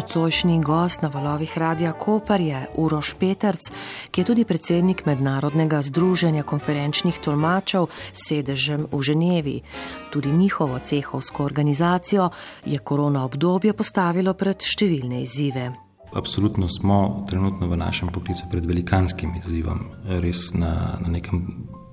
Nocojšnji 0.09 0.63
gost 0.63 1.01
na 1.01 1.09
valovih 1.13 1.57
Radia 1.57 1.91
Koper 1.91 2.41
je 2.41 2.67
Uroš 2.75 3.13
Peterc, 3.13 3.69
ki 4.11 4.21
je 4.21 4.25
tudi 4.25 4.45
predsednik 4.45 5.03
Mednarodnega 5.05 5.81
združenja 5.85 6.43
konferenčnih 6.43 7.19
tolmačev 7.21 7.85
s 8.13 8.25
sedežem 8.25 8.87
v 8.91 9.01
Ženevi. 9.05 9.61
Tudi 10.09 10.31
njihovo 10.31 10.79
cehovsko 10.79 11.45
organizacijo 11.45 12.29
je 12.65 12.79
korona 12.79 13.21
obdobje 13.25 13.73
postavilo 13.73 14.33
pred 14.33 14.65
številne 14.65 15.21
izzive. 15.21 15.69
Absolutno 16.13 16.69
smo 16.69 17.27
trenutno 17.29 17.69
v 17.69 17.77
našem 17.77 18.09
poklicu 18.09 18.49
pred 18.49 18.65
velikanskim 18.65 19.37
izzivom, 19.37 19.91
res 20.25 20.55
na, 20.57 20.97
na, 21.05 21.13
nekem, 21.19 21.45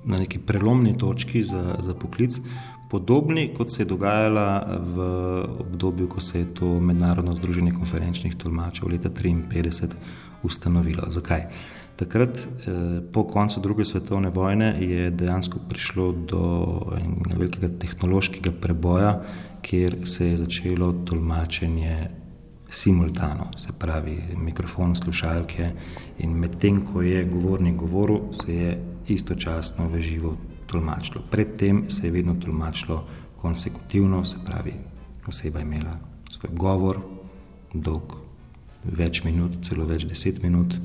na 0.08 0.24
neki 0.24 0.40
prelomni 0.40 0.96
točki 0.96 1.44
za, 1.44 1.76
za 1.84 1.92
poklic 1.92 2.40
podobni, 2.91 3.49
kot 3.55 3.70
se 3.70 3.82
je 3.82 3.87
dogajala 3.87 4.78
v 4.80 5.01
obdobju, 5.61 6.09
ko 6.09 6.20
se 6.20 6.39
je 6.39 6.55
to 6.55 6.80
Mednarodno 6.80 7.34
združenje 7.37 7.72
konferenčnih 7.74 8.34
tolmačev 8.34 8.89
leta 8.89 9.11
1953 9.11 9.95
ustanovilo. 10.43 11.03
Zakaj? 11.09 11.47
Takrat, 11.97 12.39
eh, 12.39 13.01
po 13.12 13.24
koncu 13.24 13.61
druge 13.61 13.84
svetovne 13.84 14.30
vojne, 14.30 14.76
je 14.80 15.11
dejansko 15.11 15.59
prišlo 15.68 16.12
do 16.12 16.43
velikega 17.37 17.68
tehnološkega 17.78 18.53
preboja, 18.61 19.22
kjer 19.62 19.97
se 20.05 20.26
je 20.26 20.37
začelo 20.37 20.93
tolmačenje 20.93 22.09
simultano, 22.70 23.51
se 23.57 23.72
pravi 23.78 24.18
mikrofon, 24.37 24.95
slušalke 24.95 25.70
in 26.18 26.30
medtem, 26.30 26.84
ko 26.87 27.03
je 27.03 27.24
govornik 27.24 27.76
govoril, 27.76 28.20
se 28.45 28.55
je 28.55 28.82
istočasno 29.09 29.89
v 29.89 30.01
živo 30.01 30.37
tolmačilo. 30.76 31.24
Predtem 31.30 31.90
se 31.90 32.06
je 32.06 32.12
vedno 32.12 32.34
tolmačilo 32.34 33.04
konsekutivno, 33.40 34.24
se 34.24 34.36
pravi, 34.46 34.74
oseba 35.26 35.58
je 35.58 35.64
imela 35.64 35.96
svoj 36.30 36.52
govor, 36.52 37.00
dolg 37.72 38.16
več 38.84 39.24
minut, 39.24 39.60
celo 39.66 39.86
več 39.86 40.06
deset 40.06 40.42
minut, 40.42 40.76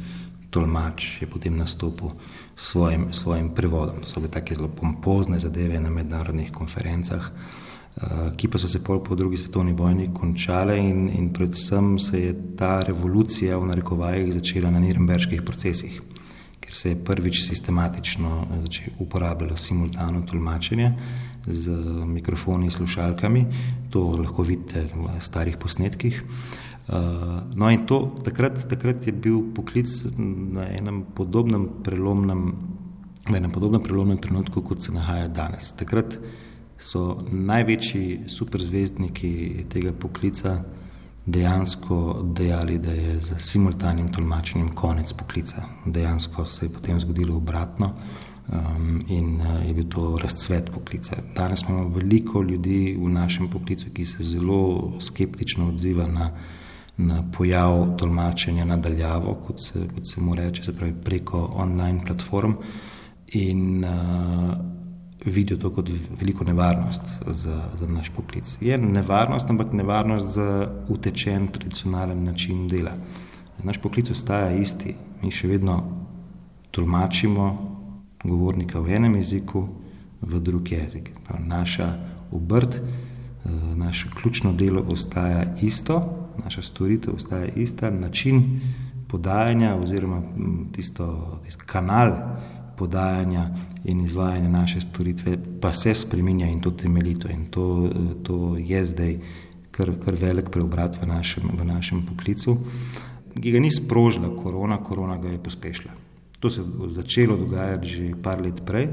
tolmač 0.51 1.21
je 1.21 1.27
potem 1.29 1.57
nastopil 1.57 2.11
s 2.55 2.71
svojim, 2.71 3.09
svojim 3.13 3.51
prevodom. 3.55 4.01
To 4.01 4.07
so 4.07 4.23
bile 4.23 4.31
take 4.31 4.55
zelo 4.55 4.67
pompozne 4.67 5.39
zadeve 5.39 5.79
na 5.79 5.89
mednarodnih 5.89 6.51
konferencah, 6.51 7.31
eh, 7.31 8.31
ki 8.37 8.47
pa 8.47 8.59
so 8.59 8.67
se 8.67 8.83
pol 8.83 9.03
po 9.03 9.15
drugi 9.15 9.37
svetovni 9.37 9.73
vojni 9.73 10.09
končale 10.13 10.77
in, 10.79 11.09
in 11.09 11.31
predvsem 11.33 11.97
se 11.99 12.23
je 12.23 12.33
ta 12.57 12.79
revolucija 12.87 13.57
v 13.57 13.69
narekovajih 13.73 14.33
začela 14.33 14.71
na 14.71 14.79
Nirnberških 14.79 15.43
procesih 15.45 16.01
se 16.71 16.89
je 16.89 17.03
prvič 17.05 17.47
sistematično 17.47 18.47
uporabljalo 18.99 19.57
simultano 19.57 20.21
tolmačenje 20.21 20.93
z 21.47 21.71
mikrofoni 22.05 22.65
in 22.65 22.71
slušalkami. 22.71 23.45
To 23.89 24.15
lahko 24.17 24.43
vidite 24.43 24.85
v 24.93 25.19
starih 25.19 25.57
posnetkih. 25.57 26.23
Uh, 26.87 26.97
no, 27.55 27.69
in 27.69 27.85
to 27.85 28.15
takrat, 28.23 28.57
takrat 28.69 29.07
je 29.07 29.13
bil 29.13 29.53
poklic 29.55 29.87
na 30.17 30.65
enem 30.67 31.03
podobnem 31.15 31.67
prelomnem, 31.83 32.53
v 33.29 33.35
enem 33.37 33.51
podobnem 33.51 33.83
prelomnem 33.83 34.17
trenutku, 34.17 34.61
kot 34.61 34.81
se 34.81 34.91
nahaja 34.91 35.27
danes. 35.27 35.71
Takrat 35.77 36.17
so 36.81 37.21
največji 37.31 38.25
superzvezdniki 38.27 39.65
tega 39.69 39.93
poklica 39.93 40.63
dejansko 41.31 42.23
dejali, 42.35 42.77
da 42.77 42.91
je 42.91 43.19
z 43.19 43.37
simultanim 43.39 44.11
tolmačenjem 44.11 44.69
konec 44.75 45.13
poklica. 45.13 45.63
Dejansko 45.85 46.45
se 46.45 46.65
je 46.65 46.69
potem 46.69 46.99
zgodilo 46.99 47.37
obratno 47.37 47.93
um, 48.47 49.01
in 49.07 49.35
uh, 49.41 49.67
je 49.67 49.73
bil 49.73 49.87
to 49.89 50.17
razcvet 50.23 50.71
poklica. 50.73 51.17
Danes 51.35 51.61
imamo 51.61 51.89
veliko 51.89 52.41
ljudi 52.41 52.97
v 52.99 53.09
našem 53.09 53.49
poklicu, 53.49 53.89
ki 53.93 54.05
se 54.05 54.23
zelo 54.23 54.91
skeptično 54.99 55.69
odziva 55.69 56.07
na, 56.07 56.31
na 56.97 57.23
pojav 57.37 57.95
tolmačenja 57.97 58.65
nadaljavo, 58.65 59.33
kot 59.47 59.59
se, 59.59 59.87
kot 59.95 60.07
se 60.07 60.21
mu 60.21 60.35
reče, 60.35 60.63
se 60.63 60.73
pravi 60.73 60.93
preko 61.03 61.49
online 61.53 62.05
platform. 62.05 62.53
In, 63.33 63.83
uh, 63.83 64.70
vidijo 65.25 65.57
to 65.57 65.69
kot 65.69 65.89
veliko 66.19 66.43
nevarnost 66.43 67.01
za, 67.27 67.61
za 67.79 67.87
naš 67.87 68.09
poklic. 68.09 68.57
Je 68.61 68.77
nevarnost, 68.77 69.49
ampak 69.49 69.73
nevarnost 69.73 70.27
za 70.35 70.71
utečen 70.89 71.47
tradicionalen 71.47 72.23
način 72.23 72.67
dela. 72.67 72.91
Naš 73.63 73.77
poklic 73.77 74.09
ostaja 74.09 74.55
isti. 74.57 74.95
Mi 75.21 75.31
še 75.31 75.47
vedno 75.47 75.83
tolmačimo 76.71 77.71
govornika 78.23 78.79
v 78.79 78.95
enem 78.97 79.15
jeziku, 79.15 79.67
v 80.21 80.39
drug 80.39 80.71
jezik. 80.71 81.11
Naša 81.39 81.93
obrt, 82.31 82.75
eh, 82.75 83.49
naše 83.75 84.09
ključno 84.21 84.53
delo 84.53 84.81
ostaja 84.87 85.55
isto, 85.61 86.01
naša 86.43 86.61
storitev 86.61 87.15
ostaja 87.15 87.47
ista, 87.55 87.89
način 87.89 88.61
podajanja 89.07 89.75
oziroma 89.75 90.21
tisto, 90.71 91.39
tisto 91.45 91.63
kanal 91.65 92.11
podajanja 92.81 93.45
in 93.85 94.01
izvajanja 94.05 94.49
naše 94.49 94.81
storitve 94.81 95.37
pa 95.61 95.73
se 95.73 95.93
spreminja 95.93 96.49
in 96.49 96.61
to 96.61 96.71
temeljito. 96.71 97.29
In 97.29 97.45
to, 97.53 97.89
to 98.23 98.57
je 98.57 98.85
zdaj 98.85 99.17
kar, 99.71 99.93
kar 100.01 100.17
velik 100.17 100.49
preobrat 100.49 100.97
v 101.01 101.07
našem, 101.07 101.49
v 101.57 101.65
našem 101.65 102.05
poklicu, 102.05 102.57
ki 103.37 103.51
ga 103.51 103.59
ni 103.63 103.71
sprožila 103.71 104.33
korona, 104.35 104.81
korona 104.83 105.17
ga 105.21 105.29
je 105.31 105.43
pospešila. 105.43 105.93
To 106.41 106.49
se 106.49 106.61
je 106.61 106.89
začelo 106.89 107.37
dogajati 107.37 107.87
že 107.87 108.13
par 108.23 108.41
let 108.41 108.63
prej, 108.65 108.89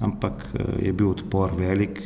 ampak 0.00 0.46
je 0.82 0.92
bil 0.92 1.10
odpor 1.10 1.54
velik, 1.54 2.02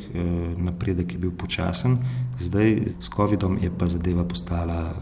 napredek 0.57 1.12
je 1.12 1.18
bil 1.18 1.33
počasen, 1.33 1.99
zdaj 2.41 2.97
s 3.01 3.09
COVID-om 3.12 3.59
je 3.61 3.70
pa 3.78 3.89
zadeva 3.89 4.24
postala 4.24 4.95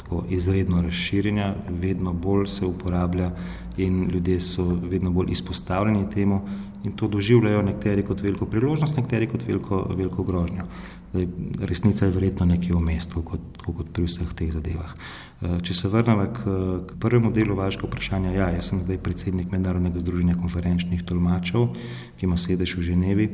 tako 0.00 0.24
izredno 0.30 0.82
razširjena, 0.82 1.54
vedno 1.68 2.12
bolj 2.12 2.46
se 2.46 2.66
uporablja 2.66 3.30
in 3.76 4.10
ljudje 4.12 4.40
so 4.40 4.64
vedno 4.64 5.10
bolj 5.10 5.32
izpostavljeni 5.32 6.10
temu 6.10 6.40
in 6.84 6.92
to 6.92 7.08
doživljajo 7.08 7.62
nekateri 7.62 8.02
kot 8.06 8.22
veliko 8.22 8.46
priložnost, 8.46 8.96
nekateri 8.96 9.26
kot 9.26 9.46
veliko, 9.46 9.86
veliko 9.96 10.22
grožnjo. 10.22 10.66
Zdaj, 11.10 11.26
resnica 11.60 12.06
je 12.06 12.12
verjetno 12.12 12.46
nekje 12.46 12.74
v 12.74 12.80
mestu, 12.80 13.22
kot, 13.22 13.62
kot 13.64 13.88
pri 13.92 14.04
vseh 14.06 14.34
teh 14.36 14.52
zadevah. 14.52 14.92
Eh, 15.36 15.58
če 15.62 15.74
se 15.74 15.88
vrnemo 15.88 16.26
k, 16.32 16.56
k 16.88 16.98
prvemu 17.00 17.32
delu 17.32 17.56
vašega 17.58 17.88
vprašanja, 17.88 18.30
ja, 18.32 18.48
jaz 18.54 18.70
sem 18.70 18.82
zdaj 18.84 19.00
predsednik 19.04 19.50
Mednarodnega 19.52 20.00
združenja 20.00 20.36
konferenčnih 20.40 21.02
tolmačev, 21.04 21.74
ki 22.16 22.24
ima 22.28 22.38
sedež 22.40 22.76
v 22.78 22.86
Ženevi 22.90 23.26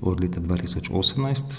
od 0.00 0.22
leta 0.24 0.40
2018 0.40 1.56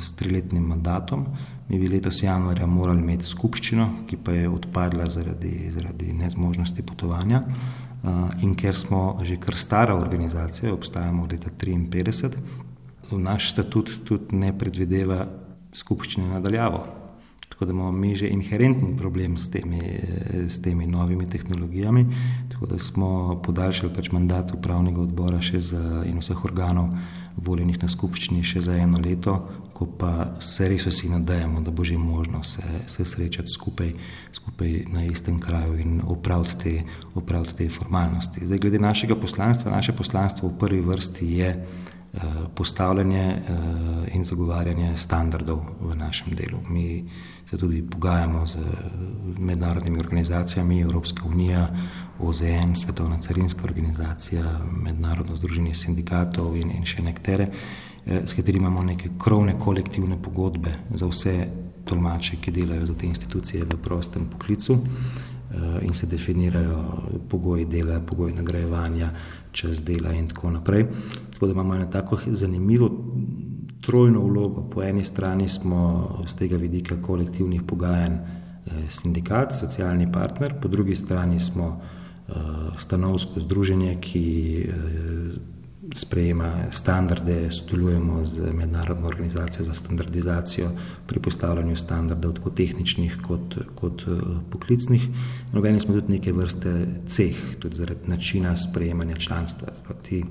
s 0.00 0.12
triletnim 0.16 0.64
mandatom. 0.64 1.26
Mi 1.72 1.78
bi 1.78 1.88
letos 1.88 2.18
januarja 2.22 2.66
morali 2.68 3.00
imeti 3.00 3.24
skupščino, 3.24 3.86
ki 4.04 4.18
pa 4.20 4.34
je 4.36 4.48
odpadla 4.52 5.06
zaradi, 5.08 5.70
zaradi 5.72 6.10
nezmožnosti 6.12 6.82
potovanja. 6.84 7.40
Uh, 8.02 8.26
in 8.44 8.52
ker 8.60 8.76
smo 8.76 9.16
že 9.24 9.38
kar 9.40 9.56
stara 9.56 9.94
organizacija, 9.96 10.74
obstajamo 10.74 11.22
od 11.24 11.32
leta 11.32 11.48
1953, 11.62 12.34
naš 13.16 13.50
statut 13.54 13.88
tudi 14.04 14.36
ne 14.36 14.52
predvideva 14.58 15.24
skupščine 15.72 16.28
nadaljavo. 16.34 16.82
Tako 17.48 17.64
da 17.64 17.72
imamo 17.72 17.92
mi 17.92 18.12
že 18.16 18.28
inherentni 18.28 18.92
problem 18.98 19.38
s 19.38 19.48
temi, 19.50 19.80
s 20.48 20.60
temi 20.60 20.86
novimi 20.86 21.24
tehnologijami, 21.30 22.06
tako 22.52 22.66
da 22.66 22.78
smo 22.78 23.40
podaljšali 23.44 23.94
pač 23.94 24.12
mandat 24.12 24.52
upravnega 24.52 25.00
odbora 25.00 25.40
še 25.40 25.60
za 25.60 26.04
in 26.04 26.20
vseh 26.20 26.44
organov 26.44 26.92
voljenih 27.36 27.80
na 27.82 27.88
skupščini 27.88 28.44
še 28.44 28.60
za 28.60 28.76
eno 28.76 29.00
leto, 29.00 29.38
ko 29.82 29.88
pa 29.98 30.40
se 30.40 30.68
res 30.70 30.86
vsi 30.86 31.08
nadejamo, 31.10 31.60
da 31.60 31.70
bo 31.74 31.84
že 31.84 31.98
možno 31.98 32.42
se, 32.46 32.62
se 32.86 33.04
srečati 33.04 33.50
skupaj, 33.50 33.92
skupaj 34.32 34.84
na 34.92 35.04
istem 35.04 35.40
kraju 35.40 35.78
in 35.80 36.00
opraviti 36.06 36.56
te, 36.62 36.82
opraviti 37.14 37.56
te 37.56 37.68
formalnosti. 37.68 38.46
Zdaj, 38.46 38.58
glede 38.58 38.78
našega 38.78 39.16
poslanstva, 39.16 39.72
naše 39.72 39.92
poslanstvo 39.92 40.48
v 40.48 40.58
prvi 40.58 40.80
vrsti 40.80 41.32
je 41.32 41.48
eh, 41.48 42.20
postavljanje 42.54 43.26
eh, 43.26 44.14
in 44.14 44.24
zagovarjanje 44.24 44.96
standardov 44.96 45.64
v 45.80 45.96
našem 45.98 46.36
delu. 46.38 46.62
Mi 46.68 47.02
se 47.50 47.58
tudi 47.58 47.82
pogajamo 47.82 48.46
z 48.46 48.58
mednarodnimi 49.38 49.98
organizacijami, 49.98 50.80
Evropska 50.80 51.26
unija, 51.26 51.68
OZN, 52.18 52.74
Svetovna 52.74 53.18
carinska 53.18 53.64
organizacija, 53.64 54.60
Mednarodno 54.70 55.36
združenje 55.36 55.74
sindikatov 55.74 56.56
in, 56.56 56.70
in 56.70 56.86
še 56.86 57.02
nekatere, 57.02 57.50
eh, 57.50 57.91
s 58.06 58.32
katerimi 58.32 58.66
imamo 58.66 58.82
neke 58.82 59.10
krovne 59.18 59.54
kolektivne 59.58 60.22
pogodbe 60.22 60.70
za 60.94 61.06
vse 61.06 61.46
tolmače, 61.84 62.36
ki 62.40 62.50
delajo 62.50 62.86
za 62.86 62.94
te 62.94 63.06
institucije 63.06 63.64
v 63.64 63.76
prostem 63.82 64.26
poklicu 64.26 64.72
eh, 64.72 65.86
in 65.86 65.94
se 65.94 66.06
definirajo 66.06 66.84
pogoji 67.28 67.64
dela, 67.64 68.00
pogoji 68.00 68.34
nagrajevanja, 68.34 69.10
čas 69.52 69.82
dela 69.82 70.12
in 70.12 70.28
tako 70.28 70.50
naprej. 70.50 70.86
Tako 71.32 71.46
da 71.46 71.52
imamo 71.52 71.74
eno 71.74 71.86
tako 71.86 72.18
zanimivo 72.26 72.90
trojno 73.80 74.20
vlogo. 74.20 74.62
Po 74.70 74.82
eni 74.82 75.04
strani 75.04 75.48
smo 75.48 76.10
z 76.26 76.36
tega 76.36 76.56
vidika 76.56 77.02
kolektivnih 77.02 77.62
pogajanj 77.62 78.14
eh, 78.14 78.70
sindikat, 78.90 79.54
socialni 79.60 80.12
partner, 80.12 80.54
po 80.60 80.68
drugi 80.68 80.96
strani 80.96 81.40
smo 81.40 81.80
Eh, 82.28 82.78
stanovsko 82.78 83.40
združenje, 83.40 83.96
ki 84.00 84.22
eh, 84.62 84.72
sprejema 85.94 86.52
standarde, 86.72 87.50
sodelujemo 87.50 88.24
z 88.24 88.52
mednarodno 88.52 89.06
organizacijo 89.06 89.64
za 89.64 89.74
standardizacijo 89.74 90.70
pri 91.06 91.20
postavljanju 91.20 91.76
standardov, 91.76 92.32
tako 92.32 92.50
tehničnih 92.50 93.18
kot, 93.26 93.58
kot 93.74 94.02
eh, 94.02 94.20
poklicnih. 94.50 95.08
Nobeni 95.52 95.80
smo 95.80 95.94
tudi 95.94 96.12
neke 96.12 96.32
vrste 96.32 96.86
ceh, 97.06 97.36
tudi 97.58 97.76
zaradi 97.76 98.10
načina 98.10 98.56
sprejemanja 98.56 99.16
članstva. 99.16 99.68
Ti, 100.02 100.24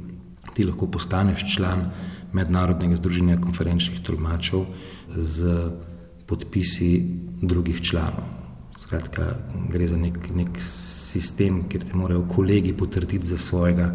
ti 0.54 0.66
lahko 0.66 0.88
postaneš 0.88 1.56
član 1.56 1.90
mednarodnega 2.34 2.96
združenja 2.96 3.42
konferenčnih 3.42 4.02
tolmačev 4.04 4.66
z 5.16 5.56
podpisi 6.26 7.06
drugih 7.42 7.82
članov. 7.82 8.24
Skratka, 8.80 9.36
gre 9.70 9.88
za 9.88 9.98
nek, 9.98 10.18
nek 10.36 10.58
sistem, 11.12 11.64
kjer 11.70 11.84
te 11.84 11.98
morajo 11.98 12.26
kolegi 12.28 12.74
potrditi 12.78 13.28
za 13.28 13.38
svojega 13.38 13.92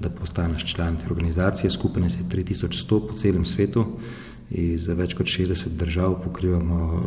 da 0.00 0.10
postaneš 0.10 0.64
član 0.64 0.96
te 0.96 1.10
organizacije. 1.10 1.70
Skupaj 1.70 2.02
nas 2.02 2.14
je 2.14 2.24
3100 2.30 3.08
po 3.08 3.14
celem 3.14 3.44
svetu 3.44 3.86
in 4.50 4.78
za 4.78 4.94
več 4.94 5.14
kot 5.14 5.26
60 5.26 5.76
držav 5.76 6.22
pokrivamo 6.24 6.78
eh, 6.94 7.02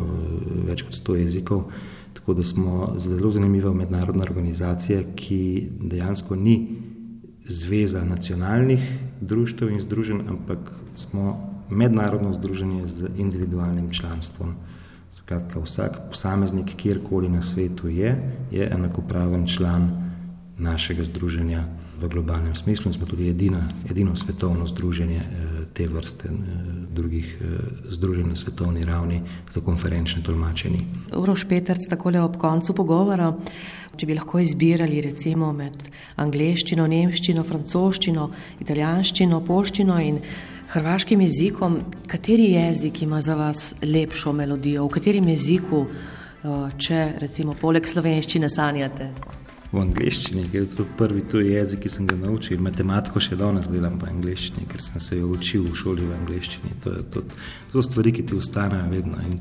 več 0.68 0.82
kot 0.82 0.94
100 0.94 1.16
jezikov. 1.24 1.64
Tako 2.12 2.34
da 2.34 2.44
smo 2.44 2.94
zelo 2.98 3.30
zanimiva 3.30 3.72
mednarodna 3.72 4.22
organizacija, 4.22 5.00
ki 5.16 5.68
dejansko 5.80 6.36
ni 6.36 6.76
zveza 7.48 8.04
nacionalnih 8.04 8.84
društev 9.20 9.70
in 9.72 9.80
združenj, 9.80 10.20
ampak 10.28 10.70
smo 10.94 11.52
mednarodno 11.70 12.32
združenje 12.32 12.86
z 12.86 13.10
individualnim 13.16 13.90
članstvom. 13.90 14.54
Skratka, 15.12 15.60
vsak 15.60 15.98
posameznik, 16.10 16.76
kjerkoli 16.76 17.28
na 17.28 17.42
svetu 17.42 17.88
je, 17.88 18.12
je 18.50 18.68
enakopraven 18.72 19.46
član 19.46 19.90
našega 20.58 21.04
združenja 21.04 21.64
v 22.02 22.08
globalnem 22.08 22.54
smislu 22.54 22.90
in 22.90 22.94
smo 22.94 23.06
tudi 23.06 23.28
edina, 23.28 23.62
edino 23.90 24.16
svetovno 24.16 24.66
združenje 24.66 25.16
eh, 25.16 25.64
te 25.72 25.86
vrste 25.86 26.28
eh, 26.28 26.36
drugih 26.94 27.38
eh, 27.40 27.46
združenj 27.88 28.28
na 28.28 28.36
svetovni 28.36 28.84
ravni 28.84 29.20
za 29.50 29.60
konferenčne 29.60 30.22
tolmačenje. 30.22 30.78
Uroš 31.16 31.44
Petrc, 31.48 31.86
takole 31.90 32.20
ob 32.20 32.36
koncu 32.36 32.74
pogovora, 32.74 33.32
če 33.96 34.06
bi 34.06 34.16
lahko 34.16 34.40
izbirali 34.40 35.00
recimo 35.00 35.52
med 35.52 35.84
angleščino, 36.16 36.86
nemščino, 36.86 37.44
francoščino, 37.44 38.30
italijanščino, 38.64 39.40
polščino 39.46 40.00
in 40.00 40.18
hrvaškim 40.72 41.20
jezikom, 41.20 41.78
kateri 42.08 42.54
jezik 42.54 43.02
ima 43.02 43.20
za 43.20 43.36
vas 43.36 43.74
lepšo 43.82 44.32
melodijo, 44.32 44.86
v 44.86 44.94
katerem 44.96 45.28
jeziku, 45.28 45.84
če 46.42 47.02
recimo 47.20 47.54
poleg 47.60 47.86
slovenščine 47.86 48.48
sanjate? 48.50 49.10
V 49.72 49.80
angleščini, 49.80 50.46
ker 50.52 50.66
je 50.66 50.76
to 50.76 50.86
prvi 50.98 51.24
tuji 51.28 51.54
jezik, 51.54 51.82
ki 51.84 51.90
sem 51.92 52.06
ga 52.06 52.16
naučil. 52.20 52.60
Matematiko 52.60 53.20
še 53.22 53.38
danes 53.40 53.70
delam 53.72 53.96
v 54.00 54.10
angleščini, 54.10 54.66
ker 54.68 54.84
sem 54.84 55.00
se 55.00 55.16
jo 55.16 55.32
učil 55.32 55.64
v 55.70 55.76
šoli 55.80 56.08
v 56.08 56.16
angleščini. 56.20 56.76
To, 56.84 56.96
to, 57.08 57.24
to 57.24 57.78
so 57.78 57.86
stvari, 57.88 58.12
ki 58.12 58.26
ti 58.28 58.36
ostanejo 58.36 58.90
vedno. 58.92 59.22
In 59.24 59.40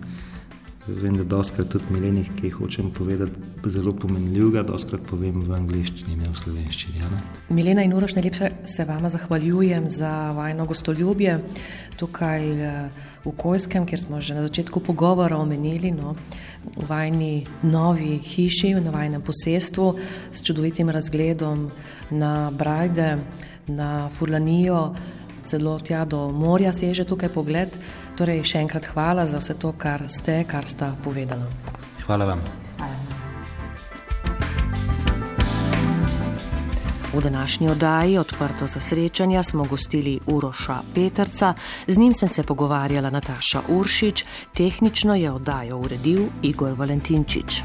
vem, 0.88 1.20
da 1.20 1.28
doskrat 1.36 1.70
tudi 1.76 1.92
milenih, 1.92 2.32
ki 2.40 2.48
jih 2.48 2.58
hočem 2.64 2.90
povedati, 2.96 3.44
zelo 3.76 3.94
pomenljivega, 3.94 4.64
doskrat 4.72 5.04
povem 5.10 5.44
v 5.44 5.54
angleščini, 5.60 6.16
ne 6.24 6.32
v 6.32 6.40
slovenščini. 6.40 7.04
Ja, 7.04 7.12
ne? 7.12 7.22
Milena 7.52 7.84
in 7.84 7.94
Uroš, 7.94 8.16
najlepše 8.18 8.54
se 8.72 8.88
vama 8.88 9.12
zahvaljujem 9.12 9.92
za 9.92 10.32
vajno 10.38 10.66
gostoljubje 10.72 11.42
tukaj. 12.00 12.52
Uh, 12.56 13.10
v 13.26 13.32
Kojskem, 13.38 13.86
kjer 13.86 14.00
smo 14.00 14.22
že 14.22 14.34
na 14.34 14.42
začetku 14.42 14.80
pogovora 14.80 15.38
omenili, 15.38 15.92
no, 15.92 16.16
v 16.78 16.86
vajni 16.88 17.46
novi 17.64 18.18
hiši, 18.18 18.74
v 18.76 18.90
vajnem 18.90 19.22
posestvu 19.22 19.96
s 20.32 20.42
čudovitim 20.42 20.90
razgledom 20.90 21.70
na 22.12 22.52
Brajde, 22.52 23.18
na 23.68 24.10
Furlanijo, 24.10 24.96
celo 25.46 25.80
tja 25.80 26.06
do 26.06 26.30
morja 26.32 26.74
seže 26.74 27.06
tukaj 27.06 27.30
pogled. 27.30 27.70
Torej, 28.18 28.44
še 28.46 28.62
enkrat 28.62 28.86
hvala 28.94 29.26
za 29.26 29.42
vse 29.42 29.58
to, 29.58 29.74
kar 29.74 30.06
ste, 30.10 30.44
kar 30.46 30.68
sta 30.68 30.94
povedala. 31.04 31.48
Hvala 32.06 32.36
vam. 32.36 32.61
V 37.14 37.22
današnji 37.22 37.70
oddaji 37.70 38.18
Odprto 38.18 38.68
za 38.68 38.80
srečanja 38.80 39.44
smo 39.44 39.64
gostili 39.64 40.20
Uroša 40.26 40.78
Petrca, 40.96 41.54
z 41.88 41.98
njim 41.98 42.14
sem 42.14 42.30
se 42.30 42.44
pogovarjala 42.44 43.10
Nataša 43.10 43.62
Uršič, 43.70 44.24
tehnično 44.54 45.16
je 45.16 45.32
oddajo 45.32 45.78
uredil 45.78 46.22
Igor 46.42 46.74
Valentinčič. 46.74 47.62